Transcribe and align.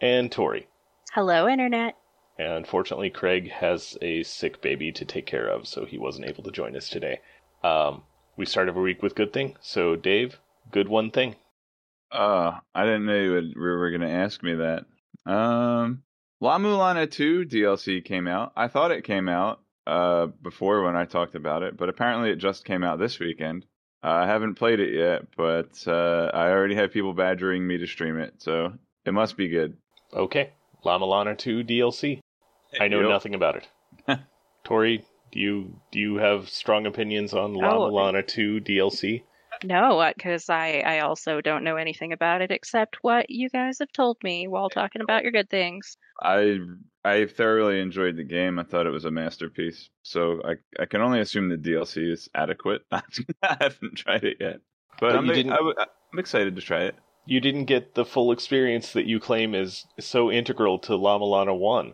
And 0.00 0.30
Tori. 0.30 0.66
Hello, 1.12 1.48
Internet. 1.48 1.96
And 2.38 2.52
unfortunately, 2.52 3.10
Craig 3.10 3.50
has 3.50 3.98
a 4.00 4.22
sick 4.22 4.62
baby 4.62 4.92
to 4.92 5.04
take 5.04 5.26
care 5.26 5.46
of, 5.46 5.66
so 5.66 5.84
he 5.84 5.98
wasn't 5.98 6.26
able 6.26 6.42
to 6.44 6.50
join 6.50 6.76
us 6.76 6.88
today. 6.88 7.20
Um, 7.62 8.04
we 8.36 8.46
start 8.46 8.68
every 8.68 8.82
week 8.82 9.02
with 9.02 9.14
good 9.14 9.32
thing. 9.32 9.56
So, 9.60 9.96
Dave, 9.96 10.38
good 10.70 10.88
one 10.88 11.10
thing. 11.10 11.36
Uh, 12.10 12.60
I 12.74 12.84
didn't 12.84 13.06
know 13.06 13.20
you 13.20 13.32
would, 13.32 13.56
were 13.56 13.90
going 13.90 14.00
to 14.00 14.08
ask 14.08 14.42
me 14.42 14.54
that. 14.54 14.86
Um, 15.30 16.02
La 16.40 16.58
Mulana 16.58 17.10
2 17.10 17.44
DLC 17.44 18.02
came 18.02 18.26
out. 18.26 18.52
I 18.56 18.68
thought 18.68 18.90
it 18.90 19.04
came 19.04 19.28
out 19.28 19.60
uh 19.86 20.26
before 20.42 20.82
when 20.82 20.94
I 20.94 21.06
talked 21.06 21.34
about 21.34 21.62
it, 21.62 21.76
but 21.76 21.88
apparently 21.88 22.30
it 22.30 22.36
just 22.36 22.64
came 22.64 22.84
out 22.84 22.98
this 22.98 23.18
weekend. 23.18 23.64
Uh, 24.02 24.08
I 24.08 24.26
haven't 24.26 24.54
played 24.54 24.80
it 24.80 24.94
yet, 24.94 25.26
but 25.36 25.82
uh, 25.86 26.30
I 26.32 26.50
already 26.50 26.74
have 26.74 26.92
people 26.92 27.12
badgering 27.12 27.66
me 27.66 27.78
to 27.78 27.86
stream 27.86 28.18
it, 28.18 28.34
so 28.38 28.72
it 29.04 29.12
must 29.12 29.36
be 29.36 29.48
good. 29.48 29.76
Okay, 30.14 30.50
La 30.84 30.98
Mulana 30.98 31.36
2 31.36 31.62
DLC. 31.64 32.20
I 32.80 32.88
know 32.88 33.00
Yep. 33.00 33.08
nothing 33.08 33.34
about 33.34 33.56
it. 33.56 34.18
Tori, 34.64 35.04
do 35.32 35.40
you 35.40 35.80
do 35.92 35.98
you 35.98 36.16
have 36.16 36.48
strong 36.48 36.86
opinions 36.86 37.34
on 37.34 37.54
La 37.54 37.74
Oh. 37.76 37.90
Mulana 37.90 38.26
2 38.26 38.60
DLC? 38.60 39.22
No, 39.64 39.98
uh, 39.98 40.12
because 40.16 40.48
I, 40.48 40.82
I 40.86 41.00
also 41.00 41.40
don't 41.42 41.64
know 41.64 41.76
anything 41.76 42.12
about 42.12 42.40
it 42.40 42.50
except 42.50 42.96
what 43.02 43.28
you 43.28 43.50
guys 43.50 43.78
have 43.80 43.92
told 43.92 44.16
me 44.22 44.48
while 44.48 44.70
talking 44.70 45.02
about 45.02 45.22
your 45.22 45.32
good 45.32 45.50
things. 45.50 45.96
I 46.22 46.58
I 47.04 47.26
thoroughly 47.26 47.80
enjoyed 47.80 48.16
the 48.16 48.24
game. 48.24 48.58
I 48.58 48.62
thought 48.64 48.86
it 48.86 48.90
was 48.90 49.04
a 49.04 49.10
masterpiece. 49.10 49.90
So 50.02 50.40
I 50.44 50.54
I 50.82 50.86
can 50.86 51.00
only 51.02 51.20
assume 51.20 51.48
the 51.48 51.56
DLC 51.56 52.10
is 52.10 52.28
adequate. 52.34 52.82
I 52.92 53.02
haven't 53.42 53.96
tried 53.96 54.24
it 54.24 54.38
yet, 54.40 54.60
but, 54.98 55.08
But 55.10 55.16
I'm, 55.16 55.26
you 55.26 55.32
I, 55.32 55.34
didn't- 55.34 55.52
w- 55.52 55.74
I'm 55.78 56.18
excited 56.18 56.56
to 56.56 56.62
try 56.62 56.82
it. 56.84 56.94
You 57.26 57.40
didn't 57.40 57.66
get 57.66 57.94
the 57.94 58.04
full 58.04 58.32
experience 58.32 58.92
that 58.92 59.06
you 59.06 59.20
claim 59.20 59.54
is 59.54 59.86
so 59.98 60.30
integral 60.30 60.78
to 60.80 60.96
La 60.96 61.18
Mulana 61.18 61.56
1. 61.56 61.92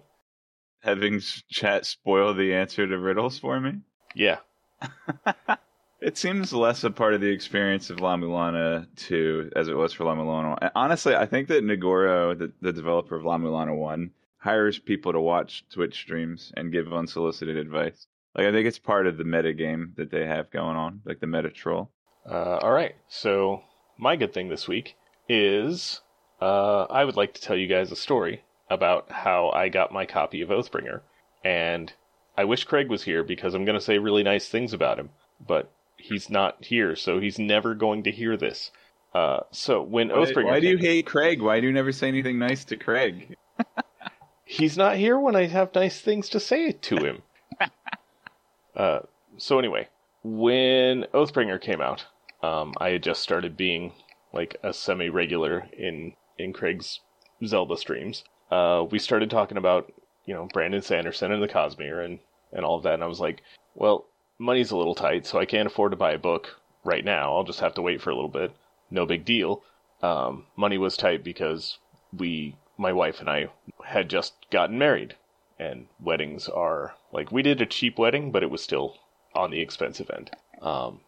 Having 0.81 1.21
chat 1.51 1.85
spoil 1.85 2.33
the 2.35 2.55
answer 2.55 2.87
to 2.87 2.99
riddles 2.99 3.39
for 3.39 3.61
me. 3.61 3.81
Yeah, 4.15 4.39
It 6.01 6.19
seems 6.19 6.53
less 6.53 6.85
a 6.85 6.91
part 6.91 7.15
of 7.15 7.23
the 7.23 7.31
experience 7.31 7.89
of 7.89 8.01
La 8.01 8.17
Mulana 8.17 8.87
2 8.97 9.53
as 9.57 9.69
it 9.69 9.77
was 9.77 9.95
for 9.95 10.05
La 10.05 10.15
Mulana 10.15 10.61
1. 10.61 10.71
Honestly, 10.75 11.17
I 11.17 11.25
think 11.25 11.49
that 11.49 11.65
Nigoro, 11.65 12.39
the, 12.39 12.53
the 12.61 12.73
developer 12.73 13.17
of 13.17 13.25
La 13.25 13.39
Mulana 13.39 13.75
1, 13.75 14.11
hires 14.37 14.79
people 14.79 15.13
to 15.13 15.21
watch 15.21 15.65
Twitch 15.71 15.95
streams 15.95 16.53
and 16.57 16.71
give 16.71 16.93
unsolicited 16.93 17.57
advice. 17.57 18.07
Like, 18.35 18.47
I 18.47 18.53
think 18.53 18.69
it's 18.69 18.79
part 18.79 19.07
of 19.07 19.17
the 19.17 19.25
meta 19.25 19.55
game 19.55 19.95
that 19.97 20.11
they 20.11 20.27
have 20.27 20.51
going 20.51 20.77
on, 20.77 21.01
like 21.07 21.21
the 21.21 21.27
meta 21.27 21.51
troll. 21.51 21.91
Uh, 22.31 22.59
all 22.59 22.73
right. 22.73 22.95
So 23.09 23.63
my 23.99 24.17
good 24.17 24.35
thing 24.35 24.51
this 24.51 24.69
week 24.69 24.97
is 25.29 26.01
uh, 26.41 26.85
I 26.85 27.05
would 27.05 27.17
like 27.17 27.35
to 27.35 27.41
tell 27.41 27.57
you 27.57 27.67
guys 27.67 27.91
a 27.91 27.97
story 27.97 28.43
about 28.69 29.11
how 29.11 29.51
I 29.51 29.69
got 29.69 29.93
my 29.93 30.07
copy 30.07 30.43
of 30.43 30.49
Oathbringer, 30.51 31.01
and 31.45 31.93
I 32.37 32.45
wish 32.45 32.65
Craig 32.65 32.89
was 32.89 33.05
here 33.05 33.23
because 33.23 33.55
I'm 33.55 33.65
going 33.65 33.79
to 33.79 33.85
say 33.85 33.99
really 33.99 34.23
nice 34.23 34.49
things 34.49 34.73
about 34.73 34.99
him, 34.99 35.11
but 35.45 35.71
he's 35.97 36.29
not 36.29 36.65
here, 36.65 36.97
so 36.97 37.21
he's 37.21 37.39
never 37.39 37.75
going 37.75 38.03
to 38.05 38.11
hear 38.11 38.37
this. 38.37 38.71
Uh, 39.15 39.41
so 39.51 39.83
when 39.83 40.09
Why, 40.09 40.17
Oathbringer, 40.17 40.45
why 40.45 40.61
do 40.61 40.69
you 40.69 40.77
hate 40.77 41.07
Craig? 41.07 41.41
Why 41.41 41.61
do 41.61 41.67
you 41.67 41.73
never 41.73 41.93
say 41.93 42.09
anything 42.09 42.39
nice 42.39 42.65
to 42.67 42.77
Craig? 42.77 43.37
he's 44.45 44.77
not 44.77 44.97
here 44.97 45.19
when 45.19 45.35
I 45.35 45.47
have 45.47 45.75
nice 45.75 46.01
things 46.01 46.29
to 46.31 46.41
say 46.41 46.73
to 46.73 46.97
him. 46.97 47.23
uh, 48.77 49.01
so 49.39 49.59
anyway, 49.59 49.89
when 50.23 51.05
Oathbringer 51.15 51.61
came 51.61 51.81
out, 51.81 52.05
um, 52.43 52.75
I 52.79 52.91
had 52.91 53.03
just 53.03 53.23
started 53.23 53.57
being 53.57 53.93
like 54.37 54.57
a 54.63 54.73
semi-regular 54.73 55.67
in 55.77 56.13
in 56.39 56.53
Craig's 56.53 57.01
Zelda 57.45 57.77
streams. 57.77 58.23
Uh, 58.51 58.85
we 58.91 58.99
started 58.99 59.31
talking 59.31 59.57
about 59.57 59.93
you 60.27 60.35
know 60.35 60.49
Brandon 60.53 60.83
Sanderson 60.83 61.33
and 61.33 61.43
the 61.43 61.49
Cosmere 61.49 62.05
and 62.05 62.21
and 62.53 62.65
all 62.65 62.77
of 62.77 62.83
that, 62.85 62.95
and 62.95 63.03
I 63.03 63.07
was 63.07 63.21
like, 63.21 63.43
well, 63.75 64.07
money's 64.39 64.71
a 64.71 64.77
little 64.77 64.95
tight, 64.95 65.27
so 65.27 65.39
I 65.39 65.47
can't 65.47 65.67
afford 65.67 65.93
to 65.93 65.97
buy 65.97 66.13
a 66.13 66.19
book 66.19 66.61
right 66.85 67.05
now. 67.05 67.35
I'll 67.35 67.45
just 67.45 67.61
have 67.61 67.75
to 67.75 67.83
wait 67.83 68.01
for 68.01 68.11
a 68.11 68.15
little 68.15 68.31
bit. 68.31 68.53
No 68.91 69.07
big 69.07 69.25
deal. 69.25 69.63
Um, 70.03 70.47
money 70.57 70.79
was 70.79 70.97
tight 70.97 71.25
because 71.25 71.79
we, 72.17 72.57
my 72.79 72.93
wife 72.93 73.21
and 73.21 73.29
I, 73.29 73.49
had 73.85 74.09
just 74.09 74.35
gotten 74.51 74.79
married, 74.79 75.17
and 75.59 75.87
weddings 75.99 76.49
are 76.49 76.95
like 77.13 77.33
we 77.33 77.43
did 77.43 77.61
a 77.61 77.67
cheap 77.67 77.99
wedding, 77.99 78.31
but 78.31 78.43
it 78.43 78.51
was 78.51 78.63
still 78.63 78.99
on 79.35 79.51
the 79.51 79.61
expensive 79.61 80.11
end. 80.11 80.31
Um, 80.63 81.01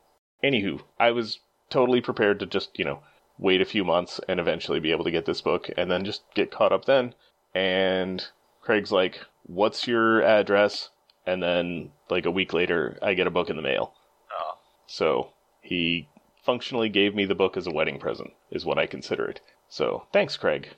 anywho, 0.43 0.81
I 0.99 1.10
was 1.10 1.39
totally 1.71 2.00
prepared 2.00 2.41
to 2.41 2.47
just 2.47 2.78
you 2.78 2.84
know 2.84 3.00
wait 3.38 3.60
a 3.60 3.66
few 3.66 3.84
months 3.84 4.21
and 4.28 4.41
eventually 4.41 4.81
be 4.81 4.91
able 4.91 5.04
to 5.04 5.10
get 5.10 5.26
this 5.26 5.41
book, 5.41 5.71
and 5.76 5.91
then 5.91 6.04
just 6.04 6.22
get 6.34 6.50
caught 6.50 6.72
up 6.72 6.84
then. 6.84 7.15
And 7.54 8.25
Craig's 8.60 8.93
like, 8.93 9.21
"What's 9.44 9.87
your 9.87 10.22
address?" 10.22 10.91
And 11.26 11.43
then 11.43 11.93
like 12.10 12.27
a 12.27 12.31
week 12.31 12.53
later, 12.53 12.98
I 13.03 13.15
get 13.15 13.27
a 13.27 13.31
book 13.31 13.50
in 13.50 13.56
the 13.56 13.62
mail. 13.62 13.94
Oh. 14.38 14.59
So 14.87 15.32
he 15.62 16.09
functionally 16.44 16.88
gave 16.88 17.15
me 17.15 17.27
the 17.27 17.34
book 17.34 17.56
as 17.56 17.66
a 17.66 17.71
wedding 17.71 17.98
present, 17.98 18.32
is 18.50 18.65
what 18.65 18.78
I 18.78 18.87
consider 18.87 19.27
it. 19.27 19.41
So 19.69 20.06
thanks, 20.12 20.37
Craig. 20.37 20.69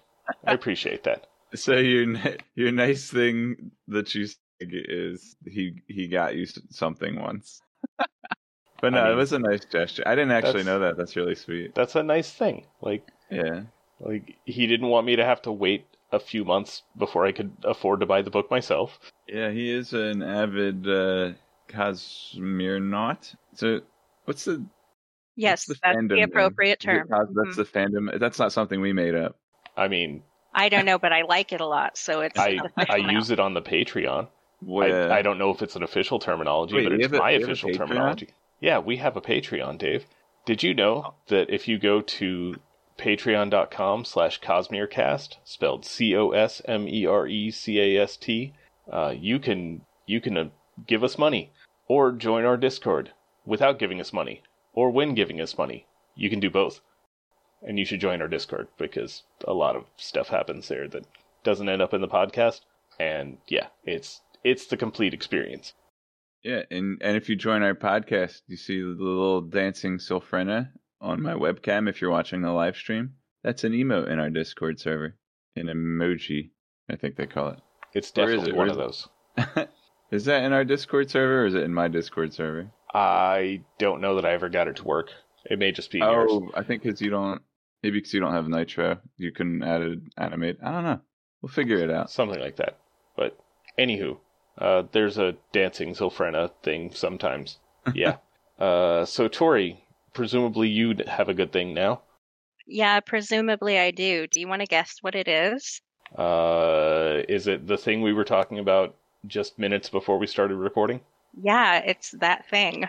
I 0.45 0.53
appreciate 0.53 1.05
that. 1.05 1.27
So 1.53 1.75
your 1.79 2.17
your 2.55 2.71
nice 2.71 3.11
thing 3.11 3.73
that 3.89 4.15
you 4.15 4.29
is 4.61 5.35
he 5.45 5.83
he 5.89 6.07
got 6.07 6.37
you 6.37 6.47
something 6.71 7.21
once. 7.21 7.61
But 8.81 8.93
no, 8.93 9.01
I 9.07 9.13
it 9.13 9.17
was 9.17 9.33
a 9.33 9.39
nice 9.39 9.65
gesture. 9.65 10.03
I 10.07 10.15
didn't 10.15 10.33
actually 10.33 10.65
know 10.65 10.79
that. 10.81 10.97
That's 10.97 11.17
really 11.17 11.35
sweet. 11.35 11.75
That's 11.75 11.95
a 11.97 12.03
nice 12.03 12.33
thing. 12.33 12.67
Like 12.81 13.07
Yeah. 13.31 13.63
like 14.01 14.37
he 14.45 14.67
didn't 14.67 14.89
want 14.89 15.07
me 15.07 15.17
to 15.17 15.25
have 15.25 15.43
to 15.43 15.53
wait 15.53 15.87
a 16.13 16.19
few 16.19 16.45
months 16.45 16.83
before 16.97 17.25
I 17.27 17.33
could 17.33 17.53
afford 17.65 18.01
to 18.01 18.07
buy 18.07 18.23
the 18.23 18.31
book 18.31 18.51
myself. 18.51 18.99
Yeah, 19.29 19.51
he 19.51 19.71
is 19.71 19.93
an 19.93 20.23
avid 20.23 20.87
uh 20.87 21.33
Cosmere 21.69 23.37
So 23.55 23.81
what's 24.25 24.45
the 24.45 24.65
Yes, 25.37 25.69
what's 25.69 25.81
that's 25.81 25.97
fandom 25.97 26.17
the 26.17 26.23
appropriate 26.23 26.81
Is 26.81 26.85
term. 26.85 27.09
Cos- 27.09 27.29
That's 27.35 27.57
Mhm. 27.57 27.57
the 27.57 27.65
fandom. 27.65 28.19
That's 28.19 28.39
not 28.39 28.53
something 28.53 28.81
we 28.81 28.93
made 28.93 29.15
up. 29.15 29.37
I 29.77 29.89
mean, 29.89 30.23
I 30.53 30.69
don't 30.69 30.85
know, 30.85 30.99
but 30.99 31.13
I 31.13 31.23
like 31.23 31.53
it 31.53 31.61
a 31.61 31.67
lot, 31.67 31.97
so 31.97 32.21
it's 32.21 32.39
I 32.39 32.61
I 32.89 32.97
use 32.97 33.31
it 33.31 33.39
on 33.41 33.55
the 33.55 33.63
Patreon. 33.63 34.29
Well, 34.63 35.09
I, 35.11 35.19
I 35.19 35.23
don't 35.23 35.39
know 35.39 35.51
if 35.51 35.63
it's 35.63 35.77
an 35.77 35.83
official 35.83 36.19
terminology, 36.19 36.75
Wait, 36.75 36.85
but 36.85 36.93
it's 36.93 37.13
my 37.13 37.31
you 37.31 37.41
have 37.41 37.49
a 37.51 37.53
official 37.53 37.71
terminology. 37.71 38.29
Yeah, 38.61 38.79
we 38.79 38.99
have 38.99 39.17
a 39.17 39.23
Patreon, 39.23 39.79
Dave. 39.79 40.05
Did 40.45 40.63
you 40.63 40.75
know 40.75 41.15
that 41.29 41.49
if 41.49 41.67
you 41.67 41.79
go 41.79 42.03
to 42.03 42.57
patreon.com 42.99 44.05
slash 44.05 44.41
cosmerecast, 44.41 45.37
spelled 45.45 45.87
C-O-S-M-E-R-E-C-A-S-T, 45.87 46.65
uh, 48.93 49.15
you 49.19 49.39
can 49.39 49.81
you 50.07 50.21
can 50.21 50.37
uh, 50.37 50.49
give 50.87 51.03
us 51.03 51.17
money 51.17 51.53
or 51.89 52.13
join 52.13 52.45
our 52.45 52.59
Discord 52.59 53.13
without 53.47 53.79
giving 53.79 54.01
us 54.01 54.13
money 54.13 54.43
or 54.75 54.91
when 54.91 55.15
giving 55.15 55.41
us 55.41 55.57
money. 55.57 55.87
You 56.15 56.29
can 56.29 56.41
do 56.41 56.51
both. 56.51 56.81
And 57.63 57.79
you 57.79 57.85
should 57.85 58.01
join 58.01 58.21
our 58.21 58.29
Discord 58.29 58.69
because 58.79 59.23
a 59.47 59.53
lot 59.53 59.77
of 59.77 59.85
stuff 59.97 60.29
happens 60.29 60.69
there 60.69 60.89
that 60.89 61.07
doesn't 61.45 61.69
end 61.69 61.81
up 61.83 61.95
in 61.95 62.01
the 62.01 62.09
podcast. 62.09 62.61
And 62.99 63.39
yeah, 63.49 63.69
it's 63.85 64.21
it's 64.45 64.67
the 64.67 64.77
complete 64.77 65.15
experience. 65.15 65.73
Yeah, 66.43 66.63
and 66.71 66.99
and 67.03 67.17
if 67.17 67.29
you 67.29 67.37
join 67.37 67.63
our 67.63 67.75
podcast, 67.75 68.41
you 68.47 68.57
see 68.57 68.81
the 68.81 68.87
little 68.89 69.43
dancing 69.43 69.99
Sylphrena 69.99 70.71
on 71.01 71.23
my 71.23 71.35
webcam. 71.35 71.89
If 71.89 72.01
you're 72.01 72.11
watching 72.11 72.43
the 72.43 72.51
live 72.51 72.77
stream, 72.77 73.15
that's 73.43 73.65
an 73.65 73.73
emote 73.73 74.09
in 74.09 74.19
our 74.19 74.31
Discord 74.31 74.81
server, 74.81 75.17
an 75.57 75.67
emoji, 75.67 76.51
I 76.91 76.97
think 76.97 77.17
they 77.17 77.27
call 77.27 77.49
it. 77.51 77.59
It's 77.93 78.11
definitely 78.11 78.51
it? 78.51 78.57
one 78.57 78.71
of 78.71 78.77
those. 78.77 79.09
is 80.11 80.25
that 80.27 80.45
in 80.45 80.53
our 80.53 80.65
Discord 80.65 81.11
server 81.11 81.43
or 81.43 81.47
is 81.47 81.55
it 81.55 81.63
in 81.63 81.75
my 81.75 81.89
Discord 81.89 82.33
server? 82.33 82.71
I 82.93 83.63
don't 83.79 84.01
know 84.01 84.17
that 84.17 84.25
I 84.25 84.33
ever 84.33 84.49
got 84.49 84.69
it 84.69 84.77
to 84.77 84.85
work. 84.85 85.11
It 85.45 85.59
may 85.59 85.73
just 85.73 85.91
be 85.91 85.99
yours. 85.99 86.31
Oh, 86.31 86.51
I 86.55 86.63
think 86.63 86.83
because 86.83 87.01
you 87.01 87.11
don't, 87.11 87.41
maybe 87.83 87.99
because 87.99 88.13
you 88.13 88.21
don't 88.21 88.33
have 88.33 88.49
Nitro, 88.49 88.99
you 89.17 89.33
can 89.33 89.63
add 89.63 89.83
it, 89.83 89.99
animate. 90.19 90.59
I 90.63 90.73
don't 90.73 90.85
know. 90.85 91.01
We'll 91.41 91.53
figure 91.53 91.79
it 91.79 91.91
out. 91.91 92.11
Something 92.11 92.41
like 92.41 92.57
that. 92.57 92.79
But 93.17 93.39
anywho, 93.79 94.19
uh, 94.61 94.85
there's 94.93 95.19
a 95.19 95.35
dancing 95.53 95.95
Sylphrena 95.95 96.51
thing 96.63 96.93
sometimes. 96.95 97.59
Yeah. 97.95 98.17
uh, 98.59 99.05
so 99.07 99.27
Tori, 99.27 99.83
presumably 100.13 100.69
you 100.69 100.95
have 101.07 101.29
a 101.29 101.35
good 101.35 101.51
thing 101.51 101.73
now. 101.73 102.03
Yeah, 102.67 103.01
presumably 103.01 103.79
I 103.79 103.91
do. 103.91 104.27
Do 104.27 104.39
you 104.39 104.47
want 104.47 104.61
to 104.61 104.67
guess 104.67 104.99
what 105.01 105.15
it 105.15 105.27
is? 105.27 105.81
Uh, 106.17 107.23
is 107.29 107.47
it 107.47 107.67
the 107.67 107.79
thing 107.79 108.03
we 108.03 108.13
were 108.13 108.25
talking 108.25 108.59
about 108.59 108.95
just 109.27 109.59
minutes 109.59 109.89
before 109.89 110.19
we 110.19 110.27
started 110.27 110.57
recording? 110.57 111.01
Yeah, 111.35 111.79
it's 111.79 112.13
that 112.21 112.49
thing. 112.49 112.85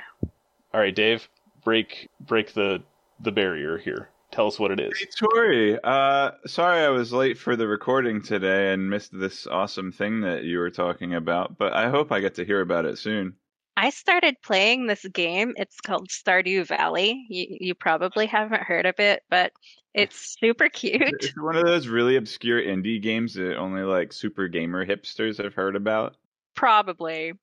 All 0.74 0.80
right, 0.80 0.94
Dave, 0.94 1.28
break 1.64 2.10
break 2.20 2.54
the 2.54 2.84
the 3.20 3.32
barrier 3.32 3.78
here. 3.78 4.10
Tell 4.32 4.48
us 4.48 4.58
what 4.58 4.72
it 4.72 4.80
is. 4.80 4.98
Hey, 4.98 5.08
Tori, 5.20 5.80
uh, 5.84 6.32
sorry 6.46 6.86
I 6.86 6.90
was 6.90 7.12
late 7.12 7.38
for 7.38 7.58
the 7.58 7.68
recording 7.68 8.22
today 8.22 8.72
and 8.72 8.90
missed 8.90 9.12
this 9.12 9.46
awesome 9.46 9.92
thing 9.92 10.22
that 10.22 10.46
you 10.46 10.60
were 10.60 10.70
talking 10.70 11.16
about, 11.16 11.58
but 11.58 11.74
I 11.74 11.90
hope 11.90 12.12
I 12.12 12.22
get 12.22 12.36
to 12.36 12.46
hear 12.46 12.62
about 12.62 12.86
it 12.86 12.98
soon. 12.98 13.36
I 13.76 13.90
started 13.90 14.36
playing 14.42 14.88
this 14.88 15.06
game. 15.06 15.54
It's 15.58 15.82
called 15.82 16.08
Stardew 16.10 16.68
Valley. 16.68 17.26
You, 17.30 17.58
you 17.60 17.76
probably 17.76 18.26
haven't 18.26 18.64
heard 18.64 18.86
of 18.86 19.00
it, 19.00 19.24
but 19.30 19.52
it's 19.94 20.38
super 20.40 20.70
cute. 20.70 21.02
It's 21.02 21.38
one 21.38 21.58
of 21.58 21.66
those 21.66 21.88
really 21.88 22.16
obscure 22.16 22.62
indie 22.62 23.02
games 23.02 23.34
that 23.34 23.58
only 23.58 23.84
like 23.84 24.14
super 24.14 24.48
gamer 24.48 24.86
hipsters 24.86 25.44
have 25.44 25.54
heard 25.54 25.76
about. 25.76 26.16
Probably. 26.56 27.34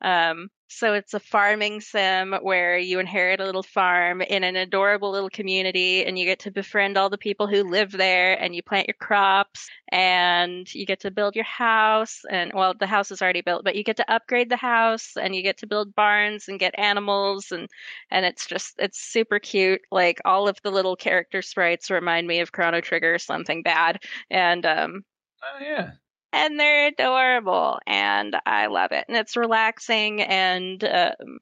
Um, 0.00 0.50
so 0.68 0.94
it's 0.94 1.14
a 1.14 1.20
farming 1.20 1.80
sim 1.80 2.34
where 2.42 2.76
you 2.78 2.98
inherit 2.98 3.40
a 3.40 3.44
little 3.44 3.62
farm 3.62 4.20
in 4.20 4.44
an 4.44 4.56
adorable 4.56 5.10
little 5.10 5.30
community 5.30 6.04
and 6.04 6.18
you 6.18 6.24
get 6.24 6.40
to 6.40 6.50
befriend 6.50 6.96
all 6.96 7.08
the 7.08 7.18
people 7.18 7.46
who 7.46 7.62
live 7.62 7.92
there 7.92 8.40
and 8.40 8.54
you 8.54 8.62
plant 8.62 8.88
your 8.88 8.96
crops 9.00 9.68
and 9.90 10.72
you 10.74 10.84
get 10.84 11.00
to 11.00 11.10
build 11.10 11.34
your 11.36 11.44
house 11.44 12.22
and 12.30 12.52
well 12.54 12.74
the 12.74 12.86
house 12.86 13.10
is 13.10 13.22
already 13.22 13.40
built 13.40 13.64
but 13.64 13.76
you 13.76 13.84
get 13.84 13.96
to 13.96 14.12
upgrade 14.12 14.50
the 14.50 14.56
house 14.56 15.16
and 15.16 15.34
you 15.34 15.42
get 15.42 15.58
to 15.58 15.66
build 15.66 15.94
barns 15.94 16.48
and 16.48 16.58
get 16.58 16.76
animals 16.78 17.52
and 17.52 17.68
and 18.10 18.24
it's 18.26 18.46
just 18.46 18.74
it's 18.78 18.98
super 19.00 19.38
cute 19.38 19.80
like 19.90 20.20
all 20.24 20.48
of 20.48 20.58
the 20.62 20.70
little 20.70 20.96
character 20.96 21.42
sprites 21.42 21.90
remind 21.90 22.26
me 22.26 22.40
of 22.40 22.52
Chrono 22.52 22.80
Trigger 22.80 23.14
or 23.14 23.18
something 23.18 23.62
bad 23.62 24.02
and 24.30 24.66
um 24.66 25.04
Oh 25.42 25.58
yeah. 25.60 25.92
And 26.36 26.58
they're 26.60 26.88
adorable 26.88 27.78
and 27.86 28.36
I 28.46 28.66
love 28.66 28.92
it 28.92 29.04
and 29.08 29.16
it's 29.16 29.36
relaxing 29.36 30.22
and 30.22 30.82
um, 30.84 31.38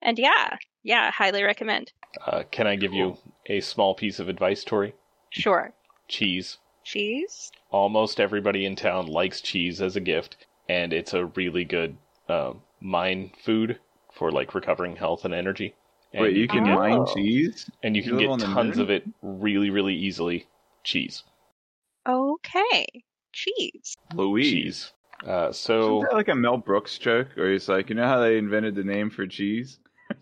and 0.00 0.18
yeah 0.18 0.56
yeah 0.82 1.10
highly 1.10 1.42
recommend 1.42 1.92
Uh, 2.26 2.42
can 2.50 2.66
I 2.66 2.76
give 2.76 2.92
you 2.92 3.16
a 3.46 3.60
small 3.60 3.94
piece 3.94 4.18
of 4.20 4.28
advice, 4.28 4.64
Tori? 4.64 4.94
sure 5.30 5.72
Cheese. 6.08 6.58
cheese 6.84 7.50
Almost 7.70 8.20
everybody 8.20 8.66
in 8.66 8.76
town 8.76 9.06
likes 9.06 9.40
cheese 9.40 9.80
as 9.80 9.96
a 9.96 10.00
gift, 10.00 10.36
and 10.68 10.92
it's 10.92 11.14
a 11.14 11.24
really 11.26 11.64
good 11.64 11.96
uh, 12.28 12.52
mind 12.80 13.30
food 13.42 13.78
for 14.12 14.30
like 14.30 14.54
recovering 14.54 14.96
health 14.96 15.24
and 15.24 15.32
energy. 15.32 15.74
And 16.12 16.22
Wait, 16.22 16.36
you 16.36 16.46
can 16.48 16.68
Oh. 16.68 16.74
mine 16.74 17.06
cheese? 17.14 17.70
and 17.82 17.96
you 17.96 18.02
you 18.02 18.10
can 18.18 18.38
get 18.38 18.46
tons 18.54 18.78
of 18.78 18.90
it 18.90 19.04
really, 19.22 19.70
really 19.70 19.94
easily. 19.94 20.46
Cheese. 20.84 21.22
okay 22.06 22.86
cheese 23.32 23.96
Louise. 24.14 24.50
Cheese. 24.52 24.92
Uh, 25.26 25.48
Isn't 25.50 25.54
so 25.54 26.00
that 26.02 26.14
like 26.14 26.28
a 26.28 26.34
Mel 26.34 26.56
Brooks 26.56 26.98
joke? 26.98 27.36
or 27.38 27.50
he's 27.52 27.68
like, 27.68 27.88
you 27.88 27.94
know 27.94 28.06
how 28.08 28.20
they 28.20 28.38
invented 28.38 28.74
the 28.74 28.84
name 28.84 29.10
for 29.10 29.26
cheese? 29.26 29.78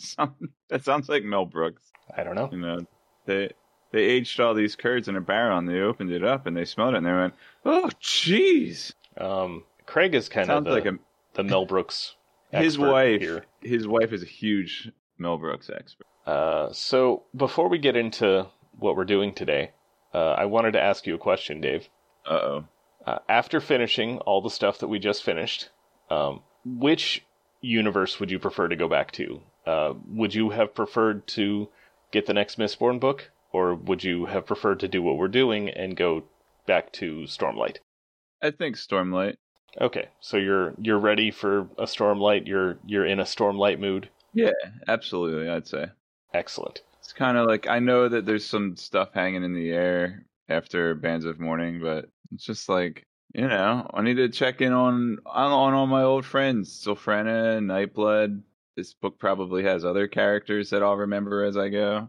That 0.68 0.84
sounds 0.84 1.08
like 1.08 1.24
Mel 1.24 1.46
Brooks. 1.46 1.82
I 2.16 2.22
don't 2.22 2.36
know. 2.36 2.48
You 2.52 2.58
know, 2.58 2.78
they 3.26 3.50
they 3.92 4.02
aged 4.02 4.38
all 4.38 4.54
these 4.54 4.76
curds 4.76 5.08
in 5.08 5.16
a 5.16 5.20
barrel 5.20 5.58
and 5.58 5.68
they 5.68 5.80
opened 5.80 6.12
it 6.12 6.22
up 6.24 6.46
and 6.46 6.56
they 6.56 6.64
smelled 6.64 6.94
it 6.94 6.98
and 6.98 7.06
they 7.06 7.12
went, 7.12 7.34
"Oh, 7.64 7.90
cheese!" 7.98 8.94
Um, 9.18 9.64
Craig 9.86 10.14
is 10.14 10.28
kind 10.28 10.46
Sounds 10.46 10.58
of 10.58 10.64
the, 10.66 10.70
like 10.70 10.86
a 10.86 10.98
the 11.34 11.42
Mel 11.42 11.66
Brooks. 11.66 12.14
his 12.52 12.78
wife. 12.78 13.20
here. 13.20 13.44
His 13.62 13.88
wife 13.88 14.12
is 14.12 14.22
a 14.22 14.26
huge 14.26 14.90
Mel 15.18 15.38
Brooks 15.38 15.68
expert. 15.74 16.06
Uh, 16.26 16.72
so 16.72 17.24
before 17.34 17.68
we 17.68 17.78
get 17.78 17.96
into 17.96 18.46
what 18.78 18.96
we're 18.96 19.04
doing 19.04 19.34
today, 19.34 19.72
uh, 20.14 20.32
I 20.32 20.44
wanted 20.44 20.72
to 20.74 20.80
ask 20.80 21.06
you 21.06 21.14
a 21.16 21.18
question, 21.18 21.60
Dave. 21.60 21.88
Uh 22.24 22.32
oh. 22.34 22.64
Uh, 23.06 23.18
after 23.28 23.60
finishing 23.60 24.18
all 24.18 24.40
the 24.40 24.50
stuff 24.50 24.78
that 24.78 24.88
we 24.88 24.98
just 24.98 25.22
finished, 25.22 25.70
um, 26.10 26.42
which 26.64 27.24
universe 27.60 28.20
would 28.20 28.30
you 28.30 28.38
prefer 28.38 28.68
to 28.68 28.76
go 28.76 28.88
back 28.88 29.10
to? 29.12 29.40
Uh, 29.66 29.94
would 30.06 30.34
you 30.34 30.50
have 30.50 30.74
preferred 30.74 31.26
to 31.26 31.68
get 32.12 32.26
the 32.26 32.34
next 32.34 32.58
Mistborn 32.58 33.00
book, 33.00 33.30
or 33.52 33.74
would 33.74 34.04
you 34.04 34.26
have 34.26 34.46
preferred 34.46 34.80
to 34.80 34.88
do 34.88 35.02
what 35.02 35.16
we're 35.16 35.28
doing 35.28 35.68
and 35.68 35.96
go 35.96 36.24
back 36.66 36.92
to 36.92 37.22
Stormlight? 37.22 37.78
I 38.42 38.50
think 38.50 38.76
Stormlight. 38.76 39.36
Okay, 39.80 40.08
so 40.20 40.36
you're 40.36 40.74
you're 40.78 40.98
ready 40.98 41.30
for 41.30 41.60
a 41.78 41.84
Stormlight. 41.84 42.46
You're 42.46 42.78
you're 42.84 43.06
in 43.06 43.20
a 43.20 43.24
Stormlight 43.24 43.78
mood. 43.78 44.08
Yeah, 44.34 44.50
absolutely. 44.88 45.48
I'd 45.48 45.66
say 45.66 45.86
Excellent. 46.32 46.82
it's 46.98 47.12
kind 47.12 47.36
of 47.36 47.46
like 47.46 47.68
I 47.68 47.78
know 47.78 48.08
that 48.08 48.26
there's 48.26 48.46
some 48.46 48.76
stuff 48.76 49.10
hanging 49.14 49.44
in 49.44 49.54
the 49.54 49.70
air 49.70 50.24
after 50.48 50.94
Bands 50.94 51.24
of 51.24 51.38
Mourning, 51.38 51.80
but 51.80 52.08
it's 52.32 52.44
just 52.44 52.68
like 52.68 53.06
you 53.34 53.46
know, 53.46 53.88
I 53.94 54.02
need 54.02 54.16
to 54.16 54.28
check 54.28 54.60
in 54.60 54.72
on 54.72 55.18
on, 55.26 55.52
on 55.52 55.74
all 55.74 55.86
my 55.86 56.02
old 56.02 56.24
friends, 56.24 56.84
Sylphrena, 56.84 57.60
Nightblood. 57.60 58.42
This 58.76 58.94
book 58.94 59.18
probably 59.18 59.62
has 59.64 59.84
other 59.84 60.08
characters 60.08 60.70
that 60.70 60.82
I'll 60.82 60.96
remember 60.96 61.44
as 61.44 61.56
I 61.56 61.68
go. 61.68 62.08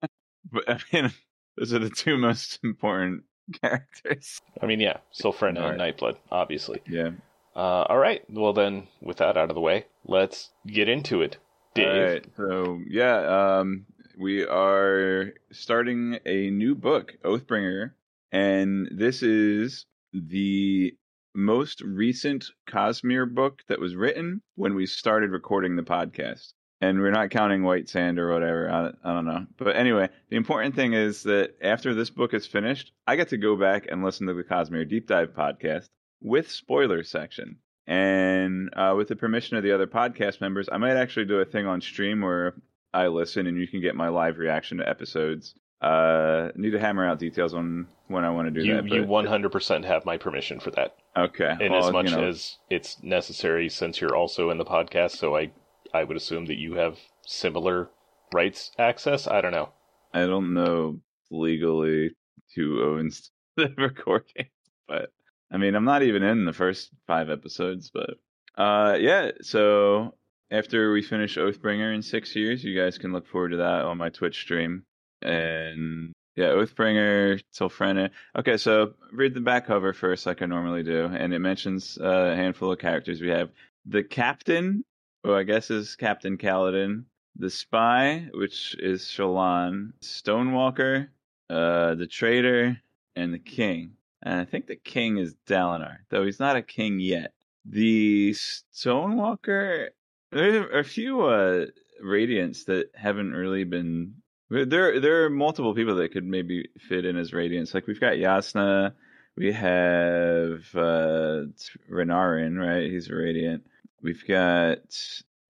but 0.52 0.68
I 0.68 0.78
mean, 0.92 1.12
those 1.56 1.72
are 1.72 1.78
the 1.78 1.90
two 1.90 2.16
most 2.16 2.58
important 2.64 3.24
characters. 3.60 4.40
I 4.60 4.66
mean, 4.66 4.80
yeah, 4.80 4.98
Sylphrena 5.12 5.70
and 5.70 5.80
Nightblood, 5.80 6.16
obviously. 6.30 6.80
Yeah. 6.88 7.10
Uh, 7.54 7.86
all 7.88 7.98
right. 7.98 8.24
Well, 8.28 8.52
then, 8.52 8.88
with 9.00 9.18
that 9.18 9.36
out 9.36 9.50
of 9.50 9.54
the 9.54 9.60
way, 9.60 9.86
let's 10.04 10.50
get 10.66 10.88
into 10.88 11.22
it. 11.22 11.38
Dave, 11.76 11.86
All 11.86 12.02
right. 12.02 12.26
So 12.36 12.80
yeah, 12.88 13.58
um, 13.58 13.86
we 14.18 14.44
are 14.44 15.34
starting 15.52 16.18
a 16.26 16.50
new 16.50 16.74
book, 16.74 17.16
Oathbringer, 17.24 17.92
and 18.34 18.88
this 18.90 19.22
is 19.22 19.86
the 20.12 20.92
most 21.36 21.80
recent 21.82 22.46
Cosmere 22.68 23.32
book 23.32 23.62
that 23.68 23.80
was 23.80 23.94
written 23.94 24.42
when 24.56 24.74
we 24.74 24.86
started 24.86 25.30
recording 25.30 25.76
the 25.76 25.82
podcast. 25.82 26.52
And 26.80 26.98
we're 26.98 27.12
not 27.12 27.30
counting 27.30 27.62
White 27.62 27.88
Sand 27.88 28.18
or 28.18 28.32
whatever. 28.32 28.68
I, 28.68 29.08
I 29.08 29.14
don't 29.14 29.24
know. 29.24 29.46
But 29.56 29.76
anyway, 29.76 30.08
the 30.30 30.36
important 30.36 30.74
thing 30.74 30.94
is 30.94 31.22
that 31.22 31.54
after 31.62 31.94
this 31.94 32.10
book 32.10 32.34
is 32.34 32.44
finished, 32.44 32.90
I 33.06 33.14
get 33.14 33.28
to 33.28 33.36
go 33.36 33.54
back 33.54 33.86
and 33.88 34.02
listen 34.02 34.26
to 34.26 34.34
the 34.34 34.42
Cosmere 34.42 34.88
Deep 34.88 35.06
Dive 35.06 35.30
podcast 35.30 35.86
with 36.20 36.50
spoiler 36.50 37.04
section. 37.04 37.58
And 37.86 38.70
uh, 38.74 38.94
with 38.96 39.06
the 39.06 39.16
permission 39.16 39.56
of 39.56 39.62
the 39.62 39.72
other 39.72 39.86
podcast 39.86 40.40
members, 40.40 40.68
I 40.72 40.78
might 40.78 40.96
actually 40.96 41.26
do 41.26 41.38
a 41.38 41.44
thing 41.44 41.66
on 41.66 41.80
stream 41.80 42.20
where 42.20 42.54
I 42.92 43.06
listen 43.06 43.46
and 43.46 43.58
you 43.58 43.68
can 43.68 43.80
get 43.80 43.94
my 43.94 44.08
live 44.08 44.38
reaction 44.38 44.78
to 44.78 44.88
episodes. 44.88 45.54
Uh, 45.84 46.50
need 46.56 46.70
to 46.70 46.78
hammer 46.78 47.06
out 47.06 47.18
details 47.18 47.52
on 47.52 47.86
when 48.06 48.24
I 48.24 48.30
want 48.30 48.46
to 48.46 48.50
do 48.50 48.66
you 48.66 48.76
that. 48.76 48.88
you 48.88 49.04
100% 49.04 49.84
have 49.84 50.06
my 50.06 50.16
permission 50.16 50.58
for 50.58 50.70
that. 50.70 50.96
okay? 51.14 51.54
In 51.60 51.72
well, 51.72 51.86
as 51.86 51.92
much 51.92 52.10
you 52.10 52.16
know, 52.16 52.24
as 52.24 52.56
it's 52.70 53.02
necessary, 53.02 53.68
since 53.68 54.00
you're 54.00 54.16
also 54.16 54.48
in 54.48 54.56
the 54.56 54.64
podcast, 54.64 55.10
so 55.18 55.36
I 55.36 55.52
I 55.92 56.04
would 56.04 56.16
assume 56.16 56.46
that 56.46 56.56
you 56.56 56.74
have 56.76 56.98
similar 57.26 57.90
rights 58.32 58.70
access. 58.78 59.26
I 59.26 59.42
don't 59.42 59.52
know. 59.52 59.68
I 60.14 60.20
don't 60.20 60.54
know 60.54 61.00
legally 61.30 62.16
who 62.56 62.82
owns 62.82 63.30
the 63.56 63.74
recording, 63.76 64.46
but 64.88 65.12
I 65.52 65.58
mean, 65.58 65.74
I'm 65.74 65.84
not 65.84 66.02
even 66.02 66.22
in 66.22 66.46
the 66.46 66.54
first 66.54 66.92
five 67.06 67.28
episodes, 67.28 67.90
but 67.92 68.14
uh, 68.56 68.96
yeah. 68.98 69.32
So 69.42 70.14
after 70.50 70.92
we 70.92 71.02
finish 71.02 71.36
Oathbringer 71.36 71.94
in 71.94 72.00
six 72.00 72.34
years, 72.34 72.64
you 72.64 72.74
guys 72.74 72.96
can 72.96 73.12
look 73.12 73.26
forward 73.26 73.50
to 73.50 73.58
that 73.58 73.82
on 73.82 73.98
my 73.98 74.08
Twitch 74.08 74.40
stream. 74.40 74.86
And 75.24 76.12
yeah, 76.36 76.48
Oathbringer, 76.48 77.42
Sylphrena. 77.52 78.10
Okay, 78.36 78.56
so 78.56 78.94
read 79.12 79.34
the 79.34 79.40
back 79.40 79.66
cover 79.66 79.92
first, 79.92 80.26
like 80.26 80.42
I 80.42 80.46
normally 80.46 80.82
do, 80.82 81.06
and 81.06 81.32
it 81.32 81.38
mentions 81.38 81.98
uh, 82.00 82.32
a 82.32 82.36
handful 82.36 82.72
of 82.72 82.78
characters. 82.78 83.20
We 83.20 83.28
have 83.28 83.50
the 83.86 84.02
captain, 84.02 84.84
who 85.22 85.34
I 85.34 85.44
guess 85.44 85.70
is 85.70 85.96
Captain 85.96 86.36
Kaladin, 86.36 87.04
the 87.36 87.50
spy, 87.50 88.28
which 88.34 88.76
is 88.78 89.02
Shallan, 89.02 89.92
Stonewalker, 90.02 91.08
uh, 91.50 91.94
the 91.94 92.06
traitor, 92.06 92.80
and 93.16 93.32
the 93.32 93.38
king. 93.38 93.92
And 94.22 94.40
I 94.40 94.44
think 94.44 94.66
the 94.66 94.76
king 94.76 95.18
is 95.18 95.34
Dalinar, 95.46 95.98
though 96.10 96.24
he's 96.24 96.40
not 96.40 96.56
a 96.56 96.62
king 96.62 96.98
yet. 96.98 97.32
The 97.64 98.32
Stonewalker, 98.32 99.88
there 100.32 100.62
are 100.62 100.80
a 100.80 100.84
few 100.84 101.22
uh, 101.22 101.66
radiants 102.02 102.64
that 102.66 102.90
haven't 102.94 103.32
really 103.32 103.64
been. 103.64 104.14
There, 104.50 105.00
there 105.00 105.24
are 105.24 105.30
multiple 105.30 105.74
people 105.74 105.96
that 105.96 106.12
could 106.12 106.24
maybe 106.24 106.68
fit 106.88 107.04
in 107.04 107.16
as 107.16 107.32
radiants. 107.32 107.74
Like 107.74 107.86
we've 107.86 108.00
got 108.00 108.14
Yasna, 108.14 108.92
we 109.36 109.52
have 109.52 110.62
uh, 110.74 111.46
Renarin, 111.90 112.56
right? 112.56 112.90
He's 112.90 113.10
a 113.10 113.14
radiant. 113.14 113.64
We've 114.02 114.24
got 114.26 114.78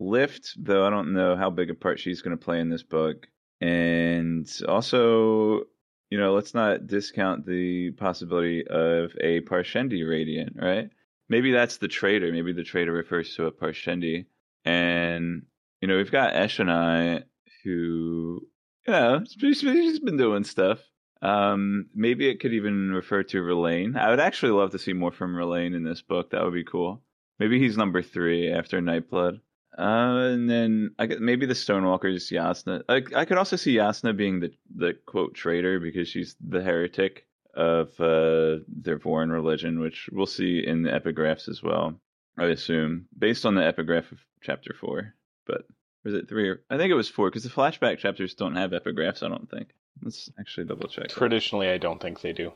Lift, 0.01 0.55
though 0.57 0.87
I 0.87 0.91
don't 0.91 1.13
know 1.13 1.37
how 1.37 1.51
big 1.51 1.71
a 1.71 1.75
part 1.75 2.01
she's 2.01 2.23
going 2.23 2.37
to 2.37 2.45
play 2.45 2.61
in 2.61 2.71
this 2.71 2.83
book. 2.83 3.27
And 3.61 4.49
also, 4.67 5.65
you 6.11 6.19
know, 6.19 6.35
let's 6.35 6.55
not 6.55 6.87
discount 6.87 7.47
the 7.47 7.93
possibility 7.93 8.67
of 8.67 9.13
a 9.21 9.41
Parshendi 9.41 10.09
Radiant, 10.09 10.57
right? 10.57 10.91
Maybe 11.29 11.53
that's 11.53 11.79
the 11.79 11.89
traitor. 11.89 12.31
Maybe 12.31 12.53
the 12.53 12.65
traitor 12.65 12.93
refers 12.93 13.35
to 13.37 13.47
a 13.47 13.53
Parshendi. 13.53 14.27
And, 14.65 15.47
you 15.81 15.89
know, 15.89 15.97
we've 15.97 16.11
got 16.11 16.35
Eshonai, 16.35 17.25
who, 17.65 18.47
know, 18.93 19.25
she's, 19.39 19.61
she's 19.61 20.01
been 20.01 20.17
doing 20.17 20.45
stuff. 20.45 20.79
Um, 21.23 21.87
maybe 21.95 22.29
it 22.29 22.41
could 22.41 22.53
even 22.53 22.91
refer 22.93 23.23
to 23.23 23.43
Rlain. 23.43 23.97
I 23.97 24.11
would 24.11 24.21
actually 24.21 24.53
love 24.53 24.73
to 24.73 24.79
see 24.79 24.93
more 24.93 25.13
from 25.13 25.35
Rlain 25.35 25.75
in 25.75 25.83
this 25.83 26.03
book. 26.03 26.31
That 26.31 26.45
would 26.45 26.53
be 26.53 26.65
cool. 26.65 27.03
Maybe 27.39 27.59
he's 27.59 27.77
number 27.77 28.03
three 28.03 28.53
after 28.53 28.81
Nightblood. 28.81 29.41
Uh, 29.77 30.33
and 30.33 30.49
then 30.49 30.95
I 30.99 31.07
could, 31.09 31.21
maybe 31.21 31.47
the 31.47 31.55
Stonewalkers, 31.55 32.31
Yasna. 32.31 32.83
I, 32.89 33.21
I 33.21 33.25
could 33.25 33.39
also 33.39 33.57
see 33.57 33.75
Yasna 33.75 34.17
being 34.17 34.39
the 34.39 34.53
the 34.77 34.95
quote 35.07 35.35
traitor 35.35 35.81
because 35.81 36.07
she's 36.09 36.37
the 36.41 36.63
heretic 36.63 37.27
of 37.55 37.89
uh, 38.01 38.63
their 38.69 39.01
foreign 39.01 39.33
religion, 39.33 39.81
which 39.81 40.09
we'll 40.13 40.27
see 40.27 40.65
in 40.65 40.83
the 40.83 40.91
epigraphs 40.91 41.49
as 41.49 41.61
well. 41.63 41.99
I 42.39 42.47
assume 42.47 43.07
based 43.17 43.47
on 43.47 43.55
the 43.55 43.65
epigraph 43.65 44.13
of 44.13 44.19
chapter 44.43 44.75
four, 44.79 45.15
but 45.47 45.63
was 46.05 46.15
it 46.15 46.29
three 46.29 46.49
or 46.49 46.61
I 46.71 46.77
think 46.77 46.91
it 46.91 46.95
was 46.95 47.09
four 47.09 47.31
because 47.31 47.45
the 47.45 47.51
flashback 47.51 47.99
chapters 47.99 48.35
don't 48.35 48.57
have 48.57 48.73
epigraphs. 48.73 49.23
I 49.23 49.29
don't 49.29 49.51
think. 49.51 49.69
Let's 50.03 50.31
actually 50.39 50.67
double 50.67 50.89
check. 50.89 51.09
that. 51.09 51.15
Traditionally, 51.15 51.69
I 51.71 51.79
don't 51.79 52.01
think 52.01 52.21
they 52.21 52.33
do. 52.33 52.53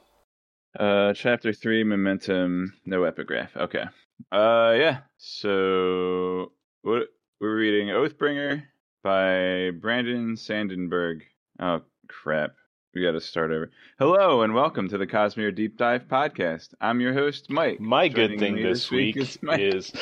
Uh, 0.78 1.14
chapter 1.14 1.52
three, 1.52 1.82
momentum, 1.82 2.74
no 2.84 3.04
epigraph. 3.04 3.56
Okay. 3.56 3.84
Uh, 4.30 4.74
yeah. 4.76 4.98
So 5.16 6.52
what 6.82 7.04
we're 7.40 7.56
reading, 7.56 7.88
Oathbringer 7.88 8.62
by 9.02 9.70
Brandon 9.80 10.34
Sandenberg. 10.34 11.22
Oh 11.58 11.82
crap. 12.08 12.52
We 12.94 13.02
got 13.02 13.12
to 13.12 13.20
start 13.20 13.50
over. 13.50 13.70
Hello 13.98 14.42
and 14.42 14.54
welcome 14.54 14.88
to 14.88 14.98
the 14.98 15.06
Cosmere 15.06 15.54
Deep 15.54 15.76
Dive 15.76 16.08
podcast. 16.08 16.70
I'm 16.80 17.00
your 17.00 17.12
host, 17.12 17.48
Mike. 17.48 17.80
My 17.80 18.08
good 18.08 18.38
thing 18.38 18.56
this 18.56 18.90
week 18.90 19.16
is 19.16 19.38
Mike. 19.42 19.60
is 19.60 19.92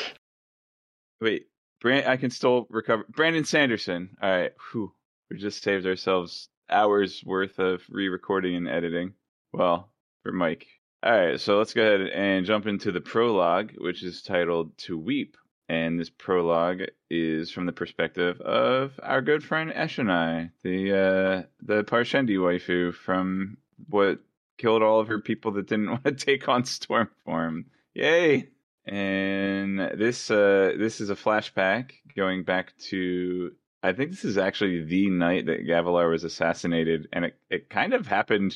Wait, 1.21 1.47
Brand. 1.81 2.07
I 2.07 2.17
can 2.17 2.29
still 2.29 2.67
recover. 2.69 3.05
Brandon 3.09 3.45
Sanderson. 3.45 4.17
All 4.21 4.29
right. 4.29 4.51
Whew. 4.71 4.91
We 5.29 5.37
just 5.37 5.63
saved 5.63 5.85
ourselves 5.85 6.49
hours 6.69 7.23
worth 7.25 7.59
of 7.59 7.83
re-recording 7.89 8.55
and 8.55 8.67
editing. 8.67 9.13
Well, 9.53 9.89
for 10.23 10.31
Mike. 10.31 10.67
All 11.03 11.11
right. 11.11 11.39
So 11.39 11.57
let's 11.57 11.73
go 11.73 11.81
ahead 11.81 12.09
and 12.09 12.45
jump 12.45 12.67
into 12.67 12.91
the 12.91 13.01
prologue, 13.01 13.73
which 13.77 14.03
is 14.03 14.21
titled 14.21 14.77
"To 14.79 14.97
Weep." 14.97 15.37
And 15.69 15.99
this 15.99 16.09
prologue 16.09 16.83
is 17.09 17.51
from 17.51 17.65
the 17.65 17.73
perspective 17.73 18.39
of 18.39 18.97
our 19.03 19.21
good 19.21 19.43
friend 19.43 19.71
Eshonai, 19.71 20.51
the 20.63 20.91
uh, 20.93 21.43
the 21.61 21.83
Parshendi 21.83 22.37
waifu 22.37 22.93
from 22.93 23.57
what 23.89 24.19
killed 24.57 24.81
all 24.81 24.99
of 24.99 25.07
her 25.09 25.19
people 25.19 25.51
that 25.51 25.67
didn't 25.67 25.89
want 25.91 26.03
to 26.05 26.11
take 26.13 26.47
on 26.47 26.63
Stormform. 26.63 27.65
Yay! 27.93 28.49
And 28.87 29.79
this 29.79 30.31
uh, 30.31 30.73
this 30.77 31.01
is 31.01 31.09
a 31.09 31.15
flashback 31.15 31.91
going 32.15 32.43
back 32.43 32.73
to 32.89 33.51
I 33.83 33.93
think 33.93 34.11
this 34.11 34.25
is 34.25 34.37
actually 34.37 34.83
the 34.83 35.09
night 35.09 35.45
that 35.45 35.65
Gavilar 35.65 36.09
was 36.09 36.23
assassinated, 36.23 37.07
and 37.13 37.25
it, 37.25 37.39
it 37.49 37.69
kind 37.69 37.93
of 37.93 38.07
happened 38.07 38.55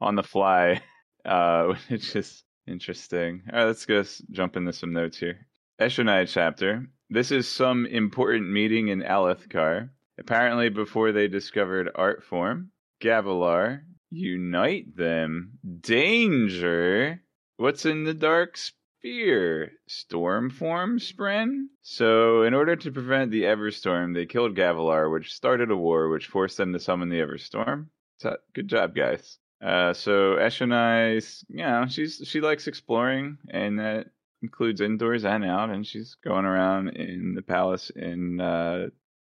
on 0.00 0.14
the 0.14 0.22
fly, 0.22 0.80
uh, 1.24 1.74
which 1.88 2.14
is 2.14 2.44
interesting. 2.66 3.42
All 3.52 3.58
right, 3.58 3.64
let's 3.66 3.86
go 3.86 4.04
jump 4.30 4.56
into 4.56 4.72
some 4.72 4.92
notes 4.92 5.18
here. 5.18 5.46
Eshonai 5.80 6.28
chapter. 6.28 6.86
This 7.08 7.32
is 7.32 7.48
some 7.48 7.86
important 7.86 8.50
meeting 8.50 8.88
in 8.88 9.02
Alethkar. 9.02 9.90
Apparently, 10.18 10.68
before 10.68 11.12
they 11.12 11.26
discovered 11.26 11.90
art 11.94 12.22
form, 12.22 12.70
Gavilar, 13.02 13.80
unite 14.10 14.94
them. 14.94 15.58
Danger. 15.80 17.20
What's 17.56 17.86
in 17.86 18.04
the 18.04 18.14
dark 18.14 18.56
sphere? 19.00 19.72
Storm 19.88 20.50
form, 20.50 20.98
Spren? 20.98 21.64
So, 21.82 22.42
in 22.42 22.54
order 22.54 22.76
to 22.76 22.92
prevent 22.92 23.30
the 23.30 23.42
Everstorm, 23.44 24.14
they 24.14 24.26
killed 24.26 24.54
Gavilar, 24.56 25.10
which 25.10 25.32
started 25.32 25.70
a 25.70 25.76
war, 25.76 26.08
which 26.08 26.26
forced 26.26 26.56
them 26.56 26.72
to 26.72 26.78
summon 26.78 27.08
the 27.08 27.20
Everstorm. 27.20 27.86
So, 28.18 28.36
good 28.54 28.68
job, 28.68 28.94
guys. 28.94 29.38
Uh, 29.62 29.92
so 29.92 30.36
Eshonai, 30.36 31.44
you 31.48 31.58
know, 31.58 31.84
she's 31.86 32.22
she 32.24 32.40
likes 32.40 32.66
exploring, 32.66 33.36
and 33.50 33.78
that 33.78 34.06
includes 34.42 34.80
indoors 34.80 35.24
and 35.24 35.44
out, 35.44 35.68
and 35.68 35.86
she's 35.86 36.16
going 36.24 36.46
around 36.46 36.88
in 36.96 37.34
the 37.34 37.42
palace 37.42 37.90
in 37.94 38.40
uh, 38.40 38.86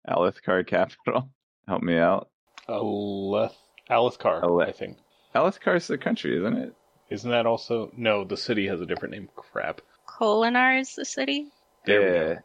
Alethkar 0.09 0.65
capital. 0.67 1.29
Help 1.67 1.83
me 1.83 1.97
out. 1.97 2.29
Aleth 2.67 3.53
Alethkar, 3.91 4.41
Aleth- 4.41 4.67
I 4.69 4.71
think. 4.71 4.97
Alethkar's 5.35 5.87
the 5.87 5.97
country, 5.99 6.37
isn't 6.37 6.57
it? 6.57 6.73
Isn't 7.13 7.29
that 7.29 7.45
also? 7.45 7.91
No, 7.95 8.23
the 8.23 8.35
city 8.35 8.67
has 8.67 8.81
a 8.81 8.87
different 8.87 9.13
name. 9.13 9.29
Crap. 9.35 9.81
Kholinar 10.09 10.79
is 10.79 10.95
the 10.95 11.05
city. 11.05 11.45
There 11.85 12.01
yeah. 12.01 12.33
go. 12.33 12.39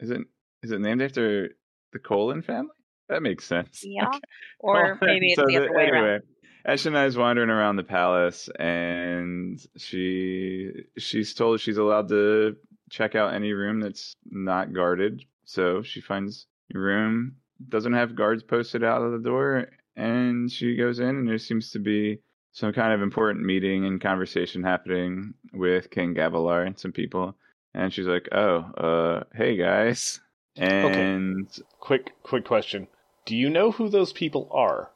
Is 0.00 0.10
it 0.10 0.20
is 0.62 0.70
it 0.70 0.80
named 0.80 1.02
after 1.02 1.50
the 1.92 1.98
Kholin 1.98 2.42
family? 2.42 2.70
That 3.10 3.22
makes 3.22 3.44
sense. 3.44 3.82
Yeah. 3.84 4.10
Or 4.58 4.98
maybe 5.02 5.32
it's 5.32 5.40
So 5.40 5.46
the 5.46 5.58
other 5.58 5.72
way 5.72 5.82
anyway, 5.82 5.98
around. 5.98 6.22
Eshonai's 6.66 7.16
wandering 7.16 7.50
around 7.50 7.76
the 7.76 7.84
palace, 7.84 8.48
and 8.58 9.60
she 9.76 10.70
she's 10.96 11.34
told 11.34 11.60
she's 11.60 11.76
allowed 11.76 12.08
to 12.08 12.56
check 12.90 13.14
out 13.14 13.34
any 13.34 13.52
room 13.52 13.80
that's 13.80 14.14
not 14.24 14.72
guarded. 14.72 15.24
So 15.44 15.82
she 15.82 16.00
finds 16.00 16.46
a 16.74 16.78
room 16.78 17.36
doesn't 17.68 17.92
have 17.92 18.16
guards 18.16 18.42
posted 18.42 18.82
out 18.82 19.02
of 19.02 19.12
the 19.12 19.28
door, 19.28 19.68
and 19.94 20.50
she 20.50 20.76
goes 20.76 21.00
in, 21.00 21.08
and 21.08 21.28
there 21.28 21.38
seems 21.38 21.70
to 21.72 21.78
be 21.78 22.20
some 22.56 22.72
kind 22.72 22.94
of 22.94 23.02
important 23.02 23.44
meeting 23.44 23.84
and 23.84 24.00
conversation 24.00 24.62
happening 24.62 25.34
with 25.52 25.90
King 25.90 26.14
Gavilar 26.14 26.66
and 26.66 26.78
some 26.78 26.90
people. 26.90 27.36
And 27.74 27.92
she's 27.92 28.06
like, 28.06 28.30
"Oh, 28.32 28.56
uh, 28.78 29.24
hey 29.34 29.56
guys," 29.58 30.20
and 30.56 31.46
Quick, 31.80 32.12
quick 32.22 32.46
question. 32.46 32.88
Do 33.26 33.36
you 33.36 33.50
know 33.50 33.72
who 33.72 33.90
those 33.90 34.14
people 34.14 34.48
are? 34.52 34.90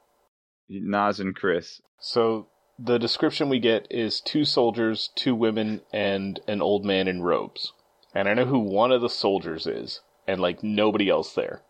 Nas 0.69 1.19
and 1.19 1.35
Chris. 1.35 1.81
So 1.99 2.47
the 2.79 2.97
description 2.97 3.47
we 3.47 3.59
get 3.59 3.85
is 3.91 4.21
two 4.21 4.43
soldiers, 4.43 5.11
two 5.15 5.35
women, 5.35 5.81
and 5.93 6.39
an 6.47 6.63
old 6.63 6.83
man 6.83 7.07
in 7.07 7.21
robes. 7.21 7.73
And 8.15 8.27
I 8.27 8.33
know 8.33 8.45
who 8.45 8.57
one 8.57 8.91
of 8.91 9.01
the 9.01 9.09
soldiers 9.09 9.67
is, 9.67 10.01
and 10.27 10.41
like 10.41 10.63
nobody 10.63 11.09
else 11.09 11.35
there. 11.35 11.61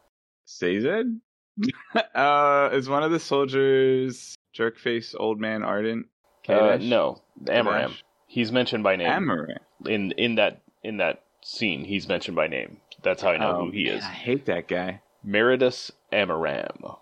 Sazed? 0.45 0.87
uh, 2.15 2.69
is 2.71 2.87
one 2.87 3.03
of 3.03 3.11
the 3.11 3.19
soldiers 3.19 4.37
jerkface 4.55 5.15
old 5.17 5.39
man 5.39 5.63
Ardent? 5.63 6.07
Uh, 6.47 6.77
no, 6.81 7.21
Amaram. 7.45 7.81
Kadesh? 7.87 8.03
He's 8.27 8.51
mentioned 8.51 8.83
by 8.83 8.95
name 8.95 9.09
Amaram. 9.09 9.57
in 9.85 10.11
in 10.13 10.35
that 10.35 10.61
in 10.83 10.97
that 10.97 11.23
scene. 11.43 11.83
He's 11.85 12.07
mentioned 12.07 12.35
by 12.35 12.47
name. 12.47 12.77
That's 13.03 13.21
how 13.21 13.31
I 13.31 13.37
know 13.37 13.55
Oh, 13.57 13.65
who 13.65 13.71
he 13.71 13.85
man, 13.85 13.97
is. 13.97 14.03
I 14.03 14.07
hate 14.07 14.45
that 14.45 14.67
guy. 14.67 15.01
Meridas 15.25 15.91
Amaram. 16.11 16.97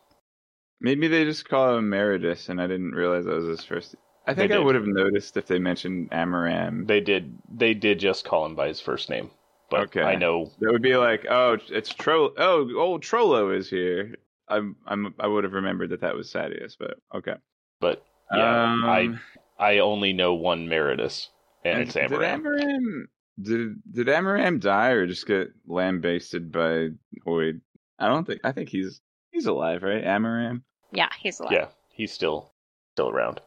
Maybe 0.81 1.07
they 1.07 1.25
just 1.25 1.47
call 1.47 1.77
him 1.77 1.89
Meridas, 1.89 2.47
and 2.49 2.61
I 2.61 2.67
didn't 2.67 2.91
realize 2.91 3.25
that 3.25 3.35
was 3.35 3.45
his 3.47 3.63
first. 3.65 3.95
I 4.27 4.33
think 4.33 4.51
I 4.51 4.59
would 4.59 4.75
have 4.75 4.85
noticed 4.85 5.35
if 5.37 5.47
they 5.47 5.59
mentioned 5.59 6.11
Amaram. 6.11 6.87
They 6.87 7.01
did 7.01 7.37
they 7.51 7.73
did 7.73 7.99
just 7.99 8.25
call 8.25 8.45
him 8.45 8.55
by 8.55 8.67
his 8.67 8.79
first 8.79 9.09
name, 9.09 9.31
but 9.69 9.81
Okay. 9.81 10.03
I 10.03 10.15
know 10.15 10.51
That 10.59 10.71
would 10.71 10.81
be 10.81 10.95
like, 10.97 11.25
oh, 11.29 11.57
it's 11.69 11.93
Tro. 11.93 12.31
Oh, 12.37 12.69
old 12.77 13.01
Trollo 13.03 13.55
is 13.55 13.69
here. 13.69 14.15
I'm, 14.49 14.75
I'm, 14.87 15.13
I 15.19 15.27
would 15.27 15.43
have 15.43 15.53
remembered 15.53 15.89
that 15.91 16.01
that 16.01 16.15
was 16.15 16.31
Sadeas, 16.31 16.75
but 16.79 16.95
okay. 17.15 17.35
But 17.79 18.03
yeah, 18.33 18.73
Um, 18.73 18.83
I 18.85 19.15
I 19.59 19.79
only 19.79 20.13
know 20.13 20.33
one 20.33 20.67
Meridas, 20.67 21.27
and, 21.65 21.81
it's 21.81 21.93
Did 21.93 22.11
Amaram. 22.11 22.41
Amaram 22.41 23.03
did 23.41 23.75
did 23.93 24.07
Amaram 24.07 24.59
die 24.59 24.89
or 24.89 25.07
just 25.07 25.25
get 25.25 25.49
lambasted 25.67 26.51
by 26.51 26.89
Hoid? 27.25 27.61
I 27.97 28.07
don't 28.07 28.25
think. 28.25 28.41
I 28.43 28.51
think 28.51 28.69
he's 28.69 29.01
he's 29.31 29.45
alive, 29.45 29.83
right? 29.83 30.03
Amaram. 30.03 30.61
Yeah, 30.91 31.09
he's 31.19 31.39
alive. 31.39 31.53
Yeah, 31.53 31.67
he's 31.91 32.11
still 32.11 32.53
still 32.95 33.09
around. 33.09 33.39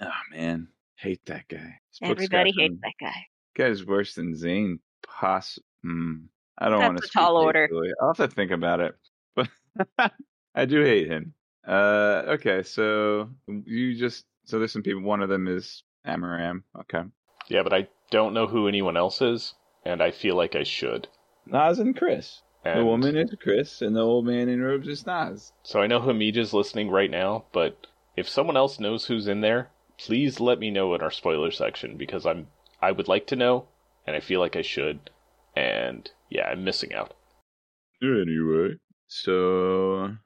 Oh 0.00 0.10
man, 0.30 0.68
hate 0.96 1.24
that 1.26 1.48
guy. 1.48 1.78
This 1.90 2.10
Everybody 2.10 2.52
got 2.52 2.60
hates 2.60 2.74
some- 2.74 2.80
that 2.82 2.94
guy. 3.00 3.26
Guy's 3.56 3.86
worse 3.86 4.14
than 4.14 4.34
Zane. 4.36 4.80
Poss. 5.06 5.58
Mm, 5.86 6.24
I 6.58 6.68
don't 6.68 6.80
want 6.80 6.98
to. 6.98 7.04
a 7.04 7.08
tall 7.08 7.36
order. 7.36 7.68
I'll 8.00 8.14
have 8.14 8.16
to 8.16 8.34
think 8.34 8.50
about 8.50 8.80
it, 8.80 8.94
but 9.36 10.12
I 10.54 10.64
do 10.64 10.82
hate 10.82 11.08
him. 11.08 11.34
Uh, 11.66 12.22
okay, 12.28 12.62
so 12.62 13.30
you 13.46 13.94
just 13.96 14.24
so 14.44 14.58
there's 14.58 14.72
some 14.72 14.82
people. 14.82 15.02
One 15.02 15.22
of 15.22 15.28
them 15.28 15.48
is 15.48 15.82
Amaram. 16.06 16.62
Okay, 16.80 17.02
Yeah, 17.48 17.62
but 17.62 17.72
I 17.72 17.88
don't 18.10 18.34
know 18.34 18.46
who 18.46 18.68
anyone 18.68 18.96
else 18.96 19.22
is, 19.22 19.54
and 19.84 20.02
I 20.02 20.10
feel 20.10 20.36
like 20.36 20.54
I 20.54 20.62
should. 20.62 21.08
Nas 21.46 21.78
and 21.78 21.96
Chris. 21.96 22.42
And 22.64 22.80
The 22.80 22.84
woman 22.84 23.16
is 23.16 23.34
Chris, 23.42 23.82
and 23.82 23.94
the 23.94 24.00
old 24.00 24.26
man 24.26 24.48
in 24.48 24.62
robes 24.62 24.88
is 24.88 25.06
Nas. 25.06 25.52
So 25.62 25.82
I 25.82 25.86
know 25.86 26.00
Hamija's 26.00 26.54
listening 26.54 26.88
right 26.88 27.10
now, 27.10 27.44
but 27.52 27.86
if 28.16 28.28
someone 28.28 28.56
else 28.56 28.80
knows 28.80 29.06
who's 29.06 29.28
in 29.28 29.42
there, 29.42 29.70
please 29.98 30.40
let 30.40 30.58
me 30.58 30.70
know 30.70 30.94
in 30.94 31.02
our 31.02 31.10
spoiler 31.10 31.50
section 31.50 31.96
because 31.96 32.24
I'm 32.24 32.48
I 32.80 32.92
would 32.92 33.08
like 33.08 33.26
to 33.28 33.36
know, 33.36 33.68
and 34.06 34.14
I 34.16 34.20
feel 34.20 34.40
like 34.40 34.56
I 34.56 34.62
should, 34.62 35.10
and 35.56 36.10
yeah, 36.30 36.48
I'm 36.48 36.64
missing 36.64 36.94
out. 36.94 37.14
Anyway, 38.02 38.76
so 39.22 40.16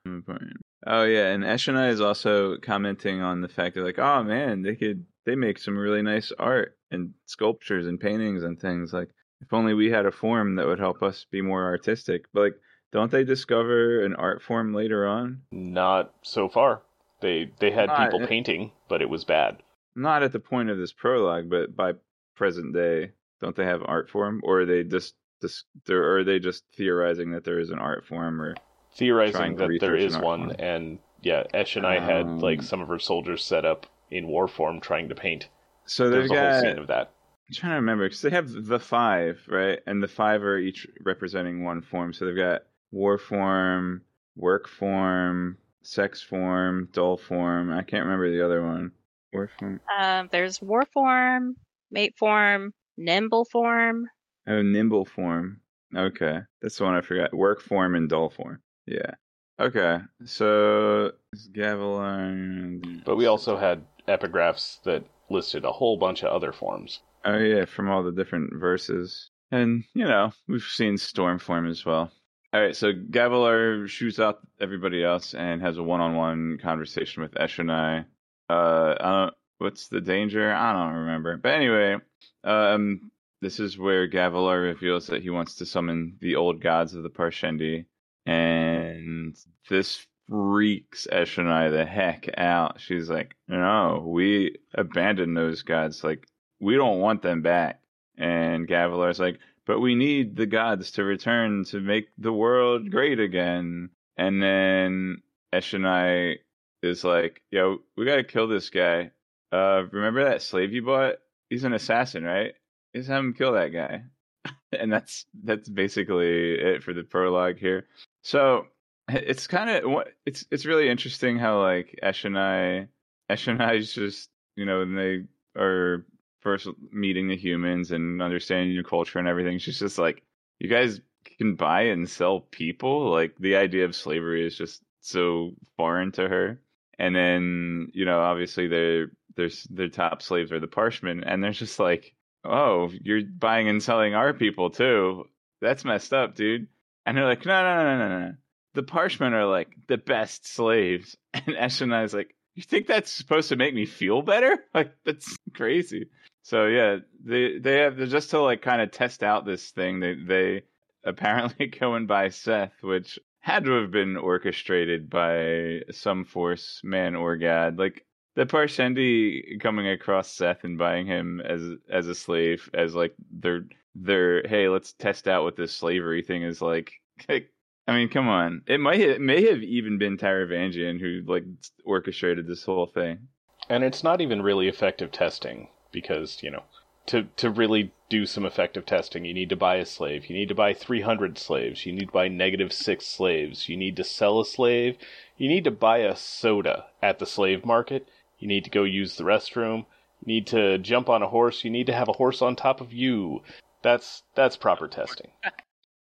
oh 0.87 1.05
yeah, 1.05 1.29
and 1.29 1.45
Eshonai 1.45 1.91
is 1.91 2.01
also 2.01 2.57
commenting 2.57 3.21
on 3.21 3.43
the 3.43 3.49
fact 3.49 3.75
that 3.75 3.85
like, 3.85 3.99
oh 3.99 4.23
man, 4.23 4.63
they 4.63 4.75
could 4.75 5.05
they 5.27 5.35
make 5.35 5.59
some 5.59 5.77
really 5.77 6.01
nice 6.01 6.33
art 6.39 6.77
and 6.91 7.13
sculptures 7.27 7.87
and 7.87 8.01
paintings 8.01 8.43
and 8.43 8.59
things. 8.59 8.95
Like, 8.95 9.11
if 9.43 9.53
only 9.53 9.75
we 9.75 9.91
had 9.91 10.07
a 10.07 10.11
form 10.11 10.57
that 10.57 10.67
would 10.67 10.79
help 10.79 11.03
us 11.03 11.27
be 11.31 11.43
more 11.43 11.65
artistic. 11.65 12.25
But 12.33 12.41
like, 12.41 12.55
don't 12.91 13.11
they 13.11 13.25
discover 13.25 14.03
an 14.05 14.15
art 14.15 14.41
form 14.43 14.73
later 14.73 15.07
on? 15.07 15.43
Not 15.53 16.15
so 16.23 16.49
far. 16.49 16.81
They 17.21 17.53
they 17.59 17.71
had 17.71 17.91
Ah, 17.91 18.05
people 18.05 18.27
painting, 18.27 18.73
but 18.89 19.03
it 19.03 19.11
was 19.11 19.25
bad. 19.25 19.63
Not 19.95 20.23
at 20.23 20.33
the 20.33 20.41
point 20.41 20.71
of 20.71 20.79
this 20.79 20.93
prologue, 20.93 21.51
but 21.51 21.77
by 21.77 21.93
present 22.37 22.73
day, 22.73 23.11
don't 23.41 23.55
they 23.55 23.67
have 23.67 23.83
art 23.85 24.09
form, 24.09 24.41
or 24.45 24.61
are 24.61 24.67
they 24.67 24.83
just 24.83 25.15
just 25.43 25.67
or 25.91 26.19
are 26.19 26.25
they 26.25 26.39
just 26.39 26.65
theorizing 26.75 27.33
that 27.33 27.45
there 27.45 27.59
is 27.59 27.71
an 27.71 27.79
art 27.79 28.07
form, 28.07 28.41
or 28.41 28.55
Theorizing 28.99 29.57
that 29.57 29.69
there 29.81 29.95
is 29.95 30.05
research 30.05 30.07
is 30.09 30.15
an 30.15 30.21
art 30.21 30.25
one, 30.27 30.41
form. 30.49 30.57
and 30.59 30.99
yeah, 31.23 31.45
Eshonai 31.55 32.01
had 32.01 32.43
like 32.43 32.59
Um. 32.61 32.65
some 32.65 32.81
of 32.81 32.89
her 32.89 32.99
soldiers 32.99 33.45
set 33.45 33.65
up 33.65 33.87
in 34.11 34.27
war 34.27 34.49
form 34.49 34.81
trying 34.81 35.09
to 35.09 35.15
paint. 35.15 35.49
so 35.87 36.11
There's 36.11 36.29
they've 36.29 36.39
a 36.39 36.41
whole 36.43 36.53
got? 36.53 36.61
scene 36.63 36.79
of 36.79 36.87
that. 36.89 37.13
I'm 37.49 37.55
trying 37.55 37.71
to 37.73 37.77
remember 37.77 38.07
because 38.07 38.21
they 38.23 38.31
have 38.31 38.51
the 38.67 38.79
five, 38.81 39.41
right? 39.49 39.79
And 39.87 40.03
the 40.03 40.09
five 40.09 40.43
are 40.43 40.59
each 40.59 40.87
representing 41.05 41.65
one 41.65 41.81
form. 41.81 42.13
So 42.13 42.27
they've 42.27 42.37
got 42.37 42.63
war 42.91 43.17
form, 43.19 44.03
work 44.37 44.69
form, 44.69 45.57
sex 45.83 46.21
form, 46.23 46.89
dull 46.93 47.17
form. 47.17 47.73
I 47.73 47.83
can't 47.83 48.05
remember 48.05 48.31
the 48.31 48.45
other 48.45 48.63
one. 48.67 48.93
War 49.33 49.49
form. 49.59 49.81
Um, 49.99 50.29
there's 50.33 50.61
war 50.61 50.85
form, 50.93 51.57
mate 51.91 52.15
form, 52.19 52.75
nimble 52.97 53.45
form. 53.47 54.07
Oh, 54.47 54.61
nimble 54.63 55.05
form. 55.07 55.61
Okay, 55.97 56.41
that's 56.61 56.77
the 56.79 56.85
one 56.85 56.95
I 56.95 57.01
forgot. 57.01 57.33
Work 57.35 57.63
form 57.63 57.95
and 57.95 58.09
dull 58.11 58.29
form. 58.31 58.61
Yeah. 58.89 59.15
Okay, 59.61 59.99
so 60.25 61.13
Gavilar. 61.53 63.05
But 63.05 63.17
we 63.17 63.27
also 63.27 63.57
had 63.57 63.85
epigraphs 64.07 64.83
that 64.85 65.05
listed 65.29 65.65
a 65.65 65.73
whole 65.73 65.97
bunch 65.99 66.23
of 66.23 66.33
other 66.33 66.53
forms. 66.53 67.01
Oh 67.25 67.37
yeah, 67.37 67.65
from 67.65 67.91
all 67.91 68.03
the 68.03 68.13
different 68.13 68.55
verses. 68.55 69.31
And, 69.51 69.85
you 69.95 70.05
know, 70.05 70.33
we've 70.47 70.63
seen 70.63 70.95
Stormform 70.95 71.69
as 71.69 71.85
well. 71.85 72.11
Alright, 72.55 72.77
so 72.77 72.93
Gavilar 72.93 73.89
shoots 73.89 74.19
out 74.19 74.39
everybody 74.61 75.05
else 75.05 75.35
and 75.35 75.61
has 75.61 75.77
a 75.77 75.83
one 75.83 76.01
on 76.01 76.15
one 76.15 76.59
conversation 76.63 77.23
with 77.23 77.35
Eshonai. 77.35 78.07
Uh 78.49 78.95
I 79.01 79.11
don't 79.11 79.35
what's 79.59 79.89
the 79.89 80.01
danger? 80.01 80.53
I 80.53 80.73
don't 80.73 80.95
remember. 80.95 81.37
But 81.37 81.53
anyway, 81.55 81.97
um 82.45 83.11
this 83.41 83.61
is 83.61 83.77
where 83.77 84.09
Gavilar 84.09 84.63
reveals 84.63 85.09
that 85.09 85.23
he 85.23 85.31
wants 85.31 85.57
to 85.57 85.67
summon 85.67 86.17
the 86.21 86.37
old 86.37 86.63
gods 86.63 86.95
of 86.95 87.03
the 87.03 87.11
Parshendi. 87.11 87.85
And 88.29 89.37
this 89.71 90.07
freaks 90.29 91.07
Eshonai 91.11 91.71
the 91.71 91.87
heck 91.87 92.29
out. 92.37 92.81
She's 92.81 93.09
like, 93.09 93.35
No, 93.49 94.05
we 94.07 94.57
abandoned 94.75 95.37
those 95.37 95.63
gods. 95.63 96.05
Like 96.05 96.27
we 96.61 96.77
don't 96.77 97.01
want 97.01 97.23
them 97.23 97.43
back. 97.43 97.81
And 98.19 98.69
Gavilar's 98.69 99.21
like, 99.21 99.39
but 99.67 99.81
we 99.81 99.95
need 99.95 100.37
the 100.37 100.47
gods 100.47 100.93
to 100.93 101.05
return 101.05 101.65
to 101.67 101.81
make 101.81 102.09
the 102.19 102.33
world 102.33 102.91
great 102.91 103.21
again. 103.21 103.91
And 104.17 104.43
then 104.43 105.23
Eshonai 105.55 106.37
is 106.83 107.05
like, 107.05 107.43
yo, 107.51 107.79
we 107.97 108.05
gotta 108.05 108.25
kill 108.25 108.49
this 108.49 108.71
guy. 108.71 109.13
Uh, 109.53 109.85
remember 109.91 110.25
that 110.25 110.43
slave 110.43 110.73
you 110.73 110.83
bought? 110.83 111.15
He's 111.49 111.65
an 111.65 111.73
assassin, 111.73 112.25
right? 112.25 112.55
Just 112.95 113.09
have 113.09 113.21
him 113.21 113.35
kill 113.35 113.53
that 113.53 113.69
guy. 113.69 114.03
and 114.73 114.93
that's 114.93 115.25
that's 115.45 115.69
basically 115.69 116.55
it 116.55 116.83
for 116.83 116.93
the 116.93 117.05
prologue 117.05 117.59
here. 117.59 117.87
So 118.23 118.67
it's 119.09 119.47
kind 119.47 119.71
of 119.71 120.05
it's 120.27 120.45
it's 120.51 120.67
really 120.67 120.89
interesting 120.89 121.39
how 121.39 121.61
like 121.63 121.99
Eshonai 122.03 122.89
Eshonai's 123.31 123.93
just 123.93 124.31
you 124.57 124.65
know 124.65 124.81
when 124.81 124.95
they 124.95 125.25
are 125.61 126.05
first 126.41 126.69
meeting 126.93 127.29
the 127.29 127.37
humans 127.37 127.91
and 127.91 128.23
understanding 128.23 128.73
your 128.73 128.85
culture 128.85 129.19
and 129.19 129.29
everything. 129.29 129.59
She's 129.59 129.79
just 129.79 129.99
like, 129.99 130.23
you 130.59 130.69
guys 130.69 131.01
can 131.39 131.55
buy 131.57 131.83
and 131.83 132.09
sell 132.09 132.41
people. 132.41 133.11
Like 133.11 133.35
the 133.39 133.57
idea 133.57 133.85
of 133.85 133.95
slavery 133.95 134.47
is 134.47 134.57
just 134.57 134.83
so 135.01 135.53
foreign 135.77 136.13
to 136.13 136.29
her. 136.29 136.61
And 136.99 137.15
then 137.15 137.91
you 137.93 138.05
know, 138.05 138.21
obviously 138.21 138.67
their 138.67 139.11
their 139.37 139.51
their 139.71 139.89
top 139.89 140.23
slaves 140.23 140.51
are 140.53 140.61
the 140.61 140.67
Parshmen, 140.67 141.23
and 141.25 141.43
they're 141.43 141.53
just 141.53 141.79
like, 141.79 142.15
oh, 142.45 142.91
you're 143.03 143.23
buying 143.23 143.69
and 143.69 143.83
selling 143.83 144.15
our 144.15 144.33
people 144.33 144.71
too. 144.71 145.25
That's 145.61 145.85
messed 145.85 146.13
up, 146.13 146.35
dude. 146.35 146.69
And 147.09 147.17
they're 147.17 147.25
like, 147.25 147.47
no, 147.47 147.63
no, 147.63 147.83
no, 147.85 147.99
no, 147.99 148.09
no. 148.09 148.21
no. 148.27 148.35
The 148.75 148.83
Parshmen 148.83 149.33
are 149.33 149.47
like 149.47 149.75
the 149.87 149.97
best 149.97 150.47
slaves. 150.47 151.17
And 151.33 151.57
Eshonai's 151.57 152.13
like, 152.13 152.35
you 152.55 152.63
think 152.63 152.87
that's 152.87 153.11
supposed 153.11 153.49
to 153.49 153.57
make 153.57 153.75
me 153.75 153.87
feel 153.87 154.21
better? 154.21 154.59
Like 154.75 154.93
that's 155.07 155.39
crazy. 155.55 156.11
So 156.43 156.67
yeah, 156.67 156.99
they 157.25 157.59
they 157.59 157.77
have 157.79 157.97
just 158.09 158.31
to 158.31 158.41
like 158.43 158.61
kind 158.61 158.83
of 158.83 158.91
test 158.91 159.23
out 159.23 159.47
this 159.47 159.71
thing. 159.71 160.01
They 160.01 160.17
they 160.17 160.63
apparently 161.05 161.69
go 161.69 161.95
and 161.95 162.07
buy 162.07 162.29
Szeth, 162.29 162.83
which 162.83 163.19
had 163.41 163.65
to 163.65 163.81
have 163.81 163.91
been 163.91 164.19
orchestrated 164.19 165.09
by 165.09 165.85
some 165.91 166.27
force, 166.27 166.83
man 166.85 167.17
or 167.17 167.39
god. 167.39 167.79
Like 167.79 168.05
the 168.35 168.45
Parshendi 168.45 169.59
coming 169.61 169.89
across 169.89 170.37
Szeth 170.37 170.65
and 170.65 170.77
buying 170.77 171.07
him 171.07 171.41
as 171.41 171.63
as 171.91 172.07
a 172.07 172.15
slave, 172.15 172.69
as 172.75 172.95
like 172.95 173.15
their 173.31 173.65
their 174.05 174.47
hey, 174.47 174.69
let's 174.69 174.93
test 174.93 175.29
out 175.29 175.45
what 175.45 175.57
this 175.57 175.75
slavery 175.75 176.23
thing 176.23 176.43
is 176.43 176.61
like. 176.61 176.93
I 177.29 177.95
mean, 177.95 178.11
come 178.11 178.29
on. 178.29 178.63
It 178.67 178.81
might 178.81 179.01
it 179.01 179.21
may 179.21 179.47
have 179.51 179.63
even 179.63 179.99
been 179.99 180.19
Taravangian 180.19 181.01
who 181.01 181.23
like 181.27 181.45
orchestrated 181.85 182.47
this 182.47 182.65
whole 182.65 182.87
thing. 182.87 183.29
And 183.71 183.83
it's 183.83 184.05
not 184.05 184.21
even 184.21 184.43
really 184.43 184.69
effective 184.69 185.11
testing 185.11 185.69
because, 185.91 186.43
you 186.43 186.51
know, 186.51 186.65
to 187.07 187.25
to 187.37 187.51
really 187.51 187.93
do 188.11 188.27
some 188.27 188.45
effective 188.45 188.87
testing, 188.87 189.25
you 189.25 189.35
need 189.35 189.49
to 189.49 189.57
buy 189.57 189.77
a 189.77 189.87
slave. 189.87 190.27
You 190.27 190.37
need 190.37 190.49
to 190.49 190.55
buy 190.55 190.75
300 190.75 191.39
slaves. 191.39 191.85
You 191.87 191.93
need 191.93 192.07
to 192.07 192.13
buy 192.13 192.29
negative 192.29 192.73
6 192.73 193.07
slaves. 193.07 193.69
You 193.69 193.77
need 193.77 193.97
to 193.97 194.05
sell 194.05 194.41
a 194.41 194.47
slave. 194.47 194.97
You 195.37 195.49
need 195.49 195.65
to 195.65 195.71
buy 195.71 195.99
a 195.99 196.17
soda 196.17 196.87
at 197.03 197.19
the 197.19 197.27
slave 197.27 197.65
market. 197.65 198.09
You 198.39 198.49
need 198.49 198.65
to 198.65 198.71
go 198.71 198.85
use 198.85 199.17
the 199.17 199.25
restroom. 199.25 199.87
You 200.21 200.27
need 200.27 200.47
to 200.49 200.79
jump 200.79 201.09
on 201.09 201.23
a 201.23 201.29
horse. 201.29 201.65
You 201.65 201.71
need 201.71 201.87
to 201.87 201.95
have 201.95 202.09
a 202.09 202.15
horse 202.15 202.43
on 202.43 202.57
top 202.57 202.81
of 202.81 202.93
you. 202.93 203.43
That's 203.83 204.23
that's 204.35 204.57
proper 204.57 204.89
testing. 204.89 205.31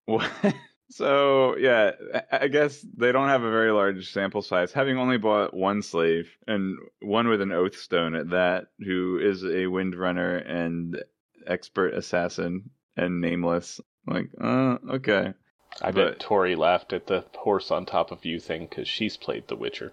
So 0.90 1.54
yeah, 1.58 1.90
I- 2.32 2.38
I 2.44 2.48
guess 2.48 2.80
they 2.96 3.12
don't 3.12 3.28
have 3.28 3.42
a 3.42 3.50
very 3.50 3.70
large 3.72 4.10
sample 4.10 4.40
size, 4.40 4.72
having 4.72 4.96
only 4.96 5.18
bought 5.18 5.52
one 5.52 5.82
slave 5.82 6.30
and 6.46 6.78
one 7.02 7.28
with 7.28 7.42
an 7.42 7.52
oath 7.52 7.76
stone 7.76 8.14
at 8.14 8.30
that, 8.30 8.68
who 8.78 9.18
is 9.18 9.42
a 9.42 9.66
windrunner 9.68 10.42
and 10.50 11.02
expert 11.46 11.92
assassin 11.92 12.70
and 12.96 13.20
nameless. 13.20 13.82
Like, 14.06 14.30
uh, 14.40 14.78
okay. 14.92 15.34
I 15.82 15.90
But- 15.90 16.12
bet 16.12 16.20
Tori 16.20 16.56
laughed 16.56 16.94
at 16.94 17.06
the 17.06 17.26
horse 17.36 17.70
on 17.70 17.84
top 17.84 18.10
of 18.10 18.24
you 18.24 18.40
thing 18.40 18.66
because 18.66 18.88
she's 18.88 19.18
played 19.18 19.46
The 19.48 19.56
Witcher. 19.56 19.92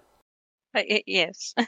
Uh, 0.74 0.80
yes. 1.06 1.54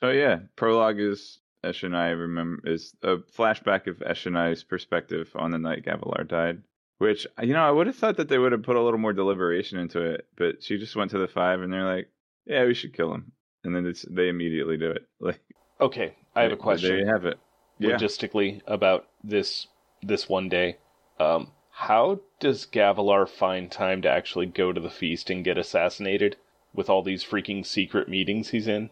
So 0.00 0.10
yeah, 0.10 0.40
prologue 0.56 0.98
is 0.98 1.38
Eshonai 1.64 2.18
remember 2.18 2.68
is 2.68 2.94
a 3.02 3.18
flashback 3.18 3.86
of 3.86 3.98
Eshonai's 3.98 4.64
perspective 4.64 5.30
on 5.34 5.50
the 5.50 5.58
night 5.58 5.84
Gavilar 5.84 6.26
died. 6.26 6.62
Which 6.98 7.26
you 7.40 7.52
know, 7.52 7.66
I 7.66 7.70
would 7.70 7.86
have 7.88 7.96
thought 7.96 8.16
that 8.18 8.28
they 8.28 8.38
would 8.38 8.52
have 8.52 8.62
put 8.62 8.76
a 8.76 8.82
little 8.82 8.98
more 8.98 9.12
deliberation 9.12 9.78
into 9.78 10.00
it, 10.02 10.26
but 10.36 10.62
she 10.62 10.78
just 10.78 10.94
went 10.96 11.10
to 11.12 11.18
the 11.18 11.26
five 11.28 11.60
and 11.60 11.72
they're 11.72 11.84
like, 11.84 12.08
"Yeah, 12.46 12.64
we 12.64 12.74
should 12.74 12.94
kill 12.94 13.12
him," 13.12 13.32
and 13.64 13.74
then 13.74 13.86
it's, 13.86 14.04
they 14.08 14.28
immediately 14.28 14.76
do 14.76 14.90
it. 14.90 15.06
Like, 15.20 15.40
Okay, 15.80 16.14
I 16.36 16.42
have 16.42 16.52
a 16.52 16.56
question. 16.56 16.90
There 16.90 16.98
you 17.00 17.06
have 17.06 17.26
it. 17.26 17.38
Yeah. 17.78 17.96
logistically 17.96 18.60
about 18.66 19.08
this 19.24 19.66
this 20.02 20.28
one 20.28 20.48
day. 20.48 20.78
Um, 21.18 21.50
how 21.70 22.20
does 22.38 22.66
Gavilar 22.66 23.28
find 23.28 23.70
time 23.70 24.02
to 24.02 24.08
actually 24.08 24.46
go 24.46 24.72
to 24.72 24.80
the 24.80 24.90
feast 24.90 25.30
and 25.30 25.44
get 25.44 25.58
assassinated 25.58 26.36
with 26.72 26.88
all 26.88 27.02
these 27.02 27.24
freaking 27.24 27.66
secret 27.66 28.08
meetings 28.08 28.50
he's 28.50 28.68
in? 28.68 28.90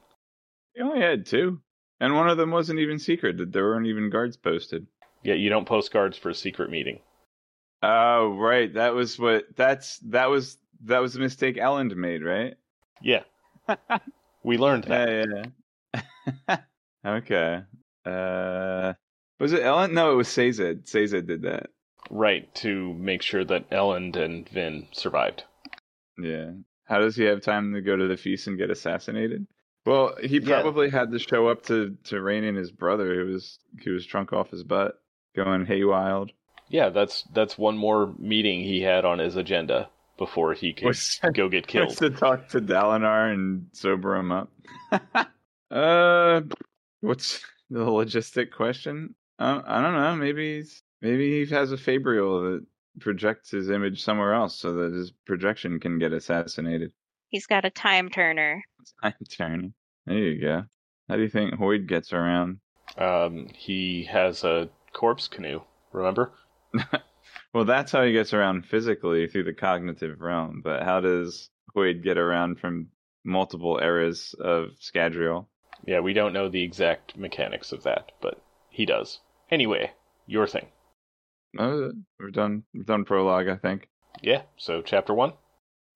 He 0.74 0.82
only 0.82 1.00
had 1.00 1.26
two, 1.26 1.60
and 2.00 2.14
one 2.14 2.28
of 2.28 2.38
them 2.38 2.50
wasn't 2.50 2.80
even 2.80 2.98
secret. 2.98 3.36
That 3.38 3.52
there 3.52 3.64
weren't 3.64 3.86
even 3.86 4.10
guards 4.10 4.36
posted. 4.36 4.86
Yeah, 5.22 5.34
you 5.34 5.50
don't 5.50 5.66
post 5.66 5.92
guards 5.92 6.16
for 6.16 6.30
a 6.30 6.34
secret 6.34 6.70
meeting. 6.70 7.00
Oh, 7.82 8.36
right. 8.38 8.72
That 8.74 8.94
was 8.94 9.18
what. 9.18 9.44
That's 9.56 9.98
that 10.08 10.30
was 10.30 10.58
that 10.84 11.00
was 11.00 11.14
the 11.14 11.20
mistake 11.20 11.56
Elend 11.56 11.94
made, 11.94 12.22
right? 12.24 12.54
Yeah, 13.02 13.22
we 14.42 14.58
learned 14.58 14.84
that. 14.84 15.52
Yeah, 15.94 16.00
yeah. 16.48 16.56
okay. 17.06 17.62
Uh, 18.04 18.94
was 19.38 19.52
it 19.52 19.62
Elend? 19.62 19.92
No, 19.92 20.12
it 20.12 20.16
was 20.16 20.28
Sazed. 20.28 20.88
Sazed 20.88 21.26
did 21.26 21.42
that. 21.42 21.70
Right, 22.10 22.52
to 22.56 22.94
make 22.94 23.22
sure 23.22 23.44
that 23.44 23.70
Elend 23.70 24.16
and 24.16 24.48
Vin 24.48 24.88
survived. 24.92 25.44
Yeah. 26.18 26.52
How 26.84 26.98
does 26.98 27.14
he 27.14 27.24
have 27.24 27.40
time 27.40 27.72
to 27.74 27.80
go 27.80 27.96
to 27.96 28.08
the 28.08 28.16
feast 28.16 28.46
and 28.46 28.58
get 28.58 28.70
assassinated? 28.70 29.46
Well, 29.86 30.14
he 30.22 30.38
Yeah. 30.38 30.60
probably 30.62 30.90
had 30.90 31.10
to 31.12 31.18
show 31.18 31.48
up 31.48 31.62
to 31.66 31.96
to 32.04 32.20
rein 32.20 32.44
in 32.44 32.54
his 32.54 32.70
brother, 32.70 33.14
who 33.14 33.32
was 33.32 33.58
who 33.84 33.92
was 33.92 34.06
drunk 34.06 34.32
off 34.32 34.50
his 34.50 34.62
butt, 34.62 35.00
going 35.34 35.64
hay 35.66 35.84
wild. 35.84 36.32
Yeah, 36.68 36.90
that's 36.90 37.22
that's 37.32 37.56
one 37.58 37.76
more 37.78 38.14
meeting 38.18 38.60
he 38.62 38.82
had 38.82 39.04
on 39.04 39.18
his 39.18 39.36
agenda 39.36 39.88
before 40.18 40.52
he 40.52 40.72
could 40.74 40.86
Was- 40.88 41.18
go 41.34 41.48
get 41.48 41.66
killed. 41.66 41.96
To 41.96 42.10
talk 42.10 42.48
to 42.48 42.60
Dalinar 42.60 43.32
and 43.32 43.66
sober 43.72 44.14
him 44.16 44.30
up. 44.30 44.50
uh, 45.70 46.42
what's 47.00 47.44
the 47.70 47.80
logistic 47.80 48.50
question? 48.52 49.14
Uh, 49.38 49.62
I 49.64 49.80
don't 49.80 49.94
know. 49.94 50.16
Maybe 50.16 50.56
he's, 50.56 50.82
maybe 51.00 51.44
he 51.44 51.54
has 51.54 51.72
a 51.72 51.76
Fabrial 51.78 52.42
that 52.42 52.66
projects 53.00 53.50
his 53.50 53.70
image 53.70 54.02
somewhere 54.02 54.34
else 54.34 54.58
so 54.58 54.74
that 54.74 54.92
his 54.92 55.10
projection 55.26 55.80
can 55.80 55.98
get 55.98 56.12
assassinated. 56.12 56.92
He's 57.30 57.46
got 57.46 57.64
a 57.64 57.70
time 57.70 58.08
turner. 58.08 58.62
I'm 59.02 59.14
turning. 59.30 59.72
There 60.06 60.18
you 60.18 60.40
go. 60.40 60.64
How 61.08 61.16
do 61.16 61.22
you 61.22 61.28
think 61.28 61.54
Hoid 61.54 61.86
gets 61.86 62.12
around? 62.12 62.58
Um, 62.98 63.48
he 63.54 64.04
has 64.10 64.44
a 64.44 64.68
corpse 64.92 65.28
canoe. 65.28 65.60
Remember? 65.92 66.32
well, 67.54 67.64
that's 67.64 67.92
how 67.92 68.04
he 68.04 68.12
gets 68.12 68.34
around 68.34 68.66
physically 68.66 69.28
through 69.28 69.44
the 69.44 69.54
cognitive 69.54 70.20
realm. 70.20 70.60
But 70.62 70.82
how 70.82 71.00
does 71.00 71.50
Hoid 71.76 72.02
get 72.02 72.18
around 72.18 72.58
from 72.58 72.88
multiple 73.24 73.78
eras 73.80 74.34
of 74.40 74.70
Scadrial? 74.80 75.46
Yeah, 75.86 76.00
we 76.00 76.12
don't 76.12 76.32
know 76.32 76.48
the 76.48 76.62
exact 76.62 77.16
mechanics 77.16 77.72
of 77.72 77.84
that, 77.84 78.12
but 78.20 78.42
he 78.68 78.86
does. 78.86 79.20
Anyway, 79.50 79.92
your 80.26 80.46
thing. 80.46 80.66
Oh, 81.58 81.92
we're 82.18 82.30
done. 82.30 82.64
We've 82.74 82.86
done 82.86 83.04
prologue, 83.04 83.48
I 83.48 83.56
think. 83.56 83.88
Yeah. 84.20 84.42
So 84.56 84.82
chapter 84.82 85.14
one. 85.14 85.32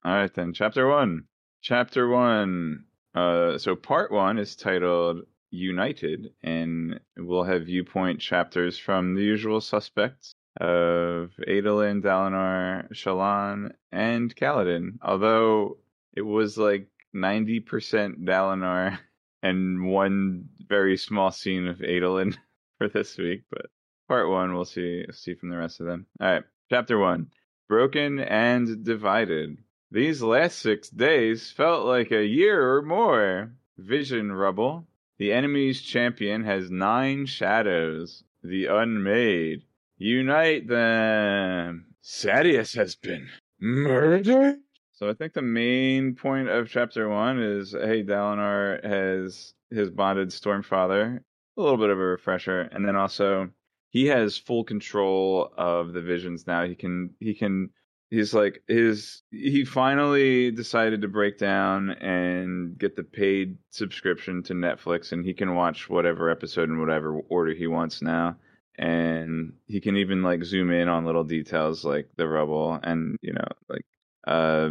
All 0.04 0.14
right 0.14 0.32
then. 0.34 0.52
Chapter 0.52 0.86
one. 0.86 1.24
Chapter 1.62 2.08
one. 2.08 2.84
Uh, 3.14 3.56
so 3.58 3.74
part 3.74 4.10
one 4.10 4.38
is 4.38 4.54
titled 4.54 5.22
United, 5.50 6.34
and 6.42 7.00
we'll 7.16 7.44
have 7.44 7.66
viewpoint 7.66 8.20
chapters 8.20 8.76
from 8.76 9.14
the 9.14 9.22
usual 9.22 9.60
suspects 9.60 10.34
of 10.60 11.30
Adolin, 11.48 12.02
Dalinar, 12.02 12.92
Shallan, 12.92 13.72
and 13.92 14.34
Kaladin. 14.36 14.98
Although 15.02 15.78
it 16.12 16.22
was 16.22 16.58
like 16.58 16.88
90% 17.14 18.24
Dalinar 18.24 18.98
and 19.42 19.86
one 19.86 20.48
very 20.68 20.96
small 20.96 21.30
scene 21.30 21.66
of 21.66 21.78
Adolin 21.78 22.36
for 22.78 22.88
this 22.88 23.16
week, 23.16 23.44
but 23.50 23.66
part 24.08 24.28
one 24.28 24.54
we'll 24.54 24.64
see 24.64 25.06
see 25.12 25.34
from 25.34 25.48
the 25.50 25.56
rest 25.56 25.80
of 25.80 25.86
them. 25.86 26.06
All 26.20 26.28
right, 26.28 26.44
chapter 26.70 26.98
one: 26.98 27.30
Broken 27.68 28.18
and 28.20 28.84
divided. 28.84 29.58
These 29.94 30.22
last 30.22 30.58
six 30.58 30.90
days 30.90 31.52
felt 31.52 31.86
like 31.86 32.10
a 32.10 32.26
year 32.26 32.74
or 32.74 32.82
more. 32.82 33.52
Vision 33.78 34.32
rubble. 34.32 34.88
The 35.18 35.32
enemy's 35.32 35.80
champion 35.80 36.42
has 36.42 36.68
nine 36.68 37.26
shadows. 37.26 38.24
The 38.42 38.66
unmade. 38.66 39.62
Unite 39.96 40.66
them. 40.66 41.94
Sadeas 42.02 42.74
has 42.74 42.96
been 42.96 43.28
murdered. 43.60 44.56
So 44.94 45.08
I 45.08 45.14
think 45.14 45.32
the 45.32 45.42
main 45.42 46.16
point 46.16 46.48
of 46.48 46.68
chapter 46.68 47.08
one 47.08 47.40
is 47.40 47.70
hey, 47.70 48.02
Dalinar 48.02 48.84
has 48.84 49.54
his 49.70 49.90
bonded 49.90 50.30
Stormfather. 50.30 51.20
A 51.56 51.62
little 51.62 51.78
bit 51.78 51.90
of 51.90 52.00
a 52.00 52.02
refresher, 52.02 52.62
and 52.62 52.84
then 52.84 52.96
also 52.96 53.48
he 53.90 54.06
has 54.06 54.36
full 54.36 54.64
control 54.64 55.52
of 55.56 55.92
the 55.92 56.02
visions 56.02 56.48
now. 56.48 56.64
He 56.64 56.74
can 56.74 57.14
he 57.20 57.32
can 57.32 57.70
he's 58.10 58.34
like 58.34 58.62
his 58.68 59.22
he 59.30 59.64
finally 59.64 60.50
decided 60.50 61.02
to 61.02 61.08
break 61.08 61.38
down 61.38 61.90
and 61.90 62.78
get 62.78 62.96
the 62.96 63.02
paid 63.02 63.56
subscription 63.70 64.42
to 64.42 64.54
Netflix 64.54 65.12
and 65.12 65.24
he 65.24 65.34
can 65.34 65.54
watch 65.54 65.88
whatever 65.88 66.30
episode 66.30 66.68
in 66.68 66.80
whatever 66.80 67.18
order 67.28 67.52
he 67.52 67.66
wants 67.66 68.02
now 68.02 68.36
and 68.78 69.52
he 69.66 69.80
can 69.80 69.96
even 69.96 70.22
like 70.22 70.44
zoom 70.44 70.70
in 70.70 70.88
on 70.88 71.04
little 71.04 71.24
details 71.24 71.84
like 71.84 72.08
the 72.16 72.26
rubble 72.28 72.78
and 72.82 73.16
you 73.22 73.32
know 73.32 73.46
like 73.68 73.84
uh 74.26 74.70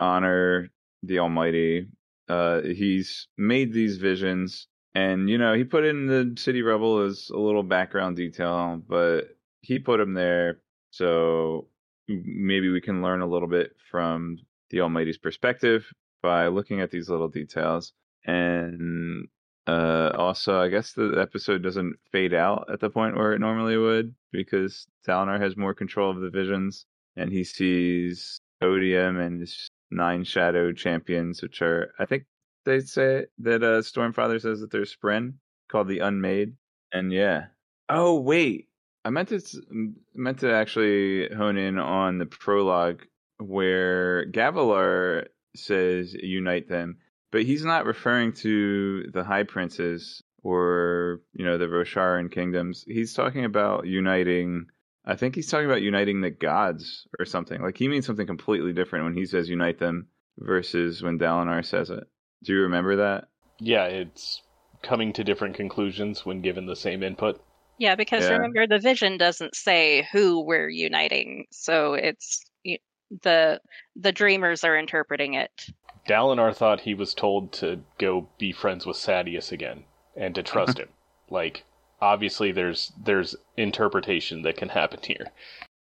honor 0.00 0.68
the 1.02 1.18
almighty. 1.18 1.88
Uh 2.28 2.62
he's 2.62 3.28
made 3.36 3.72
these 3.72 3.98
visions 3.98 4.68
and 4.94 5.28
you 5.30 5.38
know, 5.38 5.54
he 5.54 5.64
put 5.64 5.84
in 5.84 6.06
the 6.06 6.34
city 6.36 6.62
rebel 6.62 7.00
as 7.00 7.30
a 7.30 7.38
little 7.38 7.62
background 7.62 8.16
detail, 8.16 8.80
but 8.86 9.36
he 9.62 9.78
put 9.78 10.00
him 10.00 10.12
there 10.14 10.60
so 10.90 11.68
maybe 12.08 12.68
we 12.70 12.80
can 12.80 13.02
learn 13.02 13.20
a 13.20 13.26
little 13.26 13.48
bit 13.48 13.74
from 13.90 14.38
the 14.70 14.80
Almighty's 14.80 15.18
perspective 15.18 15.86
by 16.22 16.48
looking 16.48 16.80
at 16.80 16.90
these 16.90 17.08
little 17.08 17.28
details. 17.28 17.92
And 18.24 19.26
uh, 19.66 20.10
also, 20.14 20.60
I 20.60 20.68
guess 20.68 20.92
the 20.92 21.18
episode 21.20 21.62
doesn't 21.62 21.96
fade 22.10 22.34
out 22.34 22.68
at 22.72 22.80
the 22.80 22.90
point 22.90 23.16
where 23.16 23.32
it 23.32 23.40
normally 23.40 23.76
would 23.76 24.14
because 24.32 24.86
Dalinar 25.06 25.40
has 25.40 25.56
more 25.56 25.74
control 25.74 26.10
of 26.10 26.20
the 26.20 26.30
visions 26.30 26.86
and 27.16 27.30
he 27.30 27.44
sees 27.44 28.40
Odium 28.60 29.18
and 29.18 29.40
his 29.40 29.68
nine 29.90 30.24
shadow 30.24 30.72
champions, 30.72 31.42
which 31.42 31.62
are, 31.62 31.92
I 31.98 32.06
think, 32.06 32.24
they 32.64 32.80
say 32.80 33.26
that 33.38 33.62
uh, 33.62 33.82
Stormfather 33.82 34.40
says 34.40 34.60
that 34.60 34.70
there's 34.70 34.94
Spren 34.94 35.34
called 35.68 35.88
the 35.88 35.98
Unmade, 35.98 36.54
and 36.92 37.12
yeah. 37.12 37.46
Oh 37.88 38.20
wait, 38.20 38.68
I 39.04 39.10
meant 39.10 39.28
to 39.30 39.40
meant 40.14 40.40
to 40.40 40.52
actually 40.52 41.28
hone 41.34 41.56
in 41.56 41.78
on 41.78 42.18
the 42.18 42.26
prologue 42.26 43.02
where 43.38 44.26
Gavilar 44.26 45.26
says 45.56 46.14
unite 46.14 46.68
them, 46.68 46.98
but 47.30 47.42
he's 47.42 47.64
not 47.64 47.86
referring 47.86 48.32
to 48.34 49.10
the 49.12 49.24
High 49.24 49.42
Princes 49.42 50.22
or 50.42 51.20
you 51.32 51.44
know 51.44 51.58
the 51.58 51.66
Rosharan 51.66 52.30
kingdoms. 52.30 52.84
He's 52.86 53.14
talking 53.14 53.44
about 53.44 53.86
uniting. 53.86 54.66
I 55.04 55.16
think 55.16 55.34
he's 55.34 55.50
talking 55.50 55.66
about 55.66 55.82
uniting 55.82 56.20
the 56.20 56.30
gods 56.30 57.08
or 57.18 57.24
something. 57.24 57.60
Like 57.60 57.76
he 57.76 57.88
means 57.88 58.06
something 58.06 58.26
completely 58.26 58.72
different 58.72 59.04
when 59.04 59.16
he 59.16 59.26
says 59.26 59.48
unite 59.48 59.78
them 59.78 60.06
versus 60.38 61.02
when 61.02 61.18
Dalinar 61.18 61.64
says 61.64 61.90
it. 61.90 62.04
Do 62.44 62.52
you 62.52 62.60
remember 62.62 62.96
that? 62.96 63.28
Yeah, 63.58 63.84
it's 63.86 64.42
coming 64.82 65.12
to 65.14 65.24
different 65.24 65.56
conclusions 65.56 66.24
when 66.24 66.40
given 66.40 66.66
the 66.66 66.76
same 66.76 67.02
input. 67.02 67.40
Yeah, 67.78 67.94
because 67.94 68.24
yeah. 68.24 68.32
remember 68.32 68.66
the 68.66 68.78
vision 68.78 69.16
doesn't 69.18 69.54
say 69.54 70.06
who 70.12 70.44
we're 70.44 70.68
uniting, 70.68 71.46
so 71.50 71.94
it's 71.94 72.44
the 73.22 73.60
the 73.96 74.12
dreamers 74.12 74.64
are 74.64 74.76
interpreting 74.76 75.34
it. 75.34 75.66
Dalinar 76.08 76.54
thought 76.54 76.80
he 76.80 76.94
was 76.94 77.14
told 77.14 77.52
to 77.54 77.80
go 77.98 78.28
be 78.38 78.52
friends 78.52 78.86
with 78.86 78.96
Sadeas 78.96 79.52
again 79.52 79.84
and 80.16 80.34
to 80.34 80.42
trust 80.42 80.78
him. 80.78 80.88
Like 81.30 81.64
obviously 82.00 82.52
there's 82.52 82.92
there's 83.02 83.34
interpretation 83.56 84.42
that 84.42 84.56
can 84.56 84.68
happen 84.68 85.00
here. 85.02 85.26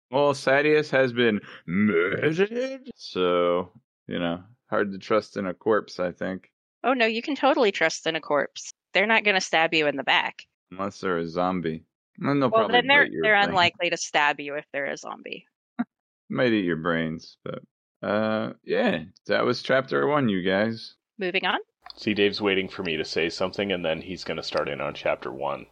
Well, 0.09 0.33
Sadeas 0.33 0.89
has 0.91 1.11
been 1.11 1.41
murdered, 1.65 2.89
so 2.95 3.71
you 4.07 4.19
know 4.19 4.43
hard 4.69 4.91
to 4.91 4.97
trust 4.97 5.37
in 5.37 5.45
a 5.45 5.53
corpse, 5.53 5.99
I 5.99 6.11
think. 6.11 6.51
Oh 6.83 6.93
no, 6.93 7.05
you 7.05 7.21
can 7.21 7.35
totally 7.35 7.71
trust 7.71 8.07
in 8.07 8.15
a 8.15 8.21
corpse. 8.21 8.71
They're 8.93 9.05
not 9.07 9.23
going 9.23 9.35
to 9.35 9.41
stab 9.41 9.73
you 9.73 9.87
in 9.87 9.97
the 9.97 10.03
back. 10.03 10.43
Unless 10.71 10.99
they're 10.99 11.17
a 11.17 11.27
zombie. 11.27 11.85
Then 12.17 12.39
they'll 12.39 12.49
well, 12.49 12.67
then 12.67 12.87
they're 12.87 13.07
they're 13.09 13.35
brain. 13.35 13.49
unlikely 13.49 13.89
to 13.91 13.97
stab 13.97 14.39
you 14.39 14.55
if 14.55 14.65
they're 14.73 14.87
a 14.87 14.97
zombie. 14.97 15.45
Might 16.29 16.51
eat 16.51 16.65
your 16.65 16.77
brains, 16.77 17.37
but 17.43 17.59
uh, 18.01 18.53
yeah, 18.63 19.03
that 19.27 19.45
was 19.45 19.61
chapter 19.61 20.07
one, 20.07 20.27
you 20.27 20.41
guys. 20.41 20.95
Moving 21.19 21.45
on. 21.45 21.59
See, 21.95 22.13
Dave's 22.13 22.41
waiting 22.41 22.67
for 22.67 22.83
me 22.83 22.97
to 22.97 23.05
say 23.05 23.29
something, 23.29 23.71
and 23.71 23.83
then 23.85 24.01
he's 24.01 24.23
going 24.23 24.37
to 24.37 24.43
start 24.43 24.67
in 24.67 24.81
on 24.81 24.93
chapter 24.93 25.31
one. 25.31 25.67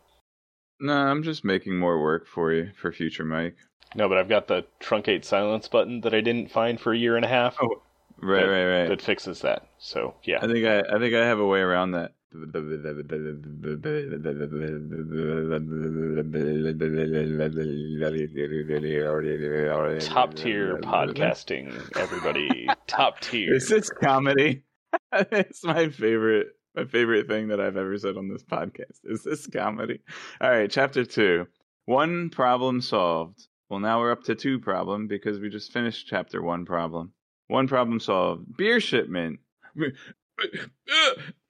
No, 0.79 0.93
I'm 0.93 1.23
just 1.23 1.43
making 1.43 1.77
more 1.77 2.01
work 2.01 2.27
for 2.27 2.53
you 2.53 2.71
for 2.79 2.91
future 2.91 3.25
Mike. 3.25 3.57
No, 3.95 4.09
but 4.09 4.17
I've 4.17 4.29
got 4.29 4.47
the 4.47 4.65
truncate 4.81 5.23
silence 5.23 5.67
button 5.67 6.01
that 6.01 6.13
I 6.13 6.21
didn't 6.21 6.51
find 6.51 6.79
for 6.79 6.93
a 6.93 6.97
year 6.97 7.15
and 7.15 7.25
a 7.25 7.29
half. 7.29 7.55
Oh, 7.61 7.81
Right, 8.21 8.41
that, 8.41 8.47
right, 8.47 8.79
right. 8.81 8.89
That 8.89 9.01
fixes 9.01 9.41
that. 9.41 9.67
So 9.77 10.15
yeah. 10.23 10.39
I 10.41 10.47
think 10.47 10.65
I 10.65 10.79
I 10.79 10.99
think 10.99 11.13
I 11.15 11.25
have 11.25 11.39
a 11.39 11.45
way 11.45 11.59
around 11.59 11.91
that. 11.91 12.13
Top 19.99 20.33
tier 20.33 20.77
podcasting, 20.77 21.95
everybody. 21.95 22.67
Top 22.87 23.19
tier. 23.21 23.53
This 23.53 23.71
Is 23.71 23.89
comedy? 23.89 24.63
it's 25.13 25.63
my 25.63 25.89
favorite 25.89 26.47
my 26.75 26.85
favorite 26.85 27.27
thing 27.27 27.47
that 27.49 27.61
I've 27.61 27.77
ever 27.77 27.97
said 27.97 28.17
on 28.17 28.27
this 28.27 28.43
podcast. 28.43 28.99
Is 29.05 29.23
this 29.23 29.47
comedy? 29.47 29.99
All 30.41 30.49
right, 30.49 30.69
chapter 30.69 31.05
two. 31.05 31.47
One 31.85 32.29
problem 32.29 32.81
solved. 32.81 33.47
Well, 33.69 33.79
now 33.79 33.99
we're 33.99 34.11
up 34.11 34.23
to 34.23 34.35
two 34.35 34.59
problem 34.59 35.07
because 35.07 35.39
we 35.39 35.49
just 35.49 35.71
finished 35.71 36.07
chapter 36.07 36.41
one 36.41 36.65
problem. 36.65 37.13
One 37.47 37.67
problem 37.67 37.99
solved. 37.99 38.57
Beer 38.57 38.79
shipment. 38.79 39.39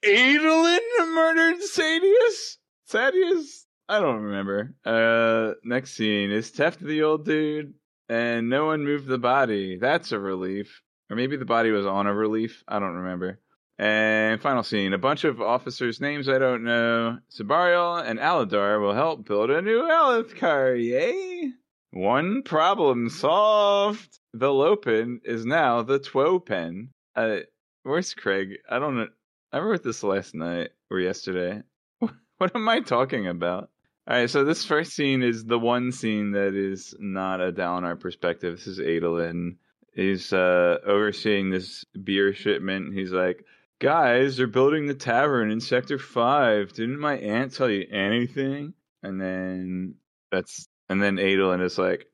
Adolin 0.04 0.80
murdered 1.14 1.62
Sadeas? 1.62 2.58
Sadeas? 2.90 3.66
I 3.88 4.00
don't 4.00 4.22
remember. 4.22 4.76
Uh, 4.86 5.54
next 5.64 5.96
scene 5.96 6.32
is 6.32 6.52
Teft 6.52 6.80
the 6.80 7.04
old 7.04 7.26
dude, 7.26 7.74
and 8.10 8.50
no 8.50 8.66
one 8.66 8.84
moved 8.84 9.08
the 9.08 9.18
body. 9.18 9.78
That's 9.78 10.12
a 10.12 10.20
relief. 10.20 10.82
Or 11.10 11.16
maybe 11.16 11.38
the 11.38 11.46
body 11.46 11.72
was 11.72 11.86
on 11.86 12.08
a 12.08 12.14
relief. 12.14 12.64
I 12.68 12.80
don't 12.80 12.96
remember. 12.96 13.40
And 13.78 14.42
final 14.42 14.64
scene, 14.64 14.94
a 14.94 14.98
bunch 14.98 15.24
of 15.24 15.42
officers' 15.42 16.00
names 16.00 16.30
I 16.30 16.40
don't 16.40 16.64
know. 16.64 17.18
Sebarial 17.30 18.04
and 18.06 18.20
Aladar 18.20 18.82
will 18.82 18.94
help 18.94 19.26
build 19.26 19.50
a 19.50 19.62
new 19.62 19.82
Alethkar, 19.82 20.82
yay! 20.82 21.52
One 21.92 22.42
problem 22.44 23.10
solved. 23.10 24.20
The 24.34 24.52
Lopen 24.52 25.22
is 25.24 25.46
now 25.46 25.82
the 25.82 26.00
Twopen. 26.00 26.90
Uh, 27.16 27.40
where's 27.86 28.14
Craig? 28.14 28.58
I 28.70 28.80
don't 28.80 28.98
know. 28.98 29.08
I 29.54 29.60
wrote 29.60 29.84
this 29.84 30.04
last 30.04 30.36
night 30.36 30.72
or 30.90 31.00
yesterday. 31.00 31.62
what 32.38 32.56
am 32.56 32.68
I 32.68 32.82
talking 32.82 33.28
about? 33.28 33.70
All 34.08 34.18
right, 34.18 34.30
so 34.30 34.44
this 34.44 34.66
first 34.66 34.94
scene 34.94 35.24
is 35.24 35.46
the 35.46 35.58
one 35.58 35.92
scene 35.92 36.32
that 36.32 36.54
is 36.54 36.94
not 37.00 37.42
a 37.42 37.52
Dalinar 37.52 38.00
perspective. 38.00 38.58
This 38.58 38.68
is 38.68 38.80
Adolin. 38.80 39.56
He's 39.94 40.34
uh, 40.34 40.78
overseeing 40.86 41.50
this 41.50 41.86
beer 42.04 42.34
shipment. 42.34 42.94
He's 42.94 43.12
like, 43.12 43.46
guys, 43.80 44.38
they're 44.38 44.48
building 44.48 44.88
the 44.88 44.94
tavern 44.94 45.52
in 45.52 45.60
Sector 45.60 46.00
Five. 46.00 46.74
Didn't 46.74 47.00
my 47.00 47.18
aunt 47.18 47.54
tell 47.54 47.70
you 47.70 47.88
anything? 47.90 48.74
And 49.02 49.22
then 49.22 49.96
that's 50.32 50.68
and 50.90 51.02
then 51.02 51.16
Adolin 51.16 51.64
is 51.64 51.78
like, 51.78 52.08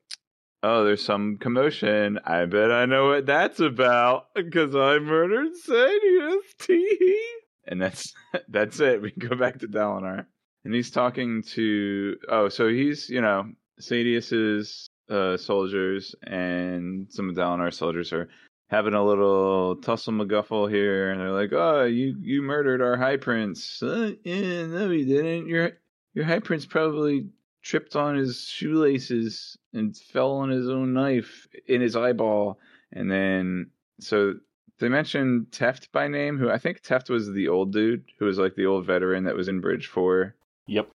oh, 0.62 0.84
there's 0.84 1.04
some 1.04 1.38
commotion. 1.38 2.18
I 2.24 2.44
bet 2.46 2.70
I 2.70 2.86
know 2.86 3.08
what 3.08 3.26
that's 3.26 3.60
about 3.60 4.34
because 4.34 4.74
I 4.74 4.98
murdered 4.98 5.52
Sadeas. 5.66 6.40
Tee 6.58 7.26
And 7.66 7.80
that's 7.80 8.12
that's 8.48 8.80
it. 8.80 9.02
We 9.02 9.12
go 9.12 9.36
back 9.36 9.58
to 9.60 9.68
Dalinar, 9.68 10.26
and 10.64 10.74
he's 10.74 10.90
talking 10.90 11.42
to. 11.54 12.16
Oh, 12.28 12.48
so 12.48 12.68
he's 12.68 13.08
you 13.08 13.20
know 13.20 13.50
Sadeas's 13.80 14.88
uh, 15.10 15.36
soldiers 15.36 16.14
and 16.22 17.06
some 17.10 17.28
of 17.28 17.36
Dalinar's 17.36 17.76
soldiers 17.76 18.12
are 18.12 18.28
having 18.68 18.94
a 18.94 19.04
little 19.04 19.76
tussle 19.76 20.14
McGuffle 20.14 20.70
here, 20.70 21.10
and 21.10 21.20
they're 21.20 21.30
like, 21.30 21.52
"Oh, 21.52 21.84
you 21.84 22.16
you 22.20 22.42
murdered 22.42 22.80
our 22.80 22.96
High 22.96 23.18
Prince." 23.18 23.82
Uh, 23.82 24.12
yeah, 24.24 24.66
no, 24.66 24.90
he 24.90 25.04
didn't. 25.04 25.46
Your 25.46 25.72
your 26.14 26.24
High 26.24 26.40
Prince 26.40 26.66
probably 26.66 27.26
tripped 27.62 27.96
on 27.96 28.16
his 28.16 28.44
shoelaces 28.44 29.56
and 29.72 29.96
fell 29.96 30.32
on 30.32 30.50
his 30.50 30.68
own 30.68 30.92
knife 30.92 31.46
in 31.66 31.80
his 31.80 31.96
eyeball. 31.96 32.58
And 32.92 33.10
then, 33.10 33.70
so 34.00 34.34
they 34.78 34.88
mentioned 34.88 35.46
Teft 35.50 35.90
by 35.92 36.08
name, 36.08 36.38
who 36.38 36.50
I 36.50 36.58
think 36.58 36.82
Teft 36.82 37.08
was 37.08 37.30
the 37.30 37.48
old 37.48 37.72
dude 37.72 38.04
who 38.18 38.24
was 38.26 38.38
like 38.38 38.54
the 38.54 38.66
old 38.66 38.84
veteran 38.86 39.24
that 39.24 39.36
was 39.36 39.48
in 39.48 39.60
Bridge 39.60 39.86
4. 39.86 40.34
Yep. 40.66 40.90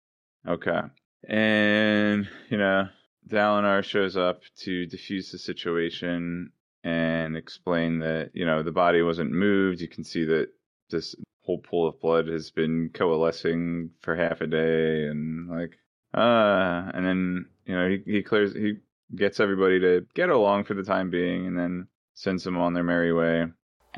Okay. 0.48 0.82
And, 1.28 2.28
you 2.50 2.58
know, 2.58 2.90
Dalinar 3.28 3.84
shows 3.84 4.16
up 4.16 4.42
to 4.60 4.86
defuse 4.88 5.32
the 5.32 5.38
situation 5.38 6.52
and 6.84 7.36
explain 7.36 8.00
that, 8.00 8.32
you 8.34 8.46
know, 8.46 8.64
the 8.64 8.72
body 8.72 9.02
wasn't 9.02 9.32
moved. 9.32 9.82
You 9.82 9.88
can 9.88 10.04
see 10.04 10.26
that 10.26 10.50
this 10.90 11.16
whole 11.44 11.58
pool 11.58 11.88
of 11.88 12.00
blood 12.00 12.28
has 12.28 12.52
been 12.52 12.90
coalescing 12.94 13.90
for 14.02 14.16
half 14.16 14.42
a 14.42 14.48
day 14.48 15.08
and 15.08 15.50
like 15.50 15.78
uh, 16.13 16.91
and 16.93 17.06
then 17.06 17.46
you 17.65 17.76
know 17.76 17.89
he 17.89 18.02
he 18.06 18.24
clears 18.24 18.54
he 18.54 18.78
gets 19.15 19.39
everybody 19.39 19.80
to 19.80 20.06
get 20.13 20.30
along 20.30 20.65
for 20.65 20.74
the 20.74 20.84
time 20.84 21.10
being, 21.10 21.48
and 21.48 21.58
then 21.58 21.88
sends 22.13 22.43
them 22.43 22.58
on 22.58 22.74
their 22.74 22.84
merry 22.84 23.13
way. 23.13 23.46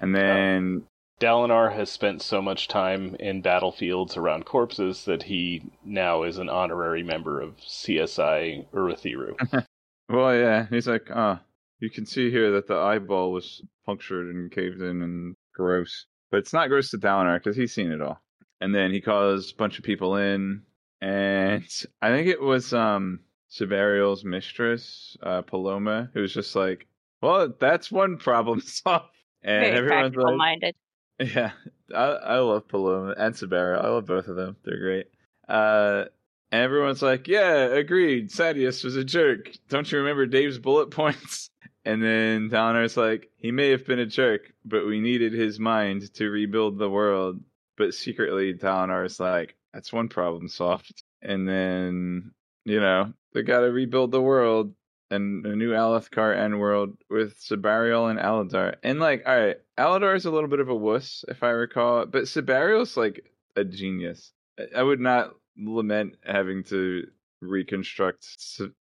And 0.01 0.15
then 0.15 0.83
Dalinar 1.19 1.73
has 1.73 1.89
spent 1.89 2.21
so 2.21 2.41
much 2.41 2.67
time 2.67 3.15
in 3.19 3.41
battlefields 3.41 4.15
around 4.15 4.45
corpses 4.45 5.05
that 5.05 5.23
he 5.23 5.63
now 5.83 6.23
is 6.23 6.37
an 6.37 6.49
honorary 6.49 7.03
member 7.03 7.41
of 7.41 7.57
CSI 7.57 8.65
Urithiru. 8.71 9.65
well, 10.09 10.35
yeah, 10.35 10.67
he's 10.69 10.87
like, 10.87 11.09
oh, 11.13 11.39
you 11.79 11.89
can 11.89 12.05
see 12.05 12.31
here 12.31 12.51
that 12.51 12.67
the 12.67 12.75
eyeball 12.75 13.31
was 13.31 13.61
punctured 13.85 14.33
and 14.33 14.51
caved 14.51 14.81
in 14.81 15.01
and 15.01 15.35
gross. 15.53 16.05
But 16.31 16.37
it's 16.37 16.53
not 16.53 16.69
gross 16.69 16.91
to 16.91 16.97
Dalinar 16.97 17.37
because 17.37 17.57
he's 17.57 17.73
seen 17.73 17.91
it 17.91 18.01
all. 18.01 18.21
And 18.61 18.73
then 18.73 18.91
he 18.91 19.01
calls 19.01 19.51
a 19.51 19.55
bunch 19.55 19.77
of 19.77 19.83
people 19.83 20.15
in, 20.15 20.61
and 21.01 21.63
I 22.01 22.09
think 22.09 22.27
it 22.27 22.41
was 22.41 22.73
um 22.73 23.21
Sebarial's 23.49 24.23
mistress, 24.23 25.17
uh, 25.23 25.41
Palona, 25.41 26.09
who's 26.13 26.33
just 26.33 26.55
like, 26.55 26.87
"Well, 27.21 27.53
that's 27.59 27.91
one 27.91 28.17
problem 28.17 28.61
solved." 28.65 29.15
And 29.41 29.63
Very 29.63 29.77
everyone's 29.77 30.15
like, 30.15 30.35
minded. 30.35 30.75
"Yeah, 31.19 31.51
I, 31.95 32.03
I 32.03 32.39
love 32.39 32.67
Palona 32.67 33.15
and 33.17 33.33
Sebarial. 33.33 33.83
I 33.83 33.89
love 33.89 34.05
both 34.05 34.27
of 34.27 34.35
them. 34.35 34.55
They're 34.63 34.79
great." 34.79 35.07
Uh, 35.47 36.05
and 36.51 36.61
everyone's 36.63 37.01
like, 37.01 37.27
"Yeah, 37.27 37.65
agreed. 37.65 38.29
Sadeas 38.29 38.83
was 38.83 38.95
a 38.95 39.03
jerk. 39.03 39.51
Don't 39.69 39.91
you 39.91 39.99
remember 39.99 40.25
Dave's 40.25 40.59
bullet 40.59 40.91
points?" 40.91 41.49
And 41.85 42.03
then 42.03 42.49
Dalinar's 42.49 42.97
like, 42.97 43.31
"He 43.37 43.51
may 43.51 43.69
have 43.69 43.85
been 43.85 43.99
a 43.99 44.05
jerk, 44.05 44.53
but 44.65 44.85
we 44.85 44.99
needed 44.99 45.33
his 45.33 45.59
mind 45.59 46.13
to 46.15 46.29
rebuild 46.29 46.77
the 46.77 46.89
world." 46.89 47.41
But 47.77 47.93
secretly, 47.93 48.53
Dalinar's 48.53 49.19
like, 49.19 49.55
that's 49.73 49.93
one 49.93 50.09
problem 50.09 50.47
solved. 50.47 51.03
And 51.21 51.47
then, 51.47 52.31
you 52.65 52.79
know, 52.79 53.13
they 53.33 53.43
got 53.43 53.61
to 53.61 53.71
rebuild 53.71 54.11
the 54.11 54.21
world 54.21 54.73
and 55.11 55.45
a 55.45 55.55
new 55.55 55.71
Alethkar 55.71 56.37
end 56.37 56.59
world 56.59 56.95
with 57.09 57.39
Sebarial 57.39 58.09
and 58.09 58.19
Aladar. 58.19 58.75
And 58.83 58.99
like, 58.99 59.23
all 59.25 59.37
right, 59.37 59.57
Aladar 59.77 60.15
is 60.15 60.25
a 60.25 60.31
little 60.31 60.49
bit 60.49 60.59
of 60.59 60.69
a 60.69 60.75
wuss, 60.75 61.25
if 61.27 61.43
I 61.43 61.49
recall, 61.49 62.05
but 62.05 62.23
Sebarial's 62.23 62.95
like 62.95 63.25
a 63.55 63.63
genius. 63.63 64.31
I 64.75 64.83
would 64.83 64.99
not 64.99 65.33
lament 65.57 66.15
having 66.23 66.63
to 66.65 67.07
reconstruct 67.41 68.25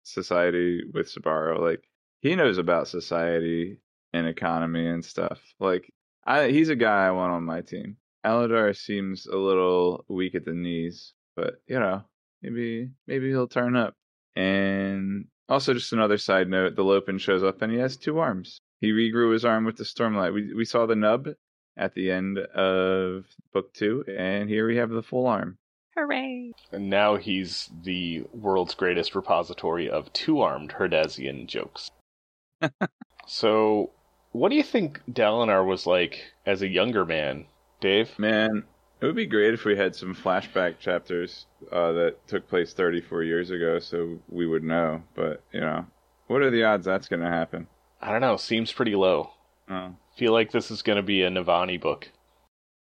society 0.03 0.83
with 0.93 1.13
Sebarial. 1.13 1.59
Like, 1.59 1.83
he 2.21 2.35
knows 2.35 2.57
about 2.57 2.87
society 2.87 3.79
and 4.13 4.27
economy 4.27 4.87
and 4.87 5.03
stuff. 5.03 5.39
Like, 5.59 5.91
I, 6.25 6.47
he's 6.47 6.69
a 6.69 6.75
guy 6.75 7.05
I 7.05 7.11
want 7.11 7.33
on 7.33 7.43
my 7.43 7.61
team. 7.61 7.97
Aladar 8.25 8.75
seems 8.75 9.27
a 9.27 9.37
little 9.37 10.03
weak 10.07 10.33
at 10.33 10.45
the 10.45 10.53
knees, 10.53 11.13
but 11.35 11.61
you 11.67 11.79
know, 11.79 12.03
maybe 12.41 12.89
maybe 13.07 13.29
he'll 13.29 13.47
turn 13.47 13.75
up. 13.75 13.93
And 14.35 15.27
also, 15.47 15.73
just 15.73 15.93
another 15.93 16.17
side 16.17 16.49
note: 16.49 16.75
the 16.75 16.83
Lopen 16.83 17.19
shows 17.19 17.43
up 17.43 17.61
and 17.61 17.71
he 17.71 17.77
has 17.77 17.95
two 17.95 18.17
arms. 18.19 18.59
He 18.81 18.91
regrew 18.91 19.31
his 19.31 19.45
arm 19.45 19.63
with 19.63 19.77
the 19.77 19.83
Stormlight. 19.83 20.33
We 20.33 20.53
we 20.53 20.65
saw 20.65 20.85
the 20.85 20.95
nub 20.95 21.27
at 21.77 21.93
the 21.93 22.11
end 22.11 22.39
of 22.39 23.25
book 23.53 23.73
two, 23.73 24.03
and 24.07 24.49
here 24.49 24.67
we 24.67 24.77
have 24.77 24.89
the 24.89 25.03
full 25.03 25.27
arm. 25.27 25.57
Hooray! 25.95 26.51
And 26.71 26.89
now 26.89 27.15
he's 27.15 27.69
the 27.83 28.25
world's 28.33 28.73
greatest 28.73 29.15
repository 29.15 29.89
of 29.89 30.11
two-armed 30.11 30.73
Herdazian 30.73 31.47
jokes. 31.47 31.89
so, 33.27 33.91
what 34.31 34.49
do 34.49 34.55
you 34.55 34.63
think 34.63 35.01
Dalinar 35.09 35.65
was 35.65 35.85
like 35.85 36.33
as 36.45 36.61
a 36.61 36.67
younger 36.67 37.05
man 37.05 37.45
Dave? 37.85 38.17
Man, 38.17 38.63
it 38.99 39.05
would 39.05 39.15
be 39.15 39.27
great 39.27 39.53
if 39.53 39.63
we 39.63 39.77
had 39.77 39.95
some 39.95 40.15
flashback 40.15 40.79
chapters 40.79 41.45
uh, 41.71 41.91
that 41.91 42.27
took 42.27 42.49
place 42.49 42.73
34 42.73 43.21
years 43.21 43.51
ago 43.51 43.77
so 43.77 44.17
we 44.27 44.47
would 44.47 44.63
know. 44.63 45.03
But, 45.13 45.43
you 45.53 45.59
know, 45.59 45.85
what 46.25 46.41
are 46.41 46.49
the 46.49 46.63
odds 46.63 46.85
that's 46.85 47.07
going 47.07 47.21
to 47.21 47.29
happen? 47.29 47.67
I 48.01 48.11
don't 48.11 48.21
know. 48.21 48.37
Seems 48.37 48.71
pretty 48.71 48.95
low. 48.95 49.29
Oh. 49.69 49.95
Feel 50.17 50.33
like 50.33 50.51
this 50.51 50.71
is 50.71 50.81
going 50.81 50.95
to 50.95 51.03
be 51.03 51.21
a 51.21 51.29
Navani 51.29 51.79
book. 51.79 52.09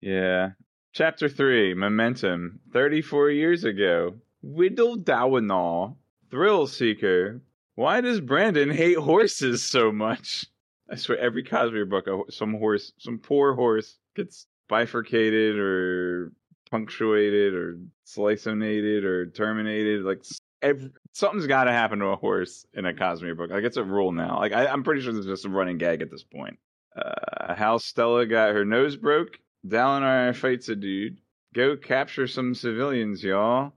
Yeah. 0.02 0.54
Chapter 0.92 1.30
3 1.30 1.76
Momentum. 1.76 2.60
34 2.74 3.30
years 3.30 3.66
ago. 3.66 4.16
Whittle 4.42 4.98
Dawanaw. 4.98 5.98
Thrill 6.32 6.66
Seeker. 6.66 7.42
Why 7.76 8.02
does 8.02 8.22
Brandon 8.22 8.72
hate 8.72 8.98
horses 8.98 9.62
so 9.62 9.92
much? 9.92 10.48
I 10.92 10.96
swear, 10.96 11.20
every 11.20 11.44
Cosmere 11.44 11.88
book, 11.88 12.08
some 12.32 12.56
horse, 12.56 12.92
some 12.98 13.20
poor 13.20 13.54
horse 13.54 14.00
gets 14.16 14.48
bifurcated 14.70 15.58
or 15.58 16.32
punctuated 16.72 17.54
or 17.54 17.80
sliceonated 18.06 19.04
or 19.04 19.26
terminated. 19.28 20.04
Like 20.04 20.24
every, 20.62 20.92
something's 21.14 21.48
got 21.48 21.66
to 21.66 21.72
happen 21.72 22.00
to 22.00 22.08
a 22.08 22.16
horse 22.16 22.66
in 22.74 22.86
a 22.86 22.94
Cosmere 22.94 23.36
book. 23.36 23.50
Like 23.50 23.64
it's 23.64 23.78
a 23.78 23.84
rule 23.84 24.12
now. 24.12 24.40
Like 24.40 24.54
I, 24.54 24.66
am 24.66 24.84
pretty 24.84 25.02
sure 25.02 25.12
there's 25.12 25.26
just 25.26 25.46
a 25.46 25.50
running 25.50 25.78
gag 25.78 26.02
at 26.02 26.12
this 26.12 26.24
point. 26.24 26.58
Uh, 26.96 27.56
how 27.56 27.78
Stella 27.78 28.26
got 28.26 28.54
her 28.54 28.66
nose 28.66 28.96
broke. 28.96 29.40
Dalinar 29.68 30.36
fights 30.36 30.70
a 30.70 30.76
dude. 30.76 31.20
Go 31.54 31.76
capture 31.76 32.28
some 32.28 32.54
civilians, 32.54 33.24
y'all. 33.24 33.74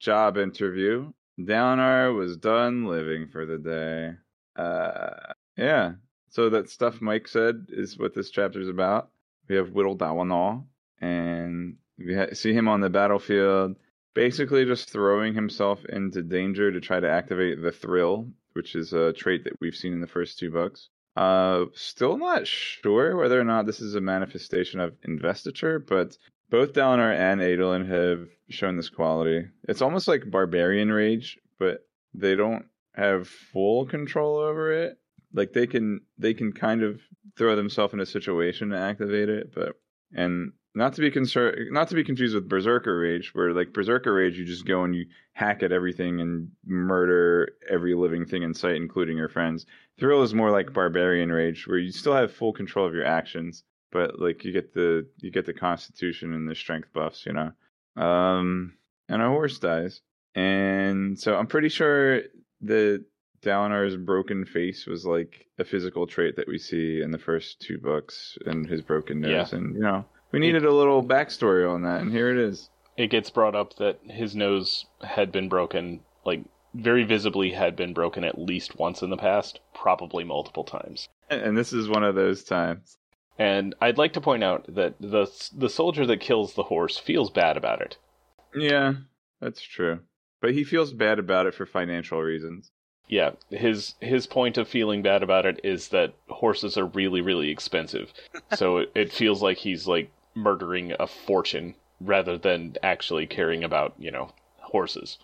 Job 0.00 0.38
interview. 0.38 1.12
Dalinar 1.38 2.16
was 2.16 2.36
done 2.36 2.86
living 2.86 3.28
for 3.28 3.46
the 3.46 3.58
day. 3.58 4.14
Uh, 4.60 5.32
yeah. 5.56 5.92
So 6.30 6.50
that 6.50 6.70
stuff 6.70 7.00
Mike 7.00 7.28
said 7.28 7.66
is 7.68 7.98
what 7.98 8.14
this 8.14 8.30
chapter's 8.30 8.68
about. 8.68 9.10
We 9.48 9.56
have 9.56 9.70
Whittle 9.70 9.96
Dawanaw, 9.96 10.64
and 11.00 11.76
we 11.98 12.14
ha- 12.14 12.34
see 12.34 12.52
him 12.52 12.68
on 12.68 12.80
the 12.80 12.90
battlefield, 12.90 13.76
basically 14.14 14.64
just 14.64 14.90
throwing 14.90 15.34
himself 15.34 15.84
into 15.86 16.22
danger 16.22 16.72
to 16.72 16.80
try 16.80 17.00
to 17.00 17.08
activate 17.08 17.62
the 17.62 17.72
thrill, 17.72 18.28
which 18.54 18.74
is 18.74 18.92
a 18.92 19.12
trait 19.12 19.44
that 19.44 19.60
we've 19.60 19.76
seen 19.76 19.92
in 19.92 20.00
the 20.00 20.06
first 20.06 20.38
two 20.38 20.50
books. 20.50 20.88
Uh, 21.16 21.64
still 21.74 22.18
not 22.18 22.46
sure 22.46 23.16
whether 23.16 23.40
or 23.40 23.44
not 23.44 23.66
this 23.66 23.80
is 23.80 23.94
a 23.94 24.00
manifestation 24.00 24.80
of 24.80 24.94
investiture, 25.04 25.78
but 25.78 26.16
both 26.50 26.74
Dalinar 26.74 27.14
and 27.14 27.40
Adolin 27.40 27.86
have 27.88 28.28
shown 28.50 28.76
this 28.76 28.90
quality. 28.90 29.46
It's 29.64 29.82
almost 29.82 30.08
like 30.08 30.30
barbarian 30.30 30.92
rage, 30.92 31.38
but 31.58 31.86
they 32.14 32.34
don't 32.34 32.66
have 32.94 33.28
full 33.28 33.86
control 33.86 34.36
over 34.36 34.72
it 34.72 34.98
like 35.36 35.52
they 35.52 35.66
can 35.66 36.00
they 36.18 36.34
can 36.34 36.52
kind 36.52 36.82
of 36.82 37.00
throw 37.36 37.54
themselves 37.54 37.94
in 37.94 38.00
a 38.00 38.06
situation 38.06 38.70
to 38.70 38.78
activate 38.78 39.28
it, 39.28 39.54
but 39.54 39.76
and 40.14 40.52
not 40.74 40.94
to 40.94 41.00
be 41.00 41.10
concerned 41.10 41.56
not 41.70 41.88
to 41.88 41.94
be 41.94 42.04
confused 42.04 42.34
with 42.34 42.48
berserker 42.48 42.98
rage 42.98 43.34
where 43.34 43.52
like 43.52 43.72
berserker 43.72 44.12
rage 44.12 44.38
you 44.38 44.44
just 44.44 44.66
go 44.66 44.84
and 44.84 44.94
you 44.94 45.06
hack 45.32 45.62
at 45.62 45.72
everything 45.72 46.20
and 46.20 46.50
murder 46.66 47.52
every 47.70 47.94
living 47.94 48.26
thing 48.26 48.42
in 48.42 48.54
sight 48.54 48.76
including 48.76 49.16
your 49.16 49.28
friends. 49.28 49.66
Thrill 49.98 50.22
is 50.22 50.34
more 50.34 50.50
like 50.50 50.72
barbarian 50.72 51.30
rage 51.30 51.66
where 51.66 51.78
you 51.78 51.92
still 51.92 52.14
have 52.14 52.32
full 52.32 52.52
control 52.52 52.86
of 52.86 52.94
your 52.94 53.06
actions 53.06 53.62
but 53.92 54.18
like 54.18 54.44
you 54.44 54.52
get 54.52 54.74
the 54.74 55.06
you 55.18 55.30
get 55.30 55.46
the 55.46 55.54
constitution 55.54 56.32
and 56.32 56.48
the 56.48 56.54
strength 56.54 56.92
buffs 56.92 57.26
you 57.26 57.32
know? 57.32 57.52
Um 58.02 58.74
and 59.08 59.22
a 59.22 59.28
horse 59.28 59.58
dies. 59.58 60.00
And 60.34 61.18
so 61.18 61.36
i'm 61.36 61.46
pretty 61.46 61.68
sure 61.68 62.22
the 62.60 63.04
Dalinar's 63.46 63.96
broken 63.96 64.44
face 64.44 64.86
was 64.86 65.06
like 65.06 65.46
a 65.58 65.64
physical 65.64 66.06
trait 66.06 66.34
that 66.36 66.48
we 66.48 66.58
see 66.58 67.00
in 67.00 67.12
the 67.12 67.18
first 67.18 67.60
two 67.60 67.78
books 67.78 68.36
and 68.44 68.66
his 68.66 68.82
broken 68.82 69.20
nose. 69.20 69.52
Yeah. 69.52 69.58
And, 69.58 69.74
you 69.74 69.82
know, 69.82 70.04
we 70.32 70.40
needed 70.40 70.64
a 70.64 70.74
little 70.74 71.02
backstory 71.02 71.70
on 71.70 71.82
that, 71.82 72.00
and 72.00 72.10
here 72.10 72.30
it 72.30 72.38
is. 72.38 72.68
It 72.96 73.08
gets 73.08 73.30
brought 73.30 73.54
up 73.54 73.76
that 73.76 74.00
his 74.02 74.34
nose 74.34 74.86
had 75.02 75.30
been 75.30 75.48
broken, 75.48 76.00
like 76.24 76.42
very 76.74 77.04
visibly 77.04 77.52
had 77.52 77.76
been 77.76 77.94
broken 77.94 78.24
at 78.24 78.38
least 78.38 78.78
once 78.78 79.00
in 79.02 79.10
the 79.10 79.16
past, 79.16 79.60
probably 79.74 80.24
multiple 80.24 80.64
times. 80.64 81.08
And 81.30 81.56
this 81.56 81.72
is 81.72 81.88
one 81.88 82.02
of 82.02 82.14
those 82.14 82.42
times. 82.42 82.98
And 83.38 83.74
I'd 83.80 83.98
like 83.98 84.14
to 84.14 84.20
point 84.20 84.42
out 84.42 84.74
that 84.74 84.94
the 84.98 85.30
the 85.56 85.68
soldier 85.68 86.06
that 86.06 86.20
kills 86.20 86.54
the 86.54 86.64
horse 86.64 86.98
feels 86.98 87.30
bad 87.30 87.56
about 87.56 87.82
it. 87.82 87.96
Yeah, 88.54 88.94
that's 89.40 89.62
true. 89.62 90.00
But 90.40 90.52
he 90.52 90.64
feels 90.64 90.92
bad 90.92 91.18
about 91.18 91.46
it 91.46 91.54
for 91.54 91.66
financial 91.66 92.20
reasons. 92.20 92.70
Yeah, 93.08 93.32
his 93.50 93.94
his 94.00 94.26
point 94.26 94.58
of 94.58 94.68
feeling 94.68 95.02
bad 95.02 95.22
about 95.22 95.46
it 95.46 95.60
is 95.62 95.88
that 95.88 96.14
horses 96.28 96.76
are 96.76 96.86
really 96.86 97.20
really 97.20 97.50
expensive. 97.50 98.12
so 98.54 98.76
it, 98.78 98.92
it 98.94 99.12
feels 99.12 99.42
like 99.42 99.58
he's 99.58 99.86
like 99.86 100.10
murdering 100.34 100.92
a 100.98 101.06
fortune 101.06 101.74
rather 102.00 102.36
than 102.36 102.76
actually 102.82 103.26
caring 103.26 103.64
about, 103.64 103.94
you 103.98 104.10
know, 104.10 104.30
horses. 104.58 105.18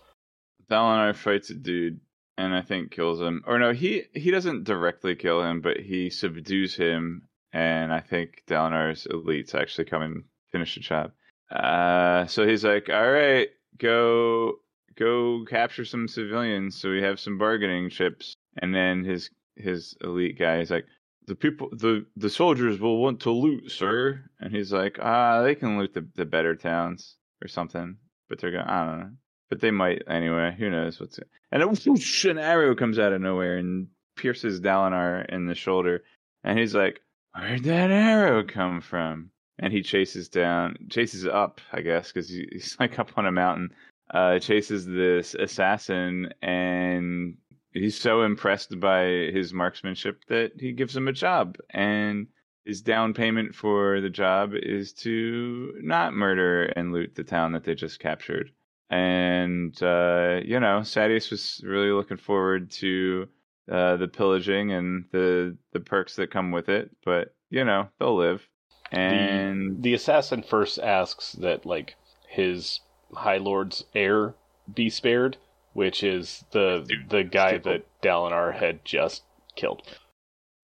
Dalinar 0.71 1.15
fights 1.15 1.51
a 1.51 1.55
dude 1.55 2.01
and 2.39 2.55
I 2.55 2.63
think 2.63 2.93
kills 2.93 3.21
him. 3.21 3.43
Or 3.47 3.59
no, 3.59 3.73
he 3.73 4.05
he 4.15 4.31
doesn't 4.31 4.65
directly 4.65 5.15
kill 5.15 5.43
him, 5.43 5.61
but 5.61 5.79
he 5.79 6.09
subdues 6.09 6.77
him 6.77 7.29
and 7.53 7.93
I 7.93 8.01
think 8.01 8.43
Dalinar's 8.49 9.07
elites 9.11 9.55
actually 9.55 9.85
come 9.85 10.03
and 10.03 10.25
finish 10.51 10.75
the 10.75 10.81
job. 10.81 11.13
Uh 11.51 12.27
so 12.27 12.47
he's 12.47 12.65
like, 12.65 12.89
All 12.89 13.11
right, 13.11 13.49
go 13.79 14.55
go 14.97 15.45
capture 15.49 15.85
some 15.85 16.09
civilians 16.09 16.81
so 16.81 16.91
we 16.91 17.03
have 17.03 17.21
some 17.21 17.39
bargaining 17.39 17.91
chips. 17.91 18.35
And 18.61 18.75
then 18.75 19.05
his 19.05 19.31
his 19.57 19.95
elite 20.03 20.39
guy 20.39 20.61
is 20.61 20.71
like, 20.71 20.87
the 21.27 21.35
people 21.35 21.69
the 21.73 22.05
the 22.17 22.31
soldiers 22.31 22.81
will 22.81 23.01
want 23.01 23.21
to 23.21 23.31
loot, 23.31 23.71
sir. 23.71 24.25
And 24.41 24.55
he's 24.55 24.73
like, 24.73 24.99
ah, 25.01 25.43
they 25.43 25.55
can 25.55 25.79
loot 25.79 25.95
the, 25.95 26.07
the 26.15 26.25
better 26.25 26.57
towns 26.57 27.17
or 27.43 27.49
something. 27.49 27.97
But 28.29 28.41
they're 28.41 28.51
going 28.51 28.65
I 28.65 28.87
don't 28.87 29.01
know. 29.01 29.11
But 29.49 29.61
they 29.61 29.71
might 29.71 30.03
anyway. 30.09 30.55
Who 30.59 30.71
knows 30.71 30.99
what's 30.99 31.19
it? 31.19 31.29
And 31.51 31.63
a 31.63 31.69
whoosh, 31.69 32.25
an 32.25 32.39
arrow 32.39 32.75
comes 32.75 32.99
out 32.99 33.13
of 33.13 33.21
nowhere 33.21 33.59
and 33.59 33.89
pierces 34.17 34.61
Dalinar 34.61 35.27
in 35.29 35.47
the 35.47 35.55
shoulder. 35.55 36.03
And 36.43 36.59
he's 36.59 36.75
like, 36.75 37.01
Where'd 37.35 37.65
that 37.65 37.91
arrow 37.91 38.45
come 38.45 38.81
from? 38.81 39.31
And 39.59 39.73
he 39.73 39.83
chases 39.83 40.29
down, 40.29 40.77
chases 40.91 41.27
up, 41.27 41.61
I 41.73 41.83
guess, 41.83 42.11
because 42.11 42.29
he's 42.29 42.77
like 42.81 42.99
up 42.99 43.17
on 43.17 43.27
a 43.27 43.33
mountain. 43.33 43.71
Uh, 44.13 44.39
chases 44.39 44.85
this 44.85 45.35
assassin, 45.35 46.29
and 46.43 47.35
he's 47.73 47.99
so 47.99 48.23
impressed 48.23 48.79
by 48.79 49.05
his 49.33 49.55
marksmanship 49.55 50.23
that 50.29 50.53
he 50.59 50.73
gives 50.73 50.95
him 50.95 51.09
a 51.09 51.13
job. 51.13 51.57
And 51.71 52.27
his 52.65 52.83
down 52.83 53.15
payment 53.15 53.55
for 53.55 54.01
the 54.01 54.11
job 54.11 54.53
is 54.55 54.93
to 54.93 55.73
not 55.83 56.13
murder 56.13 56.65
and 56.65 56.93
loot 56.93 57.15
the 57.15 57.25
town 57.25 57.53
that 57.53 57.65
they 57.65 57.75
just 57.75 58.01
captured. 58.01 58.51
And 58.91 59.75
uh, 59.83 60.41
you 60.45 60.61
know, 60.61 60.81
Sadeas 60.81 61.31
was 61.31 61.63
really 61.65 61.91
looking 61.91 62.19
forward 62.19 62.71
to 62.73 63.29
uh, 63.71 63.97
the 63.97 64.09
pillaging 64.09 64.73
and 64.73 65.07
the 65.13 65.57
the 65.73 65.81
perks 65.81 66.17
that 66.17 66.31
come 66.31 66.51
with 66.51 66.69
it. 66.69 66.91
But 67.05 67.35
you 67.49 67.65
know, 67.65 67.89
they'll 67.99 68.17
live. 68.17 68.47
And 68.91 69.83
The 69.83 69.95
assassin 69.95 70.43
first 70.43 70.79
asks 70.79 71.33
that 71.33 71.65
like 71.65 71.97
his 72.29 72.81
High 73.15 73.39
Lord's 73.39 73.85
heir 73.95 74.35
be 74.73 74.91
spared, 74.91 75.37
which 75.73 76.03
is 76.03 76.45
the 76.53 76.87
the 77.09 77.25
guy 77.25 77.59
that 77.59 77.87
Dalinar 78.03 78.55
had 78.55 78.85
just 78.85 79.23
killed. 79.57 79.83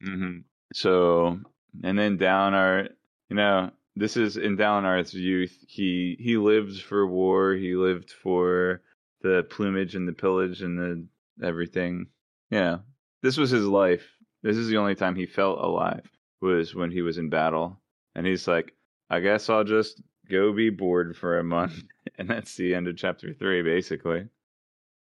hmm 0.02 0.38
So, 0.72 1.40
and 1.82 1.98
then 1.98 2.18
Dalinar, 2.18 2.88
you 3.28 3.36
know, 3.36 3.70
this 3.94 4.16
is 4.16 4.36
in 4.36 4.56
Dalinar's 4.56 5.14
youth. 5.14 5.56
He 5.66 6.16
he 6.20 6.36
lived 6.36 6.82
for 6.82 7.06
war. 7.06 7.54
He 7.54 7.74
lived 7.74 8.10
for 8.10 8.82
the 9.22 9.46
plumage 9.50 9.94
and 9.94 10.06
the 10.06 10.12
pillage 10.12 10.62
and 10.62 10.78
the 10.78 11.06
everything. 11.46 12.06
Yeah, 12.50 12.78
this 13.22 13.36
was 13.36 13.50
his 13.50 13.64
life. 13.64 14.06
This 14.42 14.56
is 14.56 14.68
the 14.68 14.76
only 14.76 14.94
time 14.94 15.16
he 15.16 15.26
felt 15.26 15.58
alive 15.58 16.08
was 16.40 16.74
when 16.74 16.90
he 16.90 17.02
was 17.02 17.18
in 17.18 17.30
battle. 17.30 17.80
And 18.14 18.26
he's 18.26 18.46
like, 18.46 18.72
I 19.10 19.20
guess 19.20 19.48
I'll 19.50 19.64
just 19.64 20.00
go 20.30 20.52
be 20.52 20.70
bored 20.70 21.16
for 21.16 21.38
a 21.38 21.44
month. 21.44 21.82
And 22.18 22.30
that's 22.30 22.56
the 22.56 22.74
end 22.74 22.88
of 22.88 22.96
chapter 22.96 23.34
three, 23.34 23.60
basically. 23.60 24.28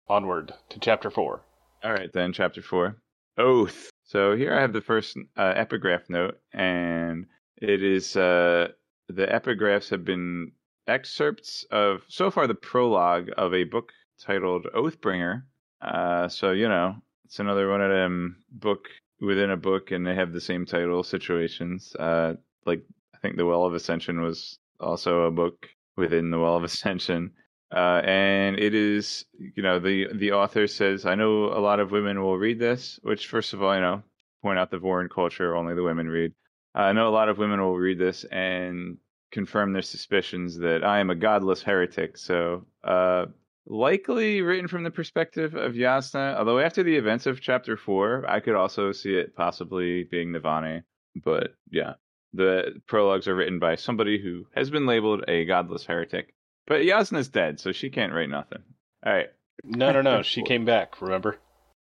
Onward 0.06 0.52
to 0.68 0.78
chapter 0.78 1.10
four. 1.10 1.46
All 1.82 1.92
right, 1.92 2.12
then, 2.12 2.32
chapter 2.32 2.60
four 2.60 2.96
Oath. 3.38 3.90
So 4.04 4.36
here 4.36 4.54
I 4.54 4.60
have 4.60 4.72
the 4.72 4.80
first 4.80 5.16
uh, 5.36 5.52
epigraph 5.56 6.10
note, 6.10 6.38
and 6.52 7.26
it 7.56 7.82
is 7.82 8.16
uh, 8.16 8.68
the 9.08 9.26
epigraphs 9.26 9.90
have 9.90 10.04
been 10.04 10.52
excerpts 10.86 11.64
of 11.70 12.02
so 12.08 12.30
far 12.30 12.46
the 12.46 12.54
prologue 12.54 13.30
of 13.36 13.54
a 13.54 13.64
book 13.64 13.92
titled 14.18 14.66
Oathbringer. 14.74 15.42
Uh, 15.80 16.28
so, 16.28 16.52
you 16.52 16.68
know, 16.68 16.96
it's 17.24 17.38
another 17.38 17.68
one 17.68 17.82
of 17.82 17.90
them 17.90 18.36
book 18.50 18.88
within 19.20 19.50
a 19.50 19.56
book, 19.56 19.90
and 19.90 20.06
they 20.06 20.14
have 20.14 20.32
the 20.32 20.40
same 20.40 20.66
title 20.66 21.02
situations. 21.02 21.94
Uh, 21.96 22.34
like, 22.64 22.82
I 23.14 23.18
think 23.18 23.36
The 23.36 23.46
Well 23.46 23.64
of 23.64 23.74
Ascension 23.74 24.20
was 24.22 24.58
also 24.80 25.22
a 25.22 25.30
book 25.30 25.68
within 25.96 26.30
the 26.30 26.38
Well 26.38 26.56
of 26.56 26.64
Ascension. 26.64 27.32
Uh, 27.74 28.00
and 28.04 28.58
it 28.58 28.74
is, 28.74 29.24
you 29.38 29.62
know, 29.62 29.80
the 29.80 30.06
the 30.14 30.32
author 30.32 30.66
says, 30.66 31.04
I 31.04 31.16
know 31.16 31.46
a 31.46 31.58
lot 31.58 31.80
of 31.80 31.90
women 31.90 32.22
will 32.22 32.38
read 32.38 32.60
this, 32.60 33.00
which 33.02 33.26
first 33.26 33.54
of 33.54 33.62
all, 33.62 33.74
you 33.74 33.80
know, 33.80 34.02
point 34.42 34.58
out 34.58 34.70
the 34.70 34.78
Vorin 34.78 35.10
culture, 35.10 35.56
only 35.56 35.74
the 35.74 35.82
women 35.82 36.08
read. 36.08 36.32
Uh, 36.76 36.82
I 36.82 36.92
know 36.92 37.08
a 37.08 37.10
lot 37.10 37.28
of 37.28 37.38
women 37.38 37.60
will 37.60 37.76
read 37.76 37.98
this 37.98 38.24
and 38.24 38.98
confirm 39.32 39.72
their 39.72 39.82
suspicions 39.82 40.58
that 40.58 40.84
I 40.84 41.00
am 41.00 41.10
a 41.10 41.16
godless 41.16 41.62
heretic. 41.62 42.16
So, 42.16 42.66
uh, 42.84 43.26
likely 43.66 44.42
written 44.42 44.68
from 44.68 44.84
the 44.84 44.90
perspective 44.92 45.56
of 45.56 45.72
Jasnah, 45.72 46.36
although 46.36 46.60
after 46.60 46.84
the 46.84 46.96
events 46.96 47.26
of 47.26 47.40
chapter 47.40 47.76
four, 47.76 48.24
I 48.28 48.38
could 48.38 48.54
also 48.54 48.92
see 48.92 49.14
it 49.14 49.34
possibly 49.34 50.04
being 50.04 50.32
Navani. 50.32 50.82
But 51.24 51.54
yeah, 51.70 51.94
the 52.36 52.80
prologues 52.86 53.28
are 53.28 53.34
written 53.34 53.58
by 53.58 53.76
somebody 53.76 54.20
who 54.22 54.46
has 54.54 54.70
been 54.70 54.86
labeled 54.86 55.24
a 55.28 55.44
godless 55.44 55.84
heretic. 55.84 56.34
But 56.66 56.82
Jasnah's 56.82 57.28
dead, 57.28 57.60
so 57.60 57.72
she 57.72 57.90
can't 57.90 58.12
write 58.12 58.28
nothing. 58.28 58.62
All 59.04 59.12
right. 59.12 59.28
No, 59.64 59.92
no, 59.92 60.02
no. 60.02 60.22
she 60.22 60.42
came 60.42 60.64
back. 60.64 61.00
Remember, 61.00 61.38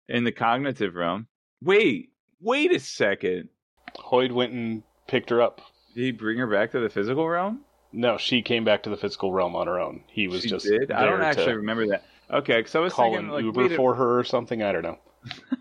In 0.08 0.23
the 0.23 0.31
cognitive 0.31 0.95
realm. 0.95 1.27
Wait, 1.62 2.12
wait 2.41 2.73
a 2.73 2.79
second. 2.79 3.49
Hoid 3.97 4.31
went 4.31 4.53
and 4.53 4.84
picked 5.08 5.29
her 5.29 5.41
up. 5.41 5.62
Did 5.93 6.03
he 6.03 6.12
bring 6.12 6.38
her 6.38 6.47
back 6.47 6.71
to 6.73 6.79
the 6.79 6.89
physical 6.89 7.27
realm? 7.27 7.62
No, 7.93 8.17
she 8.17 8.41
came 8.41 8.65
back 8.65 8.84
to 8.84 8.89
the 8.89 8.97
physical 8.97 9.31
realm 9.31 9.55
on 9.55 9.67
her 9.67 9.79
own. 9.79 10.03
He 10.08 10.27
was 10.27 10.41
she 10.41 10.49
just 10.49 10.65
did. 10.65 10.91
I 10.91 11.05
don't 11.05 11.21
actually 11.21 11.53
remember 11.53 11.88
that. 11.88 12.03
Okay, 12.29 12.58
because 12.58 12.75
I 12.75 12.79
was 12.79 12.91
call 12.91 13.12
thinking 13.13 13.29
like, 13.29 13.43
Uber 13.43 13.69
for 13.75 13.95
her 13.95 14.19
or 14.19 14.23
something. 14.23 14.62
I 14.62 14.71
don't 14.73 14.84
know. 14.84 14.99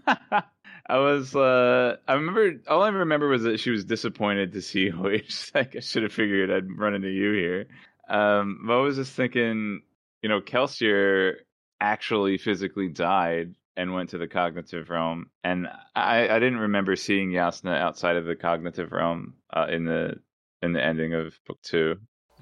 I 0.86 0.98
was. 0.98 1.34
uh 1.34 1.96
I 2.06 2.14
remember. 2.14 2.60
All 2.68 2.82
I 2.82 2.88
remember 2.88 3.28
was 3.28 3.44
that 3.44 3.60
she 3.60 3.70
was 3.70 3.84
disappointed 3.84 4.52
to 4.52 4.62
see. 4.62 4.90
She's 5.24 5.50
like, 5.54 5.76
I 5.76 5.80
should 5.80 6.02
have 6.02 6.12
figured 6.12 6.50
I'd 6.50 6.78
run 6.78 6.94
into 6.94 7.08
you 7.08 7.32
here. 7.32 7.66
Um, 8.08 8.64
but 8.66 8.74
I 8.74 8.80
was 8.80 8.96
just 8.96 9.12
thinking, 9.12 9.82
you 10.22 10.28
know, 10.28 10.40
Kelsier 10.40 11.36
actually 11.80 12.36
physically 12.38 12.88
died 12.88 13.54
and 13.76 13.94
went 13.94 14.10
to 14.10 14.18
the 14.18 14.28
cognitive 14.28 14.90
realm, 14.90 15.30
and 15.42 15.66
I, 15.96 16.28
I 16.28 16.38
didn't 16.38 16.58
remember 16.58 16.96
seeing 16.96 17.30
Jasnah 17.30 17.76
outside 17.78 18.16
of 18.16 18.24
the 18.24 18.36
cognitive 18.36 18.92
realm 18.92 19.34
uh, 19.52 19.66
in 19.70 19.84
the 19.84 20.14
in 20.62 20.72
the 20.72 20.84
ending 20.84 21.14
of 21.14 21.38
book 21.46 21.60
two. 21.62 21.96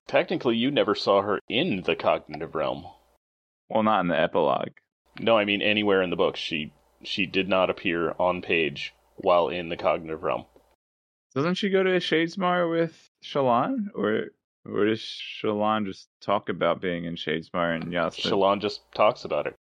Technically, 0.08 0.56
you 0.56 0.70
never 0.70 0.94
saw 0.94 1.22
her 1.22 1.38
in 1.48 1.82
the 1.82 1.94
cognitive 1.94 2.54
realm. 2.54 2.84
Well, 3.68 3.82
not 3.82 4.00
in 4.00 4.08
the 4.08 4.20
epilogue. 4.20 4.72
No, 5.20 5.38
I 5.38 5.44
mean 5.44 5.62
anywhere 5.62 6.02
in 6.02 6.10
the 6.10 6.16
book. 6.16 6.36
She 6.36 6.72
she 7.04 7.26
did 7.26 7.48
not 7.48 7.70
appear 7.70 8.14
on 8.18 8.42
page 8.42 8.94
while 9.16 9.48
in 9.48 9.68
the 9.68 9.76
cognitive 9.76 10.22
realm. 10.22 10.44
Doesn't 11.34 11.54
she 11.54 11.70
go 11.70 11.82
to 11.82 11.90
Shadesmar 11.98 12.70
with 12.70 13.10
Shallan, 13.24 13.86
or 13.94 14.26
or 14.64 14.84
does 14.86 15.00
Shallan 15.00 15.86
just 15.86 16.08
talk 16.20 16.48
about 16.48 16.80
being 16.80 17.04
in 17.04 17.16
Shadesmar 17.16 17.74
and 17.74 17.84
Jasnah? 17.92 18.20
Shallan 18.30 18.60
just 18.60 18.80
talks 18.94 19.24
about 19.24 19.46
it. 19.46 19.54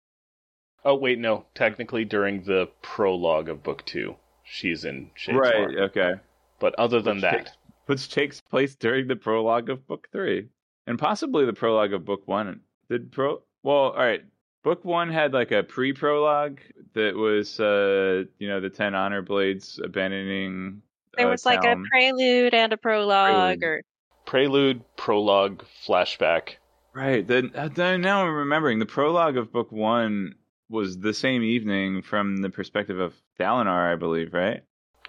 Oh 0.84 0.96
wait, 0.96 1.20
no. 1.20 1.46
Technically, 1.56 2.06
during 2.06 2.44
the 2.44 2.70
prologue 2.82 3.50
of 3.50 3.62
book 3.64 3.86
two, 3.86 4.16
she's 4.44 4.84
in 4.86 5.12
Shadesmar. 5.18 5.40
right? 5.40 5.78
Okay. 5.78 6.14
But 6.60 6.74
other 6.80 7.02
than 7.02 7.18
Which 7.18 7.22
that, 7.22 7.38
takes- 7.38 7.52
which 7.86 8.10
takes 8.10 8.42
place 8.42 8.76
during 8.76 9.08
the 9.08 9.16
prologue 9.16 9.70
of 9.70 9.88
book 9.88 10.08
three, 10.12 10.50
and 10.88 10.98
possibly 11.00 11.46
the 11.46 11.54
prologue 11.54 11.94
of 11.94 12.06
book 12.06 12.28
one. 12.28 12.62
Did 12.90 13.12
pro? 13.12 13.42
Well, 13.64 13.76
all 13.76 13.96
right. 13.96 14.24
Book 14.64 14.84
one 14.84 15.10
had 15.10 15.34
like 15.34 15.52
a 15.52 15.64
pre-prologue 15.64 16.60
that 16.94 17.16
was, 17.16 17.60
uh, 17.60 18.24
you 18.40 18.48
know, 18.48 18.60
the 18.60 18.70
ten 18.70 18.96
honor 18.96 19.22
blades 19.22 19.80
abandoning. 19.84 20.82
There 21.16 21.28
uh, 21.28 21.32
was 21.32 21.46
like 21.46 21.64
a 21.64 21.76
prelude 21.92 22.54
and 22.54 22.74
a 22.74 22.78
prologue, 22.78 23.60
Prelude. 23.60 23.64
or 23.64 23.82
prelude, 24.26 24.82
prologue, 24.98 25.64
flashback. 25.88 26.56
Right. 26.94 27.26
Then, 27.26 27.52
uh, 27.56 27.70
now 27.98 28.26
I'm 28.26 28.34
remembering 28.34 28.80
the 28.80 28.86
prologue 28.86 29.38
of 29.38 29.52
book 29.52 29.72
one 29.72 30.36
was 30.70 30.98
the 31.00 31.14
same 31.14 31.44
evening 31.44 32.02
from 32.02 32.38
the 32.38 32.50
perspective 32.50 33.00
of 33.00 33.14
Dalinar, 33.40 33.92
I 33.92 33.96
believe, 33.96 34.34
right? 34.34 34.62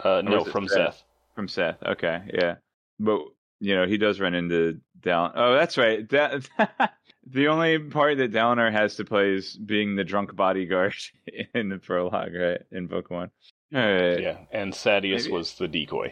Uh, 0.02 0.22
no, 0.22 0.44
from 0.44 0.66
Szeth? 0.66 0.76
Szeth. 0.76 1.02
From 1.34 1.46
Szeth. 1.48 1.76
Okay, 1.84 2.22
yeah. 2.32 2.56
But 2.98 3.20
you 3.60 3.74
know, 3.74 3.86
he 3.86 3.98
does 3.98 4.20
run 4.20 4.34
into 4.34 4.80
Dal. 5.00 5.32
Oh, 5.34 5.54
that's 5.54 5.76
right. 5.76 6.06
Da- 6.06 6.38
the 7.26 7.48
only 7.48 7.78
part 7.78 8.18
that 8.18 8.32
Dalinar 8.32 8.72
has 8.72 8.96
to 8.96 9.04
play 9.04 9.34
is 9.34 9.56
being 9.56 9.96
the 9.96 10.04
drunk 10.04 10.34
bodyguard 10.34 10.94
in 11.54 11.68
the 11.68 11.78
prologue, 11.78 12.34
right? 12.34 12.60
In 12.72 12.86
book 12.86 13.10
one. 13.10 13.30
All 13.74 13.80
right. 13.80 14.20
Yeah, 14.20 14.38
and 14.50 14.72
Sadeas 14.72 15.22
Maybe- 15.24 15.32
was 15.32 15.54
the 15.54 15.68
decoy. 15.68 16.10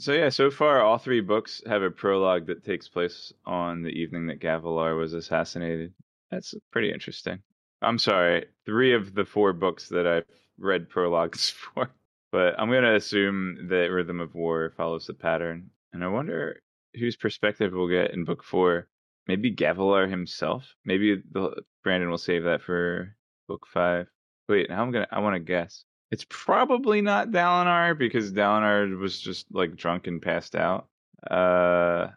So 0.00 0.12
yeah, 0.12 0.28
so 0.30 0.50
far 0.50 0.80
all 0.82 0.98
three 0.98 1.20
books 1.20 1.62
have 1.66 1.82
a 1.82 1.90
prologue 1.90 2.46
that 2.48 2.64
takes 2.64 2.88
place 2.88 3.32
on 3.46 3.82
the 3.82 3.90
evening 3.90 4.26
that 4.26 4.40
Gavilar 4.40 4.98
was 4.98 5.12
assassinated. 5.14 5.94
That's 6.32 6.52
pretty 6.72 6.92
interesting. 6.92 7.38
I'm 7.80 7.98
sorry, 7.98 8.46
three 8.66 8.92
of 8.94 9.14
the 9.14 9.24
four 9.24 9.52
books 9.52 9.88
that 9.90 10.04
I've 10.06 10.24
read 10.58 10.88
prologues 10.88 11.50
for, 11.74 11.90
but 12.32 12.58
I'm 12.58 12.70
gonna 12.72 12.94
assume 12.96 13.68
that 13.68 13.90
Rhythm 13.92 14.20
of 14.20 14.34
War 14.34 14.72
follows 14.76 15.06
the 15.06 15.14
pattern, 15.14 15.70
and 15.92 16.02
I 16.02 16.08
wonder 16.08 16.60
whose 16.98 17.14
perspective 17.16 17.72
we'll 17.72 17.88
get 17.88 18.10
in 18.12 18.24
book 18.24 18.42
four. 18.42 18.88
Maybe 19.26 19.54
Gavilar 19.54 20.08
himself. 20.08 20.74
Maybe 20.84 21.22
the, 21.32 21.62
Brandon 21.82 22.10
will 22.10 22.18
save 22.18 22.44
that 22.44 22.62
for 22.62 23.16
book 23.48 23.66
five. 23.72 24.06
Wait, 24.48 24.70
I'm 24.70 24.90
gonna. 24.90 25.06
I 25.10 25.20
want 25.20 25.34
to 25.34 25.40
guess. 25.40 25.84
It's 26.10 26.26
probably 26.28 27.00
not 27.00 27.30
Dalinar 27.30 27.96
because 27.98 28.32
Dalinar 28.32 28.98
was 28.98 29.18
just 29.18 29.46
like 29.50 29.74
drunk 29.76 30.06
and 30.06 30.20
passed 30.20 30.54
out. 30.54 30.88
Uh, 31.30 32.08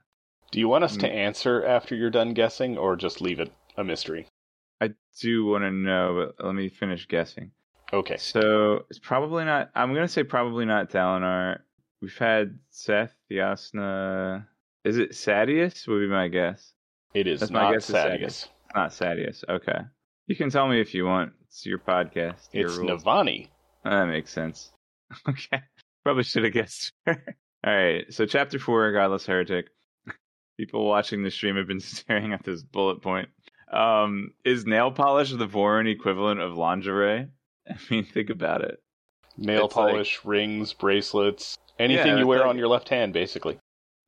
Do 0.51 0.59
you 0.59 0.67
want 0.67 0.83
us 0.83 0.97
to 0.97 1.07
answer 1.09 1.65
after 1.65 1.95
you're 1.95 2.09
done 2.09 2.33
guessing, 2.33 2.77
or 2.77 2.95
just 2.95 3.21
leave 3.21 3.39
it 3.39 3.51
a 3.77 3.83
mystery? 3.83 4.27
I 4.81 4.91
do 5.19 5.45
want 5.45 5.63
to 5.63 5.71
know, 5.71 6.31
but 6.37 6.45
let 6.45 6.53
me 6.53 6.69
finish 6.69 7.07
guessing. 7.07 7.51
Okay. 7.93 8.17
So 8.17 8.85
it's 8.89 8.99
probably 8.99 9.45
not. 9.45 9.71
I'm 9.73 9.93
gonna 9.93 10.07
say 10.09 10.23
probably 10.23 10.65
not 10.65 10.89
Dalinar. 10.91 11.59
We've 12.01 12.17
had 12.17 12.59
Szeth, 12.71 13.13
Jasnah. 13.31 14.45
Is 14.83 14.97
it 14.97 15.11
Sadeas? 15.11 15.87
Would 15.87 16.01
be 16.01 16.07
my 16.07 16.27
guess. 16.27 16.73
It 17.13 17.27
is 17.27 17.39
That's 17.39 17.51
my 17.51 17.61
not 17.63 17.73
guess 17.73 17.89
is 17.89 17.95
Sadeas. 17.95 18.47
Not 18.75 18.91
Sadeas. 18.91 19.43
Okay. 19.49 19.79
You 20.27 20.35
can 20.35 20.49
tell 20.49 20.67
me 20.67 20.79
if 20.81 20.93
you 20.93 21.05
want. 21.05 21.31
It's 21.45 21.65
your 21.65 21.79
podcast. 21.79 22.49
Your 22.53 22.67
It's 22.67 22.77
rules. 22.77 23.03
Navani. 23.03 23.47
That 23.83 24.05
makes 24.05 24.31
sense. 24.31 24.71
Okay. 25.29 25.61
Probably 26.03 26.23
should 26.23 26.43
have 26.43 26.53
guessed. 26.53 26.91
All 27.07 27.15
right. 27.65 28.05
So, 28.13 28.25
chapter 28.25 28.59
four, 28.59 28.91
Godless 28.91 29.25
Heretic. 29.25 29.67
People 30.59 30.85
watching 30.85 31.23
the 31.23 31.31
stream 31.31 31.55
have 31.55 31.67
been 31.67 31.79
staring 31.81 32.33
at 32.33 32.43
this 32.43 32.61
bullet 32.63 33.01
point. 33.01 33.29
Um, 33.71 34.31
is 34.45 34.65
nail 34.65 34.91
polish 34.91 35.31
the 35.31 35.47
Vorin 35.47 35.89
equivalent 35.89 36.39
of 36.41 36.55
lingerie? 36.57 37.27
I 37.69 37.75
mean, 37.89 38.03
think 38.05 38.29
about 38.29 38.61
it. 38.61 38.79
Nail 39.37 39.65
It's 39.67 39.75
like- 39.75 39.91
polish, 39.91 40.19
rings, 40.25 40.73
bracelets, 40.73 41.57
anything 41.79 42.07
Yeah, 42.07 42.17
you 42.19 42.27
wear 42.27 42.39
like- 42.39 42.47
on 42.49 42.57
your 42.57 42.67
left 42.69 42.89
hand, 42.89 43.13
basically. 43.13 43.57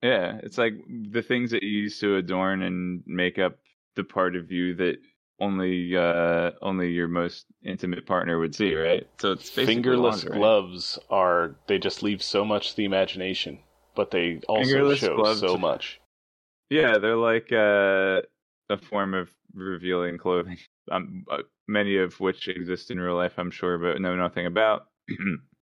Yeah, 0.01 0.39
it's 0.43 0.57
like 0.57 0.73
the 1.11 1.21
things 1.21 1.51
that 1.51 1.63
you 1.63 1.69
use 1.69 1.99
to 1.99 2.15
adorn 2.15 2.63
and 2.63 3.03
make 3.05 3.37
up 3.37 3.57
the 3.95 4.03
part 4.03 4.35
of 4.35 4.51
you 4.51 4.75
that 4.75 4.97
only 5.41 5.95
uh 5.95 6.51
only 6.61 6.91
your 6.91 7.07
most 7.07 7.45
intimate 7.63 8.05
partner 8.05 8.39
would 8.39 8.55
see, 8.55 8.75
right? 8.75 9.07
So 9.19 9.33
it's 9.33 9.49
basically 9.49 9.75
Fingerless 9.75 10.23
gloves 10.25 10.99
are 11.09 11.55
they 11.67 11.77
just 11.77 12.03
leave 12.03 12.21
so 12.21 12.43
much 12.45 12.71
to 12.71 12.77
the 12.77 12.85
imagination, 12.85 13.59
but 13.95 14.11
they 14.11 14.39
also 14.47 14.63
Fingerless 14.63 14.99
show 14.99 15.33
so 15.35 15.57
much. 15.57 15.99
Yeah, 16.69 16.97
they're 16.97 17.15
like 17.15 17.51
uh, 17.51 18.21
a 18.69 18.77
form 18.77 19.13
of 19.13 19.29
revealing 19.53 20.17
clothing. 20.17 20.57
Um, 20.91 21.23
uh, 21.29 21.43
many 21.67 21.97
of 21.97 22.19
which 22.19 22.47
exist 22.47 22.89
in 22.89 22.99
real 22.99 23.15
life, 23.15 23.33
I'm 23.37 23.51
sure, 23.51 23.77
but 23.77 24.01
know 24.01 24.15
nothing 24.15 24.45
about. 24.45 24.87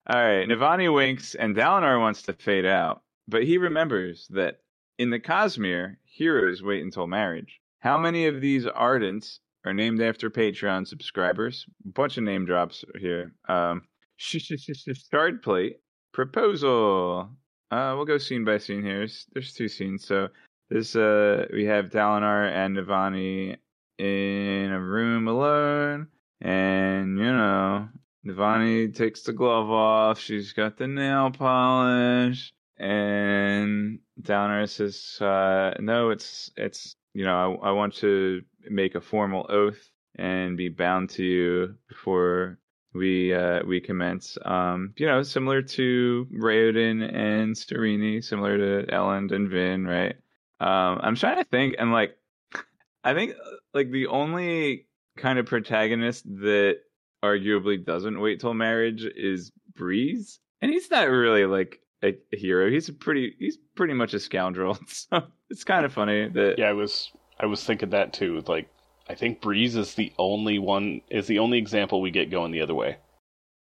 All 0.07 0.21
right, 0.21 0.47
Navani 0.47 0.93
winks, 0.93 1.35
and 1.35 1.55
Dalinar 1.55 1.99
wants 1.99 2.23
to 2.23 2.33
fade 2.33 2.65
out, 2.65 3.02
but 3.27 3.43
he 3.43 3.57
remembers 3.57 4.27
that 4.29 4.59
in 4.97 5.09
the 5.09 5.19
Cosmere, 5.19 5.97
heroes 6.05 6.61
wait 6.61 6.83
until 6.83 7.07
marriage. 7.07 7.59
How 7.79 7.97
many 7.97 8.27
of 8.27 8.41
these 8.41 8.65
ardents 8.65 9.39
are 9.65 9.73
named 9.73 10.01
after 10.01 10.29
Patreon 10.29 10.87
subscribers? 10.87 11.65
bunch 11.85 12.17
of 12.17 12.23
name 12.23 12.45
drops 12.45 12.85
here. 12.99 13.33
Um, 13.47 13.83
start 14.17 15.43
plate 15.43 15.77
proposal. 16.13 17.29
Uh, 17.71 17.93
we'll 17.95 18.05
go 18.05 18.17
scene 18.17 18.45
by 18.45 18.57
scene 18.57 18.83
here. 18.83 18.99
There's, 18.99 19.25
there's 19.33 19.53
two 19.53 19.67
scenes, 19.67 20.05
so 20.05 20.29
this 20.69 20.95
uh 20.95 21.45
we 21.51 21.65
have 21.65 21.89
Dalinar 21.89 22.49
and 22.51 22.77
Navani 22.77 23.57
in 23.97 24.71
a 24.71 24.79
room 24.79 25.27
alone, 25.27 26.07
and 26.41 27.17
you 27.17 27.25
know 27.25 27.89
Navani 28.25 28.95
takes 28.95 29.23
the 29.23 29.33
glove 29.33 29.69
off. 29.69 30.19
She's 30.19 30.53
got 30.53 30.77
the 30.77 30.87
nail 30.87 31.31
polish, 31.31 32.53
and 32.77 33.99
Dalinar 34.21 34.69
says, 34.69 35.17
uh, 35.21 35.73
"No, 35.79 36.09
it's 36.09 36.51
it's 36.57 36.95
you 37.13 37.23
know 37.23 37.59
I, 37.61 37.69
I 37.69 37.71
want 37.71 37.95
to 37.95 38.41
make 38.69 38.95
a 38.95 39.01
formal 39.01 39.45
oath 39.49 39.79
and 40.15 40.57
be 40.57 40.69
bound 40.69 41.09
to 41.11 41.23
you 41.23 41.75
before." 41.87 42.59
We 42.95 43.33
uh, 43.33 43.63
we 43.65 43.81
commence, 43.81 44.37
um, 44.45 44.93
you 44.97 45.07
know, 45.07 45.23
similar 45.23 45.63
to 45.63 46.27
Raoden 46.31 47.01
and 47.01 47.55
Sarene, 47.55 48.23
similar 48.23 48.55
to 48.55 48.91
Elend 48.91 49.31
and 49.31 49.49
Vin, 49.49 49.87
right? 49.87 50.15
Um, 50.59 50.99
I'm 51.01 51.15
trying 51.15 51.37
to 51.37 51.43
think, 51.43 51.75
and 51.79 51.91
like, 51.91 52.15
I 53.03 53.15
think 53.15 53.31
uh, 53.31 53.49
like 53.73 53.89
the 53.89 54.07
only 54.07 54.85
kind 55.17 55.39
of 55.39 55.47
protagonist 55.47 56.23
that 56.25 56.77
arguably 57.23 57.83
doesn't 57.83 58.19
wait 58.19 58.39
till 58.39 58.53
marriage 58.53 59.03
is 59.03 59.51
Breeze, 59.75 60.39
and 60.61 60.71
he's 60.71 60.91
not 60.91 61.09
really 61.09 61.45
like 61.45 61.79
a, 62.03 62.17
a 62.33 62.37
hero. 62.37 62.69
He's 62.69 62.89
a 62.89 62.93
pretty, 62.93 63.35
he's 63.39 63.57
pretty 63.75 63.93
much 63.93 64.13
a 64.13 64.19
scoundrel. 64.19 64.77
So 64.87 65.23
it's 65.49 65.63
kind 65.63 65.85
of 65.85 65.93
funny 65.93 66.29
that 66.29 66.55
Yeah, 66.57 66.69
I 66.69 66.73
was 66.73 67.11
I 67.39 67.45
was 67.45 67.63
thinking 67.63 67.89
that 67.91 68.13
too. 68.13 68.43
Like 68.47 68.69
I 69.09 69.15
think 69.15 69.41
Breeze 69.41 69.75
is 69.75 69.95
the 69.95 70.13
only 70.17 70.59
one 70.59 71.01
is 71.09 71.27
the 71.27 71.39
only 71.39 71.57
example 71.57 72.01
we 72.01 72.11
get 72.11 72.31
going 72.31 72.51
the 72.51 72.61
other 72.61 72.75
way. 72.75 72.97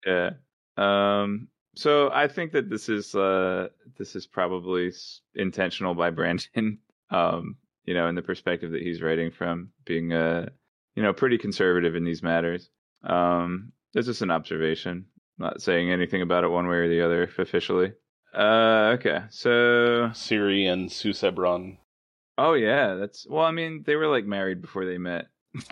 Yeah. 0.07 0.31
Um. 0.77 1.49
So 1.75 2.11
I 2.13 2.29
think 2.29 2.53
that 2.53 2.71
this 2.71 2.89
is 2.89 3.15
uh 3.15 3.69
this 3.99 4.17
is 4.17 4.27
probably 4.27 4.93
intentional 5.35 5.95
by 5.95 6.11
Brandon. 6.11 6.79
Um. 7.11 7.57
You 7.85 7.95
know, 7.95 8.09
in 8.09 8.17
the 8.17 8.23
perspective 8.23 8.73
that 8.73 8.83
he's 8.83 9.01
writing 9.01 9.31
from, 9.31 9.71
being 9.85 10.13
uh, 10.13 10.49
you 10.97 11.05
know, 11.05 11.13
pretty 11.13 11.39
conservative 11.39 11.95
in 11.95 12.05
these 12.05 12.23
matters. 12.23 12.69
Um. 13.05 13.73
This 13.95 14.09
is 14.09 14.23
an 14.23 14.31
observation. 14.33 15.07
Not 15.39 15.63
saying 15.63 15.91
anything 15.93 16.21
about 16.23 16.45
it 16.45 16.49
one 16.49 16.67
way 16.67 16.77
or 16.77 16.89
the 16.89 17.03
other 17.03 17.31
officially. 17.39 17.93
Uh. 18.37 18.97
Okay. 18.99 19.23
So. 19.31 20.11
Siri 20.13 20.67
and 20.67 20.91
Susebron. 20.91 21.79
Oh 22.39 22.53
yeah. 22.53 22.95
That's 22.95 23.27
well. 23.29 23.45
I 23.45 23.51
mean, 23.51 23.83
they 23.87 23.97
were 23.97 24.09
like 24.09 24.27
married 24.27 24.61
before 24.61 24.85
they 24.85 24.99
met. 24.99 25.29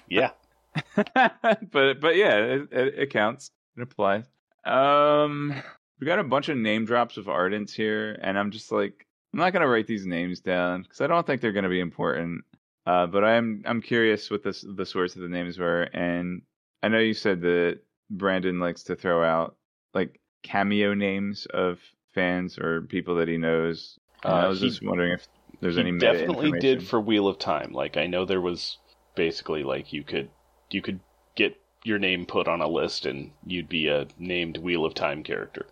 Yeah. 0.08 0.30
but 1.04 2.00
but 2.00 2.16
yeah, 2.16 2.36
it, 2.36 2.68
it, 2.72 3.10
counts. 3.10 3.50
It 3.76 3.82
applies. 3.82 4.24
Um, 4.64 5.54
we 6.00 6.06
got 6.06 6.18
a 6.18 6.24
bunch 6.24 6.48
of 6.48 6.56
name 6.56 6.84
drops 6.84 7.16
of 7.16 7.26
Ardents 7.26 7.72
here, 7.72 8.18
and 8.22 8.38
I'm 8.38 8.50
just 8.50 8.72
like, 8.72 9.06
I'm 9.32 9.38
not 9.38 9.52
gonna 9.52 9.68
write 9.68 9.86
these 9.86 10.06
names 10.06 10.40
down 10.40 10.82
because 10.82 11.00
I 11.00 11.06
don't 11.06 11.26
think 11.26 11.40
they're 11.40 11.52
gonna 11.52 11.68
be 11.68 11.80
important. 11.80 12.44
Uh, 12.86 13.06
but 13.06 13.24
I'm 13.24 13.62
I'm 13.66 13.80
curious 13.80 14.30
what 14.30 14.42
this 14.42 14.64
the 14.76 14.86
source 14.86 15.16
of 15.16 15.22
the 15.22 15.28
names 15.28 15.58
were, 15.58 15.82
and 15.92 16.42
I 16.82 16.88
know 16.88 16.98
you 16.98 17.14
said 17.14 17.40
that 17.42 17.80
Brandon 18.10 18.58
likes 18.58 18.82
to 18.84 18.96
throw 18.96 19.24
out 19.24 19.56
like 19.94 20.20
cameo 20.42 20.94
names 20.94 21.46
of 21.46 21.78
fans 22.14 22.58
or 22.58 22.82
people 22.82 23.16
that 23.16 23.28
he 23.28 23.36
knows. 23.36 23.98
And 24.22 24.32
I 24.32 24.44
Uh, 24.44 24.48
was 24.50 24.60
he- 24.60 24.68
just 24.68 24.82
wondering 24.82 25.12
if 25.12 25.26
there's 25.60 25.76
he 25.76 25.80
any 25.82 25.98
definitely 25.98 26.52
did 26.60 26.82
for 26.82 27.00
Wheel 27.00 27.28
of 27.28 27.38
Time. 27.38 27.72
Like 27.72 27.96
I 27.96 28.06
know 28.06 28.24
there 28.24 28.40
was 28.40 28.78
basically 29.14 29.62
like 29.62 29.92
you 29.92 30.02
could 30.04 30.30
you 30.70 30.82
could 30.82 31.00
get 31.36 31.56
your 31.84 31.98
name 31.98 32.24
put 32.26 32.48
on 32.48 32.60
a 32.62 32.68
list 32.68 33.04
and 33.06 33.32
you'd 33.44 33.68
be 33.68 33.88
a 33.88 34.06
named 34.18 34.56
Wheel 34.58 34.84
of 34.84 34.94
Time 34.94 35.22
character. 35.22 35.66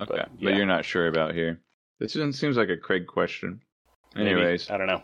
Okay, 0.00 0.16
But, 0.16 0.28
but, 0.42 0.54
you're 0.54 0.66
not 0.66 0.84
sure 0.84 1.06
about 1.08 1.34
here. 1.34 1.60
This 1.98 2.12
seems 2.12 2.56
like 2.56 2.68
a 2.68 2.76
Craig 2.76 3.06
question. 3.06 3.60
Maybe. 4.14 4.30
Anyways, 4.30 4.70
I 4.70 4.76
don't 4.78 4.86
know. 4.86 5.02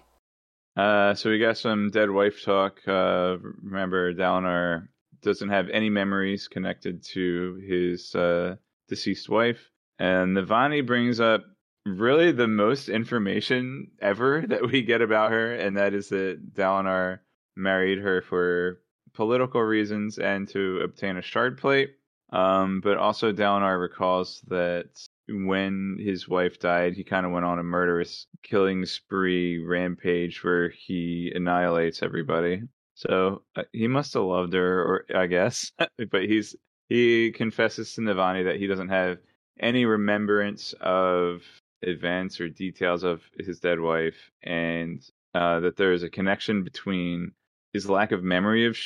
uh, 0.76 1.14
so 1.14 1.30
we 1.30 1.38
got 1.38 1.58
some 1.58 1.90
dead 1.90 2.10
wife 2.10 2.42
talk. 2.44 2.80
Uh, 2.86 3.36
remember, 3.62 4.12
Dalinar 4.14 4.88
doesn't 5.22 5.48
have 5.48 5.68
any 5.70 5.90
memories 5.90 6.46
connected 6.48 7.02
to 7.12 7.54
his 7.66 8.14
uh, 8.14 8.56
deceased 8.88 9.28
wife, 9.28 9.70
and 9.98 10.36
Navani 10.36 10.86
brings 10.86 11.20
up 11.20 11.44
really 11.86 12.32
the 12.32 12.48
most 12.48 12.88
information 12.88 13.90
ever 14.00 14.44
that 14.48 14.70
we 14.70 14.82
get 14.82 15.02
about 15.02 15.32
her, 15.32 15.54
and 15.54 15.76
that 15.76 15.94
is 15.94 16.08
that 16.08 16.54
Dalinar 16.54 17.20
married 17.56 17.98
her 17.98 18.22
for 18.22 18.80
political 19.12 19.62
reasons 19.62 20.18
and 20.18 20.48
to 20.48 20.80
obtain 20.80 21.16
a 21.16 21.22
shard 21.22 21.58
plate. 21.58 21.94
Um, 22.32 22.80
but 22.80 22.96
also 22.96 23.32
Dalinar 23.32 23.80
recalls 23.80 24.40
that 24.48 24.86
when 25.28 25.98
his 26.00 26.28
wife 26.28 26.58
died, 26.58 26.94
he 26.94 27.04
kind 27.04 27.24
of 27.24 27.32
went 27.32 27.44
on 27.44 27.60
a 27.60 27.62
murderous 27.62 28.26
killing 28.42 28.84
spree 28.86 29.58
rampage 29.58 30.42
where 30.42 30.70
he 30.70 31.30
annihilates 31.34 32.02
everybody. 32.02 32.62
So 32.94 33.42
uh, 33.56 33.62
he 33.72 33.88
must 33.88 34.14
have 34.14 34.24
loved 34.24 34.52
her, 34.52 34.82
or 34.82 35.04
I 35.14 35.26
guess. 35.26 35.70
but 36.10 36.24
he's 36.24 36.56
he 36.88 37.32
confesses 37.32 37.94
to 37.94 38.00
Navani 38.00 38.44
that 38.44 38.56
he 38.56 38.66
doesn't 38.66 38.88
have 38.88 39.18
any 39.60 39.84
remembrance 39.84 40.74
of 40.80 41.42
events 41.82 42.40
or 42.40 42.48
details 42.48 43.02
of 43.02 43.22
his 43.38 43.60
dead 43.60 43.80
wife, 43.80 44.30
and 44.42 45.02
uh, 45.34 45.60
that 45.60 45.76
there 45.76 45.92
is 45.92 46.02
a 46.02 46.10
connection 46.10 46.62
between 46.62 47.32
his 47.72 47.88
lack 47.88 48.12
of 48.12 48.22
memory 48.22 48.66
of 48.66 48.76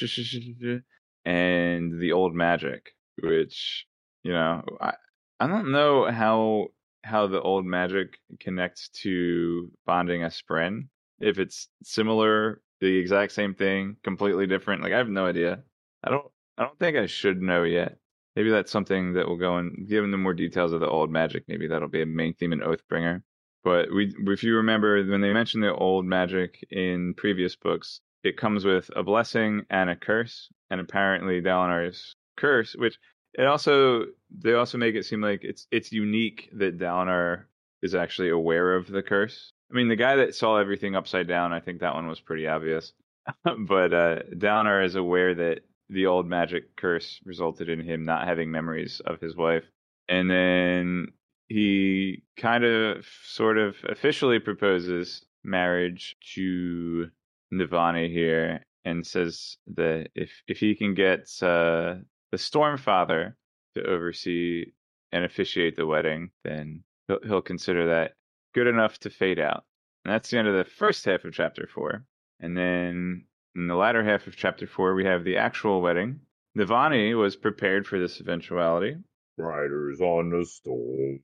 and 1.25 2.01
the 2.01 2.13
old 2.13 2.35
magic, 2.35 2.95
which 3.23 3.87
you 4.23 4.33
know 4.33 4.63
I 4.81 4.95
I 5.41 5.47
don't 5.47 5.71
know 5.71 6.11
how 6.11 6.69
how 7.05 7.27
the 7.27 7.41
old 7.41 7.65
magic 7.65 8.19
connects 8.41 8.89
to 9.03 9.71
bonding 9.87 10.25
a 10.25 10.29
spren. 10.29 10.89
If 11.21 11.39
it's 11.39 11.69
similar, 11.83 12.61
the 12.81 12.97
exact 12.97 13.33
same 13.33 13.55
thing, 13.55 13.97
completely 14.03 14.47
different. 14.47 14.83
Like 14.83 14.93
I 14.93 14.99
have 14.99 15.09
no 15.09 15.27
idea. 15.27 15.63
I 16.03 16.11
don't 16.11 16.27
I 16.57 16.65
don't 16.65 16.79
think 16.79 16.97
I 16.97 17.07
should 17.07 17.41
know 17.41 17.63
yet. 17.63 17.99
Maybe 18.39 18.51
that's 18.51 18.71
something 18.71 19.15
that 19.15 19.27
will 19.27 19.37
go 19.37 19.57
and 19.57 19.89
given 19.89 20.13
the 20.13 20.17
more 20.17 20.33
details 20.33 20.73
of 20.73 20.79
the 20.79 20.89
old 20.89 21.11
magic, 21.11 21.43
maybe 21.49 21.67
that'll 21.67 21.89
be 21.89 22.03
a 22.03 22.07
main 22.07 22.35
theme 22.35 22.53
in 22.53 22.61
Oathbringer. 22.61 23.21
But 23.65 23.93
we, 23.93 24.15
if 24.29 24.45
you 24.45 24.55
remember, 24.55 25.05
when 25.05 25.21
they 25.21 25.33
mentioned 25.33 25.65
the 25.65 25.75
old 25.75 26.05
magic 26.05 26.65
in 26.71 27.15
previous 27.15 27.57
books, 27.57 28.01
it 28.23 28.37
comes 28.37 28.65
with 28.65 28.93
a 28.95 29.03
blessing 29.03 29.67
and 29.71 29.91
a 29.91 29.97
curse, 29.97 30.53
and 30.71 30.81
apparently 30.81 31.43
Dalinar's 31.43 32.15
curse, 32.37 32.77
which 32.79 33.01
it 33.35 33.45
also 33.45 34.05
they 34.31 34.55
also 34.55 34.79
make 34.79 34.95
it 34.95 35.05
seem 35.05 35.21
like 35.21 35.43
it's 35.43 35.67
it's 35.73 35.91
unique 35.91 36.49
that 36.53 36.79
Dalinar 36.79 37.47
is 37.83 37.97
actually 37.97 38.29
aware 38.29 38.77
of 38.77 38.87
the 38.87 39.03
curse. 39.03 39.51
I 39.69 39.75
mean, 39.75 39.89
the 39.89 39.97
guy 39.97 40.15
that 40.15 40.37
saw 40.37 40.59
everything 40.59 40.95
upside 40.95 41.27
down, 41.27 41.53
I 41.53 41.59
think 41.59 41.81
that 41.81 41.95
one 41.95 42.07
was 42.07 42.21
pretty 42.21 42.47
obvious. 42.47 42.93
but 43.43 43.93
uh, 43.93 44.21
Dalinar 44.33 44.85
is 44.85 44.95
aware 44.95 45.35
that 45.35 45.63
the 45.91 46.07
old 46.07 46.27
magic 46.27 46.77
curse 46.77 47.21
resulted 47.25 47.69
in 47.69 47.81
him 47.81 48.05
not 48.05 48.27
having 48.27 48.51
memories 48.51 49.01
of 49.07 49.21
his 49.21 49.37
wife, 49.37 49.65
and 50.09 50.31
then 50.31 51.09
he 51.49 52.23
kind 52.37 52.65
of 52.65 53.07
sort 53.25 53.59
of 53.59 53.77
officially 53.89 54.39
proposes 54.39 55.25
marriage 55.45 56.17
to 56.35 57.09
Navani 57.53 58.11
here 58.11 58.63
and 58.85 59.07
says 59.07 59.57
that 59.77 60.09
if 60.15 60.31
if 60.47 60.59
he 60.59 60.75
can 60.75 60.95
get 60.95 61.21
uh, 61.43 61.97
the 62.33 62.37
Stormfather 62.37 63.35
to 63.77 63.83
oversee 63.85 64.67
and 65.13 65.25
officiate 65.25 65.77
the 65.77 65.87
wedding, 65.87 66.31
then 66.45 66.85
he'll, 67.07 67.21
he'll 67.27 67.43
consider 67.43 67.87
that 67.87 68.13
good 68.55 68.67
enough 68.67 68.99
to 68.99 69.11
fade 69.11 69.39
out. 69.39 69.65
And 70.05 70.13
that's 70.13 70.31
the 70.31 70.39
end 70.39 70.49
of 70.49 70.57
the 70.57 70.71
first 70.71 71.05
half 71.05 71.25
of 71.25 71.33
chapter 71.33 71.69
four. 71.73 72.05
And 72.41 72.57
then 72.57 73.25
in 73.59 73.67
the 73.67 73.75
latter 73.75 74.05
half 74.05 74.27
of 74.27 74.37
chapter 74.37 74.67
four, 74.67 74.95
we 74.95 75.05
have 75.05 75.25
the 75.25 75.37
actual 75.37 75.83
wedding. 75.83 76.21
Navani 76.57 77.19
was 77.19 77.37
prepared 77.37 77.87
for 77.87 77.99
this 77.99 78.21
eventuality. 78.21 78.97
Riders 79.37 80.01
on 80.01 80.31
the 80.31 80.47
storm. 80.47 81.21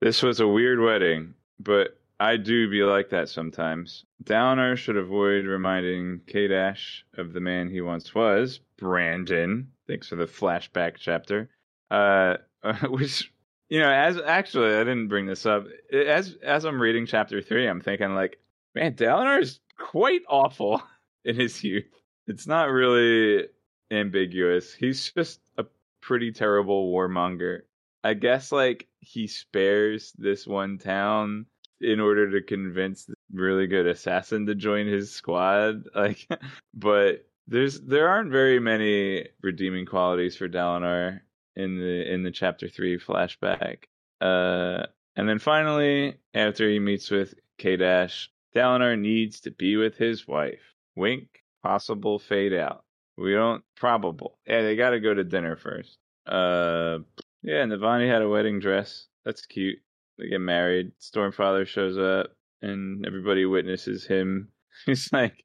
This 0.00 0.22
was 0.22 0.40
a 0.40 0.48
weird 0.48 0.80
wedding, 0.80 1.34
but 1.60 1.96
I 2.18 2.36
do 2.36 2.68
be 2.68 2.82
like 2.82 3.10
that 3.10 3.28
sometimes. 3.28 4.04
Downer 4.22 4.76
should 4.76 4.96
avoid 4.96 5.46
reminding 5.46 6.20
Kadash 6.26 7.02
of 7.16 7.32
the 7.32 7.40
man 7.40 7.68
he 7.68 7.80
once 7.80 8.14
was, 8.14 8.60
Brandon. 8.76 9.68
Thanks 9.86 10.08
for 10.08 10.16
the 10.16 10.26
flashback 10.26 10.96
chapter. 10.98 11.50
Uh, 11.90 12.38
which 12.88 13.32
you 13.68 13.80
know, 13.80 13.90
as 13.90 14.18
actually, 14.18 14.74
I 14.74 14.80
didn't 14.80 15.08
bring 15.08 15.26
this 15.26 15.46
up. 15.46 15.66
As 15.92 16.36
as 16.42 16.64
I'm 16.64 16.82
reading 16.82 17.06
chapter 17.06 17.40
three, 17.40 17.66
I'm 17.66 17.80
thinking 17.80 18.14
like, 18.14 18.38
man, 18.74 18.94
is 19.40 19.60
quite 19.78 20.22
awful 20.28 20.82
in 21.24 21.36
his 21.36 21.62
youth. 21.62 21.84
It's 22.26 22.46
not 22.46 22.70
really 22.70 23.48
ambiguous. 23.90 24.72
He's 24.72 25.12
just 25.12 25.40
a 25.58 25.64
pretty 26.00 26.32
terrible 26.32 26.92
warmonger. 26.92 27.62
I 28.04 28.14
guess 28.14 28.50
like 28.50 28.88
he 29.00 29.26
spares 29.26 30.12
this 30.18 30.46
one 30.46 30.78
town 30.78 31.46
in 31.80 32.00
order 32.00 32.30
to 32.30 32.46
convince 32.46 33.04
this 33.04 33.16
really 33.32 33.66
good 33.66 33.86
assassin 33.86 34.46
to 34.46 34.54
join 34.54 34.86
his 34.86 35.12
squad. 35.12 35.84
Like, 35.94 36.26
but 36.74 37.26
there's 37.48 37.80
there 37.80 38.08
aren't 38.08 38.30
very 38.30 38.60
many 38.60 39.28
redeeming 39.42 39.86
qualities 39.86 40.36
for 40.36 40.48
Dalinar 40.48 41.20
in 41.56 41.78
the 41.78 42.12
in 42.12 42.22
the 42.22 42.30
chapter 42.30 42.68
three 42.68 42.98
flashback. 42.98 43.84
Uh, 44.20 44.86
and 45.16 45.28
then 45.28 45.38
finally, 45.38 46.16
after 46.34 46.68
he 46.68 46.78
meets 46.78 47.10
with 47.10 47.34
Kadash, 47.58 48.28
Dalinar 48.54 48.98
needs 48.98 49.40
to 49.40 49.50
be 49.50 49.76
with 49.76 49.96
his 49.96 50.26
wife. 50.26 50.74
Wink, 50.96 51.42
possible 51.62 52.18
fade 52.18 52.52
out. 52.52 52.84
We 53.16 53.32
don't 53.32 53.62
probable. 53.76 54.38
Yeah, 54.46 54.62
they 54.62 54.76
got 54.76 54.90
to 54.90 55.00
go 55.00 55.14
to 55.14 55.24
dinner 55.24 55.56
first. 55.56 55.98
Uh, 56.26 56.98
yeah, 57.42 57.64
Navani 57.64 58.08
had 58.08 58.22
a 58.22 58.28
wedding 58.28 58.60
dress. 58.60 59.06
That's 59.24 59.46
cute. 59.46 59.78
They 60.18 60.28
get 60.28 60.40
married. 60.40 60.92
Stormfather 61.00 61.66
shows 61.66 61.98
up, 61.98 62.34
and 62.60 63.06
everybody 63.06 63.44
witnesses 63.44 64.06
him. 64.06 64.48
He's 64.86 65.12
like, 65.12 65.44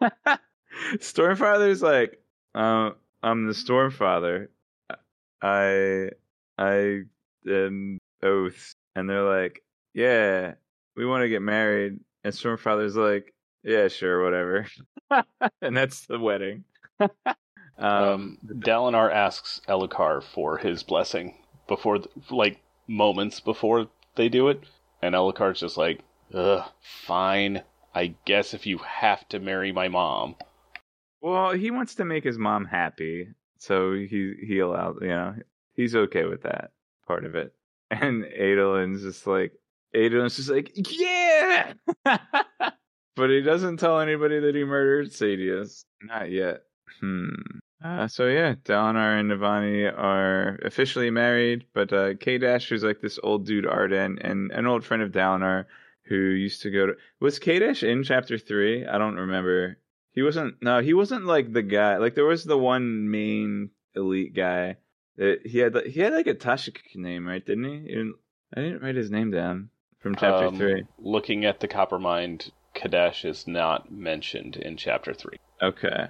Stormfather's 0.96 1.82
like, 1.82 2.20
uh, 2.54 2.90
I'm 3.22 3.46
the 3.46 3.52
Stormfather. 3.52 4.48
I, 5.42 6.10
I 6.58 7.02
am 7.48 7.98
oath, 8.22 8.72
and 8.94 9.08
they're 9.08 9.22
like, 9.22 9.62
yeah, 9.94 10.54
we 10.96 11.06
want 11.06 11.22
to 11.22 11.28
get 11.28 11.42
married. 11.42 12.00
And 12.26 12.34
Stormfather's 12.34 12.96
like, 12.96 13.32
yeah, 13.62 13.86
sure, 13.86 14.20
whatever. 14.20 14.66
and 15.62 15.76
that's 15.76 16.06
the 16.06 16.18
wedding. 16.18 16.64
um, 16.98 17.08
um, 17.78 18.38
Dalinar 18.44 19.14
asks 19.14 19.60
Elhokar 19.68 20.24
for 20.24 20.58
his 20.58 20.82
blessing 20.82 21.36
before, 21.68 22.00
the, 22.00 22.08
like, 22.30 22.58
moments 22.88 23.38
before 23.38 23.86
they 24.16 24.28
do 24.28 24.48
it. 24.48 24.64
And 25.00 25.14
Elhokar's 25.14 25.60
just 25.60 25.76
like, 25.76 26.00
ugh, 26.34 26.68
fine. 26.80 27.62
I 27.94 28.16
guess 28.24 28.54
if 28.54 28.66
you 28.66 28.78
have 28.78 29.28
to 29.28 29.38
marry 29.38 29.70
my 29.70 29.86
mom. 29.86 30.34
Well, 31.20 31.52
he 31.52 31.70
wants 31.70 31.94
to 31.94 32.04
make 32.04 32.24
his 32.24 32.38
mom 32.38 32.64
happy, 32.64 33.28
so 33.58 33.92
he 33.92 34.34
he 34.44 34.58
allowed, 34.58 35.00
you 35.00 35.08
know, 35.08 35.34
he's 35.74 35.94
okay 35.94 36.24
with 36.24 36.42
that 36.42 36.72
part 37.06 37.24
of 37.24 37.36
it. 37.36 37.54
And 37.88 38.24
Adolin's 38.24 39.02
just 39.02 39.28
like, 39.28 39.52
Adolin's 39.94 40.36
just 40.36 40.50
like, 40.50 40.72
yeah! 40.74 41.35
but 42.04 43.30
he 43.30 43.42
doesn't 43.42 43.78
tell 43.78 44.00
anybody 44.00 44.40
that 44.40 44.54
he 44.54 44.64
murdered 44.64 45.08
Sadeas. 45.08 45.84
Not 46.02 46.30
yet. 46.30 46.62
Hmm. 47.00 47.28
Uh, 47.84 48.08
so 48.08 48.26
yeah, 48.26 48.54
Dalinar 48.64 49.20
and 49.20 49.30
Navani 49.30 49.86
are 49.86 50.58
officially 50.64 51.10
married, 51.10 51.66
but 51.74 51.92
uh, 51.92 52.14
Kadash, 52.14 52.68
who's 52.68 52.82
like 52.82 53.00
this 53.00 53.18
old 53.22 53.46
dude 53.46 53.66
Arden, 53.66 54.18
and 54.20 54.50
an 54.50 54.66
old 54.66 54.84
friend 54.84 55.02
of 55.02 55.12
Dalinar, 55.12 55.66
who 56.04 56.16
used 56.16 56.62
to 56.62 56.70
go 56.70 56.86
to 56.86 56.94
was 57.20 57.38
Kadash 57.38 57.82
in 57.82 58.02
chapter 58.02 58.38
three? 58.38 58.86
I 58.86 58.98
don't 58.98 59.16
remember. 59.16 59.78
He 60.12 60.22
wasn't. 60.22 60.54
No, 60.62 60.80
he 60.80 60.94
wasn't 60.94 61.26
like 61.26 61.52
the 61.52 61.62
guy. 61.62 61.98
Like 61.98 62.14
there 62.14 62.24
was 62.24 62.44
the 62.44 62.58
one 62.58 63.10
main 63.10 63.70
elite 63.94 64.34
guy 64.34 64.76
that 65.16 65.40
he 65.44 65.58
had. 65.58 65.76
He 65.86 66.00
had 66.00 66.14
like 66.14 66.26
a 66.26 66.34
Tashikk 66.34 66.78
name, 66.94 67.26
right? 67.26 67.44
Didn't 67.44 67.64
he? 67.64 68.12
I 68.56 68.60
didn't 68.60 68.82
write 68.82 68.96
his 68.96 69.10
name 69.10 69.30
down 69.30 69.70
from 70.06 70.14
chapter 70.14 70.46
um, 70.46 70.56
three. 70.56 70.84
Looking 70.98 71.44
at 71.44 71.58
the 71.58 71.66
Coppermind, 71.66 72.50
Kadash 72.76 73.24
is 73.24 73.48
not 73.48 73.90
mentioned 73.90 74.56
in 74.56 74.76
chapter 74.76 75.12
three. 75.12 75.38
Okay. 75.60 76.06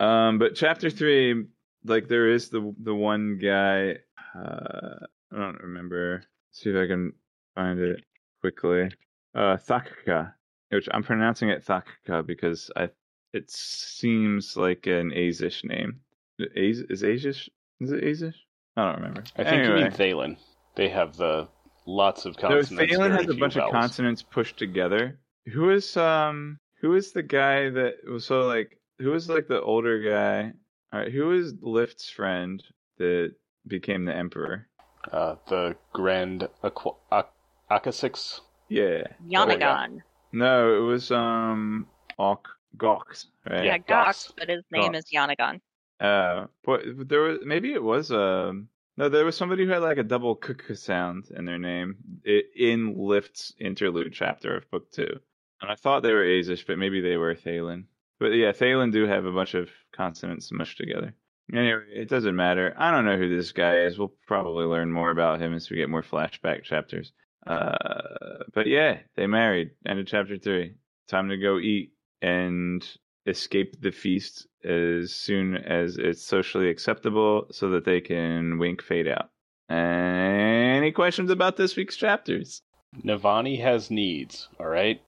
Um, 0.00 0.38
but 0.38 0.54
chapter 0.54 0.88
three, 0.88 1.44
like 1.84 2.08
there 2.08 2.30
is 2.30 2.48
the 2.48 2.74
the 2.82 2.94
one 2.94 3.38
guy. 3.38 3.96
Uh, 4.34 5.04
I 5.32 5.36
don't 5.36 5.60
remember. 5.60 6.24
Let's 6.48 6.62
see 6.62 6.70
if 6.70 6.76
I 6.76 6.86
can 6.86 7.12
find 7.54 7.78
it 7.78 8.02
quickly. 8.40 8.90
Uh, 9.34 9.56
Thakka, 9.56 10.32
which 10.70 10.88
I'm 10.90 11.02
pronouncing 11.02 11.50
it 11.50 11.66
Thakka 11.66 12.26
because 12.26 12.70
I 12.74 12.88
it 13.34 13.50
seems 13.50 14.56
like 14.56 14.86
an 14.86 15.10
Azish 15.10 15.64
name. 15.64 16.00
Az, 16.40 16.80
is 16.88 17.02
Azish? 17.02 17.48
Is 17.80 17.92
it 17.92 18.04
Azish? 18.04 18.36
I 18.76 18.86
don't 18.86 18.96
remember. 18.96 19.24
I 19.36 19.44
think 19.44 19.56
anyway. 19.56 19.78
you 19.78 19.84
mean 19.84 19.92
Thaylen. 19.92 20.36
They 20.76 20.88
have 20.88 21.16
the 21.16 21.48
lots 21.86 22.24
of 22.26 22.36
consonants. 22.36 22.70
No, 22.70 22.82
Thaylen 22.84 23.10
has 23.16 23.28
a 23.28 23.34
bunch 23.34 23.54
vowels. 23.54 23.68
of 23.68 23.72
consonants 23.80 24.22
pushed 24.22 24.58
together. 24.58 25.18
Who 25.52 25.70
is 25.70 25.96
um? 25.96 26.58
Who 26.80 26.94
is 26.94 27.12
the 27.12 27.22
guy 27.22 27.70
that 27.70 27.94
was 28.06 28.24
so 28.26 28.42
like? 28.46 28.78
Who 28.98 29.10
was 29.10 29.28
like 29.28 29.48
the 29.48 29.60
older 29.60 30.00
guy? 30.02 30.52
All 30.92 31.00
right, 31.00 31.10
who 31.12 31.32
is 31.32 31.54
Lift's 31.60 32.08
friend 32.10 32.62
that 32.98 33.32
became 33.66 34.04
the 34.04 34.14
emperor? 34.14 34.68
Uh, 35.10 35.36
the 35.48 35.76
Grand 35.92 36.48
Aqu- 36.62 36.96
Ak- 37.10 37.32
Aqasix. 37.70 38.40
Yeah. 38.68 39.02
Yanagawn. 39.28 39.98
No, 40.32 40.76
it 40.76 40.80
was 40.86 41.10
um 41.10 41.86
Ok 42.18 42.48
Gox, 42.76 43.26
right? 43.48 43.64
Yeah, 43.64 43.78
Gox, 43.78 44.32
but 44.36 44.48
his 44.48 44.64
name 44.70 44.92
Gox. 44.92 44.98
is 44.98 45.04
Yanagawn. 45.14 45.60
Uh, 46.00 46.46
but 46.64 46.82
there 47.08 47.20
was 47.22 47.38
maybe 47.44 47.72
it 47.72 47.82
was 47.82 48.10
um 48.10 48.68
no, 48.96 49.08
there 49.08 49.24
was 49.24 49.36
somebody 49.36 49.64
who 49.64 49.70
had 49.70 49.82
like 49.82 49.98
a 49.98 50.02
double 50.04 50.36
k 50.36 50.74
sound 50.74 51.26
in 51.36 51.44
their 51.44 51.58
name 51.58 51.96
in 52.24 52.94
Lift's 52.96 53.52
interlude 53.58 54.12
chapter 54.12 54.56
of 54.56 54.70
book 54.70 54.90
two, 54.90 55.20
and 55.60 55.70
I 55.70 55.74
thought 55.74 56.02
they 56.02 56.12
were 56.12 56.24
Azish, 56.24 56.66
but 56.66 56.78
maybe 56.78 57.00
they 57.00 57.16
were 57.16 57.34
Thaylen. 57.34 57.84
But 58.20 58.28
yeah, 58.28 58.52
Thaylen 58.52 58.92
do 58.92 59.06
have 59.06 59.24
a 59.24 59.32
bunch 59.32 59.54
of 59.54 59.68
consonants 59.92 60.52
mushed 60.52 60.78
together. 60.78 61.14
Anyway, 61.52 61.82
it 61.92 62.08
doesn't 62.08 62.36
matter. 62.36 62.74
I 62.78 62.90
don't 62.90 63.04
know 63.04 63.18
who 63.18 63.36
this 63.36 63.52
guy 63.52 63.80
is. 63.80 63.98
We'll 63.98 64.14
probably 64.26 64.64
learn 64.64 64.90
more 64.90 65.10
about 65.10 65.40
him 65.40 65.52
as 65.52 65.68
we 65.68 65.76
get 65.76 65.90
more 65.90 66.02
flashback 66.02 66.62
chapters. 66.62 67.12
Uh, 67.46 68.44
but 68.54 68.66
yeah, 68.66 69.00
they 69.16 69.26
married. 69.26 69.72
End 69.86 69.98
of 69.98 70.06
chapter 70.06 70.38
three. 70.38 70.76
Time 71.08 71.28
to 71.28 71.36
go 71.36 71.58
eat 71.58 71.92
and 72.22 72.82
escape 73.26 73.80
the 73.80 73.90
feast 73.90 74.46
as 74.64 75.12
soon 75.14 75.56
as 75.56 75.96
it's 75.98 76.22
socially 76.22 76.68
acceptable 76.68 77.46
so 77.50 77.70
that 77.70 77.84
they 77.84 78.00
can 78.00 78.58
wink 78.58 78.82
fade 78.82 79.08
out. 79.08 79.30
Any 79.70 80.92
questions 80.92 81.30
about 81.30 81.56
this 81.56 81.76
week's 81.76 81.96
chapters? 81.96 82.62
Navani 83.02 83.60
has 83.60 83.90
needs, 83.90 84.48
all 84.60 84.66
right? 84.66 85.00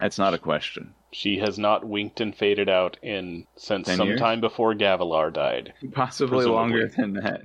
That's 0.00 0.18
not 0.18 0.34
a 0.34 0.38
question. 0.38 0.94
She 1.12 1.38
has 1.38 1.58
not 1.58 1.84
winked 1.84 2.20
and 2.20 2.34
faded 2.34 2.68
out 2.68 2.96
in 3.02 3.46
since 3.56 3.86
Ten 3.86 3.96
some 3.96 4.08
years? 4.08 4.20
time 4.20 4.40
before 4.40 4.74
Gavilar 4.74 5.32
died. 5.32 5.72
Possibly 5.92 6.38
Presumably. 6.44 6.56
longer 6.60 6.88
than 6.88 7.12
that. 7.14 7.40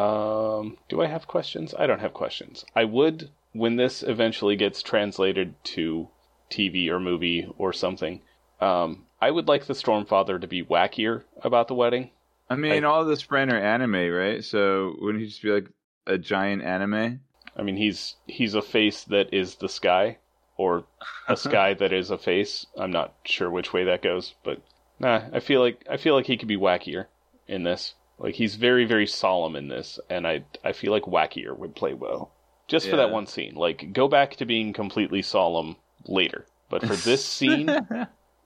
Um, 0.00 0.76
do 0.88 1.02
I 1.02 1.06
have 1.06 1.26
questions? 1.26 1.74
I 1.76 1.86
don't 1.88 1.98
have 2.00 2.14
questions. 2.14 2.64
I 2.76 2.84
would, 2.84 3.30
when 3.52 3.74
this 3.76 4.04
eventually 4.04 4.54
gets 4.54 4.82
translated 4.82 5.54
to 5.64 6.08
TV 6.48 6.88
or 6.88 7.00
movie 7.00 7.48
or 7.58 7.72
something, 7.72 8.22
um, 8.60 9.06
I 9.20 9.30
would 9.30 9.48
like 9.48 9.66
the 9.66 9.74
Stormfather 9.74 10.40
to 10.40 10.46
be 10.46 10.62
wackier 10.64 11.24
about 11.42 11.68
the 11.68 11.74
wedding. 11.74 12.10
I 12.48 12.56
mean, 12.56 12.84
I- 12.84 12.88
all 12.88 13.04
this 13.04 13.22
friend 13.22 13.50
are 13.52 13.58
anime, 13.60 14.10
right? 14.10 14.42
So 14.44 14.94
wouldn't 15.00 15.22
he 15.22 15.28
just 15.28 15.42
be 15.42 15.50
like 15.50 15.68
a 16.06 16.18
giant 16.18 16.62
anime? 16.62 17.20
I 17.56 17.62
mean, 17.62 17.76
he's 17.76 18.16
he's 18.26 18.54
a 18.54 18.62
face 18.62 19.04
that 19.04 19.32
is 19.34 19.56
the 19.56 19.68
sky, 19.68 20.18
or 20.56 20.84
a 21.28 21.36
sky 21.48 21.74
that 21.74 21.92
is 21.92 22.10
a 22.10 22.18
face. 22.18 22.66
I'm 22.76 22.90
not 22.92 23.14
sure 23.24 23.50
which 23.50 23.72
way 23.72 23.84
that 23.84 24.02
goes, 24.02 24.34
but 24.44 24.60
nah, 24.98 25.22
I 25.32 25.40
feel 25.40 25.60
like 25.60 25.84
I 25.90 25.96
feel 25.96 26.14
like 26.14 26.26
he 26.26 26.36
could 26.36 26.48
be 26.48 26.56
wackier 26.56 27.06
in 27.46 27.62
this. 27.64 27.94
Like 28.18 28.34
he's 28.34 28.54
very 28.56 28.84
very 28.84 29.06
solemn 29.06 29.56
in 29.56 29.68
this, 29.68 29.98
and 30.08 30.26
I 30.26 30.44
I 30.64 30.72
feel 30.72 30.92
like 30.92 31.04
wackier 31.04 31.56
would 31.56 31.74
play 31.74 31.94
well. 31.94 32.32
Just 32.68 32.88
for 32.88 32.96
that 32.96 33.10
one 33.10 33.26
scene. 33.26 33.54
Like 33.56 33.92
go 33.92 34.06
back 34.08 34.36
to 34.36 34.44
being 34.46 34.72
completely 34.72 35.22
solemn 35.22 35.76
later, 36.06 36.46
but 36.68 36.82
for 36.86 36.94
this 36.94 37.24
scene, 37.38 37.66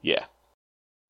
yeah, 0.05 0.26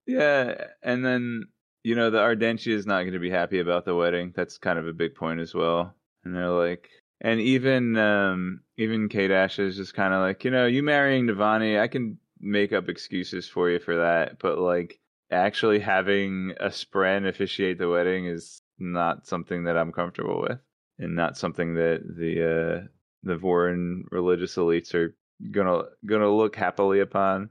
yeah, 0.07 0.66
and 0.82 1.05
then 1.05 1.45
you 1.82 1.95
know 1.95 2.11
the 2.11 2.18
Ardentia 2.18 2.72
is 2.72 2.86
not 2.86 3.03
going 3.03 3.12
to 3.12 3.18
be 3.18 3.30
happy 3.30 3.59
about 3.61 3.84
the 3.84 3.95
wedding. 3.95 4.32
That's 4.34 4.59
kind 4.59 4.78
of 4.78 4.86
a 4.86 4.92
big 4.92 5.14
point 5.14 5.40
as 5.40 5.55
well. 5.55 5.95
And 6.24 6.34
they're 6.34 6.49
like, 6.49 6.88
and 7.20 7.40
even 7.40 7.97
um 7.97 8.61
even 8.76 9.09
Kadash 9.09 9.59
is 9.59 9.76
just 9.76 9.95
kind 9.95 10.14
of 10.14 10.20
like, 10.20 10.45
you 10.45 10.51
know, 10.51 10.66
you 10.66 10.82
marrying 10.82 11.26
Navani, 11.26 11.80
I 11.80 11.88
can 11.88 12.18
make 12.40 12.72
up 12.72 12.88
excuses 12.88 13.49
for 13.49 13.70
you 13.70 13.78
for 13.80 13.97
that, 13.97 14.38
but 14.38 14.59
like 14.59 15.01
actually 15.30 15.80
having 15.80 16.55
a 16.61 16.68
spren 16.68 17.26
officiate 17.28 17.78
the 17.78 17.88
wedding 17.88 18.26
is 18.26 18.61
not 18.78 19.26
something 19.26 19.64
that 19.64 19.76
I'm 19.76 19.92
comfortable 19.92 20.40
with, 20.42 20.61
and 20.99 21.16
not 21.16 21.36
something 21.36 21.74
that 21.74 22.03
the 22.16 22.84
uh 22.84 22.86
the 23.24 23.36
Vorin 23.38 24.03
religious 24.11 24.57
elites 24.57 24.95
are 24.95 25.16
gonna 25.51 25.84
gonna 26.07 26.30
look 26.30 26.57
happily 26.57 27.01
upon. 27.01 27.51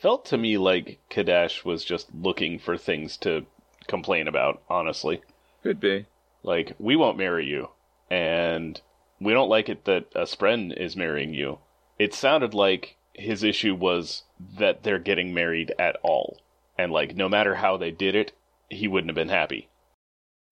Felt 0.00 0.24
to 0.26 0.38
me 0.38 0.58
like 0.58 1.00
Kadash 1.10 1.64
was 1.64 1.84
just 1.84 2.14
looking 2.14 2.58
for 2.58 2.76
things 2.76 3.16
to 3.18 3.46
complain 3.86 4.28
about. 4.28 4.62
Honestly. 4.68 5.22
Could 5.62 5.80
be. 5.80 6.06
Like, 6.42 6.74
we 6.78 6.94
won't 6.94 7.18
marry 7.18 7.46
you, 7.46 7.70
and 8.08 8.80
we 9.20 9.32
don't 9.32 9.48
like 9.48 9.68
it 9.68 9.84
that 9.86 10.06
a 10.14 10.22
Spren 10.22 10.76
is 10.76 10.96
marrying 10.96 11.34
you. 11.34 11.58
It 11.98 12.14
sounded 12.14 12.54
like 12.54 12.96
his 13.14 13.42
issue 13.42 13.74
was 13.74 14.22
that 14.58 14.82
they're 14.82 14.98
getting 14.98 15.34
married 15.34 15.74
at 15.78 15.96
all. 16.02 16.38
And, 16.78 16.92
like, 16.92 17.16
no 17.16 17.28
matter 17.28 17.56
how 17.56 17.76
they 17.76 17.90
did 17.90 18.14
it, 18.14 18.32
he 18.68 18.86
wouldn't 18.86 19.08
have 19.08 19.16
been 19.16 19.28
happy. 19.28 19.68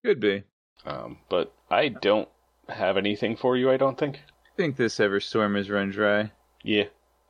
Could 0.05 0.20
be. 0.20 0.45
Um, 0.85 1.18
but 1.28 1.53
I 1.70 1.89
don't 1.89 2.28
have 2.68 2.97
anything 2.97 3.37
for 3.37 3.57
you, 3.57 3.70
I 3.70 3.76
don't 3.76 3.99
think. 3.99 4.16
I 4.16 4.57
think 4.57 4.76
this 4.76 4.99
Everstorm 4.99 5.57
has 5.57 5.70
run 5.70 5.91
dry. 5.91 6.32
Yeah. 6.62 6.85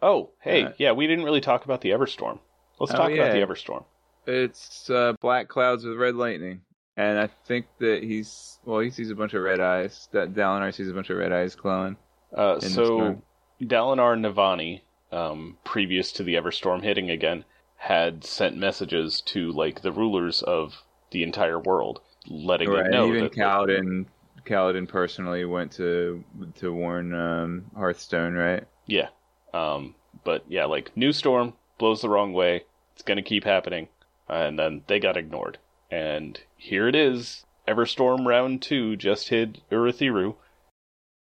Oh, 0.05 0.33
hey, 0.43 0.65
Uh, 0.65 0.73
yeah, 0.77 0.93
we 0.93 1.07
didn't 1.07 1.25
really 1.25 1.41
talk 1.41 1.65
about 1.65 1.81
the 1.81 1.91
Everstorm. 1.91 2.39
Let's 2.79 2.93
Oh, 2.93 2.97
talk 2.99 3.11
about 3.11 3.33
the. 3.33 3.39
Everstorm. 3.39 3.85
It's 4.27 4.91
uh, 4.91 5.15
black 5.21 5.49
clouds 5.49 5.85
with 5.85 5.97
red 5.97 6.15
lightning, 6.15 6.61
and 6.97 7.19
I 7.19 7.29
think 7.47 7.67
that 7.81 8.03
he's 8.03 8.59
well. 8.65 8.81
He 8.81 8.91
sees 8.91 9.11
a 9.11 9.15
bunch 9.15 9.33
of 9.35 9.43
red 9.43 9.61
eyes. 9.61 10.09
That 10.13 10.35
Dalinar 10.35 10.75
sees 10.75 10.91
a 10.91 10.95
bunch 10.95 11.09
of 11.11 11.17
red 11.17 11.33
eyes 11.33 11.55
glowing. 11.55 11.97
Uh, 12.37 12.61
so. 12.61 13.23
Dalinar 13.63 14.19
Navani, 14.19 14.83
um, 15.13 15.57
previous 15.65 16.13
to 16.13 16.23
the 16.23 16.35
Everstorm 16.35 16.83
hitting 16.83 17.09
again, 17.09 17.45
had 17.77 18.25
sent 18.25 18.57
messages 18.59 19.21
to 19.23 19.53
like 19.53 19.81
the 19.81 19.93
rulers 19.93 20.43
of 20.43 20.83
the 21.13 21.23
entire 21.23 21.59
world, 21.59 22.01
letting 22.27 22.69
Right. 22.69 22.83
them 22.83 22.93
know 22.93 23.09
Even 23.09 23.25
that 23.25 23.33
Kaladin, 23.33 24.07
Kaladin 24.45 24.89
personally 24.89 25.45
went 25.45 25.73
to 25.73 26.25
to 26.57 26.73
warn 26.75 27.15
um, 27.15 27.71
Hearthstone. 27.75 28.35
Right. 28.35 28.65
yeah. 28.87 29.09
Um, 29.55 29.95
but 30.25 30.45
yeah, 30.49 30.65
like 30.65 30.97
new 30.97 31.13
storm 31.13 31.55
blows 31.79 32.03
the 32.03 32.09
wrong 32.09 32.33
way. 32.33 32.65
It's 32.95 33.03
gonna 33.03 33.23
keep 33.23 33.45
happening, 33.45 33.89
and 34.29 34.59
then 34.59 34.83
they 34.89 34.99
got 34.99 35.17
ignored. 35.17 35.59
And 35.91 36.41
here 36.57 36.89
it 36.89 36.97
is. 36.97 37.45
Everstorm 37.69 38.27
round 38.27 38.63
two 38.63 38.97
just 38.97 39.29
hit 39.29 39.61
Urithiru. 39.71 40.35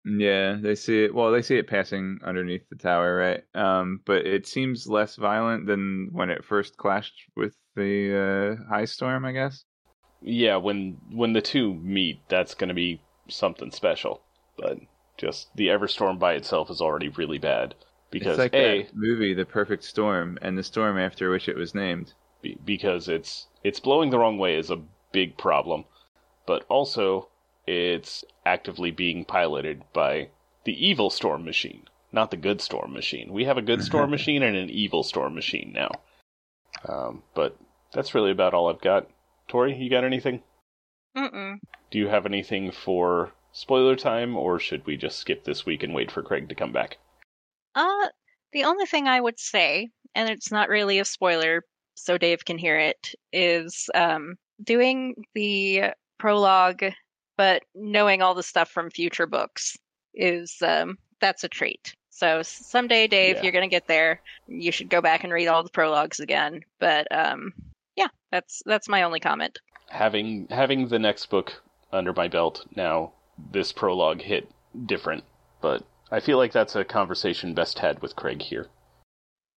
Yeah, 0.06 0.58
they 0.60 0.76
see 0.76 1.06
it. 1.06 1.14
Well, 1.14 1.32
they 1.32 1.44
see 1.44 1.58
it 1.58 1.70
passing 1.70 2.20
underneath 2.26 2.68
the 2.70 2.76
tower, 2.76 3.16
right? 3.16 3.44
Um, 3.56 4.02
but 4.04 4.26
it 4.26 4.48
seems 4.48 4.88
less 4.88 5.16
violent 5.16 5.68
than 5.68 6.10
when 6.12 6.30
it 6.30 6.44
first 6.44 6.76
clashed 6.76 7.14
with 7.36 7.56
the 7.76 8.58
uh, 8.60 8.70
high 8.70 8.86
storm. 8.86 9.26
I 9.26 9.32
guess. 9.32 9.64
Yeah, 10.22 10.58
when 10.58 10.98
when 11.12 11.34
the 11.34 11.42
two 11.42 11.76
meet, 11.76 12.20
that's 12.30 12.56
gonna 12.56 12.74
be 12.74 13.02
something 13.30 13.72
special. 13.72 14.24
But 14.58 14.80
just 15.18 15.56
the 15.56 15.68
Everstorm 15.68 16.18
by 16.18 16.34
itself 16.34 16.72
is 16.72 16.82
already 16.82 17.10
really 17.10 17.38
bad 17.38 17.76
because 18.14 18.40
it's 18.40 18.54
like 18.54 18.54
a 18.54 18.84
that 18.84 18.96
movie, 18.96 19.34
The 19.34 19.46
Perfect 19.46 19.84
Storm, 19.84 20.38
and 20.42 20.58
the 20.58 20.64
storm 20.64 20.98
after 20.98 21.30
which 21.30 21.48
it 21.50 21.56
was 21.56 21.74
named. 21.76 22.14
be- 22.42 22.58
because 22.64 23.08
it's 23.08 23.48
it's 23.64 23.80
blowing 23.80 24.10
the 24.10 24.20
wrong 24.20 24.38
way 24.38 24.56
is 24.56 24.70
a 24.70 24.82
big 25.12 25.38
problem, 25.38 25.86
but 26.46 26.66
also 26.70 27.30
it's 27.66 28.24
actively 28.46 28.92
being 28.92 29.24
piloted 29.26 29.84
by 29.94 30.30
the 30.66 30.86
evil 30.86 31.10
storm 31.10 31.46
machine, 31.46 31.84
not 32.12 32.32
the 32.32 32.38
good 32.38 32.62
storm 32.62 32.94
machine. 32.94 33.32
We 33.32 33.46
have 33.46 33.58
a 33.58 33.62
good 33.62 33.84
storm 33.84 34.12
machine 34.18 34.44
and 34.44 34.56
an 34.56 34.70
evil 34.70 35.04
storm 35.04 35.36
machine 35.36 35.72
now. 35.74 35.92
Um, 36.88 37.24
but 37.34 37.58
that's 37.94 38.14
really 38.16 38.32
about 38.32 38.54
all 38.54 38.70
I've 38.70 38.82
got. 38.82 39.08
Tori, 39.48 39.76
you 39.76 39.90
got 39.90 40.04
anything? 40.04 40.42
Mm-mm. 41.16 41.60
Do 41.92 42.00
you 42.00 42.08
have 42.08 42.26
anything 42.26 42.72
for 42.72 43.32
spoiler 43.52 43.96
time, 43.96 44.36
or 44.36 44.60
should 44.60 44.86
we 44.86 44.98
just 44.98 45.20
skip 45.20 45.44
this 45.44 45.66
week 45.66 45.84
and 45.84 45.94
wait 45.94 46.12
for 46.12 46.24
Craig 46.24 46.50
to 46.50 46.56
come 46.56 46.72
back? 46.72 46.98
Uh, 47.76 48.08
the 48.52 48.66
only 48.66 48.86
thing 48.86 49.08
I 49.08 49.20
would 49.20 49.40
say, 49.40 49.90
and 50.16 50.30
it's 50.30 50.52
not 50.52 50.70
really 50.70 51.00
a 51.00 51.06
spoiler, 51.06 51.64
so 51.96 52.18
Dave 52.18 52.46
can 52.46 52.58
hear 52.58 52.78
it, 52.78 53.14
is 53.32 53.90
um, 53.96 54.36
doing 54.64 55.16
the 55.34 55.94
prologue, 56.20 56.84
but 57.38 57.64
knowing 57.76 58.22
all 58.22 58.36
the 58.36 58.44
stuff 58.44 58.70
from 58.70 58.90
future 58.90 59.28
books 59.28 59.76
is 60.14 60.56
um, 60.62 60.98
that's 61.20 61.44
a 61.44 61.50
treat. 61.50 61.96
So 62.12 62.44
someday, 62.44 63.08
Dave, 63.08 63.38
Yeah. 63.38 63.44
you're 63.44 63.52
gonna 63.52 63.68
get 63.68 63.88
there. 63.88 64.22
You 64.48 64.72
should 64.72 64.90
go 64.90 65.02
back 65.02 65.24
and 65.24 65.34
read 65.34 65.48
all 65.48 65.64
the 65.64 65.70
prologues 65.72 66.20
again. 66.20 66.62
But 66.80 67.08
um, 67.12 67.54
yeah, 67.96 68.10
that's 68.32 68.62
that's 68.68 68.88
my 68.88 69.02
only 69.02 69.20
comment. 69.20 69.58
Having 69.90 70.48
having 70.52 70.88
the 70.88 71.00
next 71.00 71.32
book 71.32 71.62
under 71.92 72.14
my 72.14 72.28
belt 72.28 72.66
now, 72.76 73.14
this 73.52 73.72
prologue 73.72 74.22
hit 74.22 74.48
different, 74.86 75.24
but 75.60 75.84
I 76.14 76.20
feel 76.20 76.38
like 76.38 76.52
that's 76.52 76.76
a 76.76 76.84
conversation 76.84 77.56
best 77.56 77.80
had 77.80 78.04
with 78.04 78.16
Craig 78.16 78.44
here. 78.44 78.68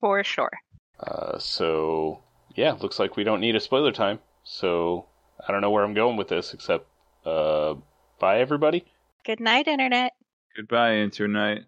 For 0.00 0.24
sure. 0.24 0.50
Uh, 0.98 1.38
so 1.38 2.22
yeah, 2.54 2.72
looks 2.72 2.98
like 2.98 3.14
we 3.14 3.24
don't 3.24 3.42
need 3.42 3.54
a 3.54 3.61
spoiler 3.61 3.92
time. 3.92 4.20
So 4.42 5.04
I 5.46 5.52
don't 5.52 5.61
know 5.61 5.70
where 5.70 5.84
I'm 5.84 5.92
going 5.92 6.16
with 6.16 6.28
this, 6.28 6.54
except 6.54 6.86
uh, 7.26 7.74
bye 8.18 8.40
everybody. 8.40 8.86
Good 9.26 9.38
night, 9.38 9.68
Internet. 9.68 10.12
Goodbye, 10.57 10.96
Internet. 10.96 11.64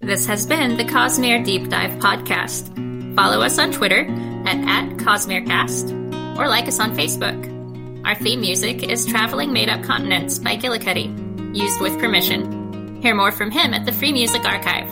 This 0.00 0.24
has 0.24 0.46
been 0.46 0.78
the 0.78 0.84
Cosmere 0.84 1.44
Deep 1.44 1.68
Dive 1.68 1.98
Podcast. 1.98 3.14
Follow 3.14 3.42
us 3.42 3.58
on 3.58 3.70
Twitter 3.72 4.06
at, 4.46 4.56
at 4.56 4.96
CosmereCast 4.96 6.38
or 6.38 6.48
like 6.48 6.66
us 6.66 6.80
on 6.80 6.96
Facebook. 6.96 8.06
Our 8.06 8.14
theme 8.14 8.40
music 8.40 8.84
is 8.84 9.04
Traveling 9.04 9.52
Made 9.52 9.68
Up 9.68 9.82
Continents 9.82 10.38
by 10.38 10.56
Gillicuddy, 10.56 11.54
used 11.54 11.82
with 11.82 11.98
permission. 11.98 12.59
Hear 13.00 13.14
more 13.14 13.32
from 13.32 13.50
him 13.50 13.72
at 13.72 13.86
the 13.86 13.92
Free 13.92 14.12
Music 14.12 14.44
Archive. 14.44 14.88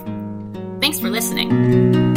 Thanks 0.80 0.98
for 0.98 1.10
listening. 1.10 2.07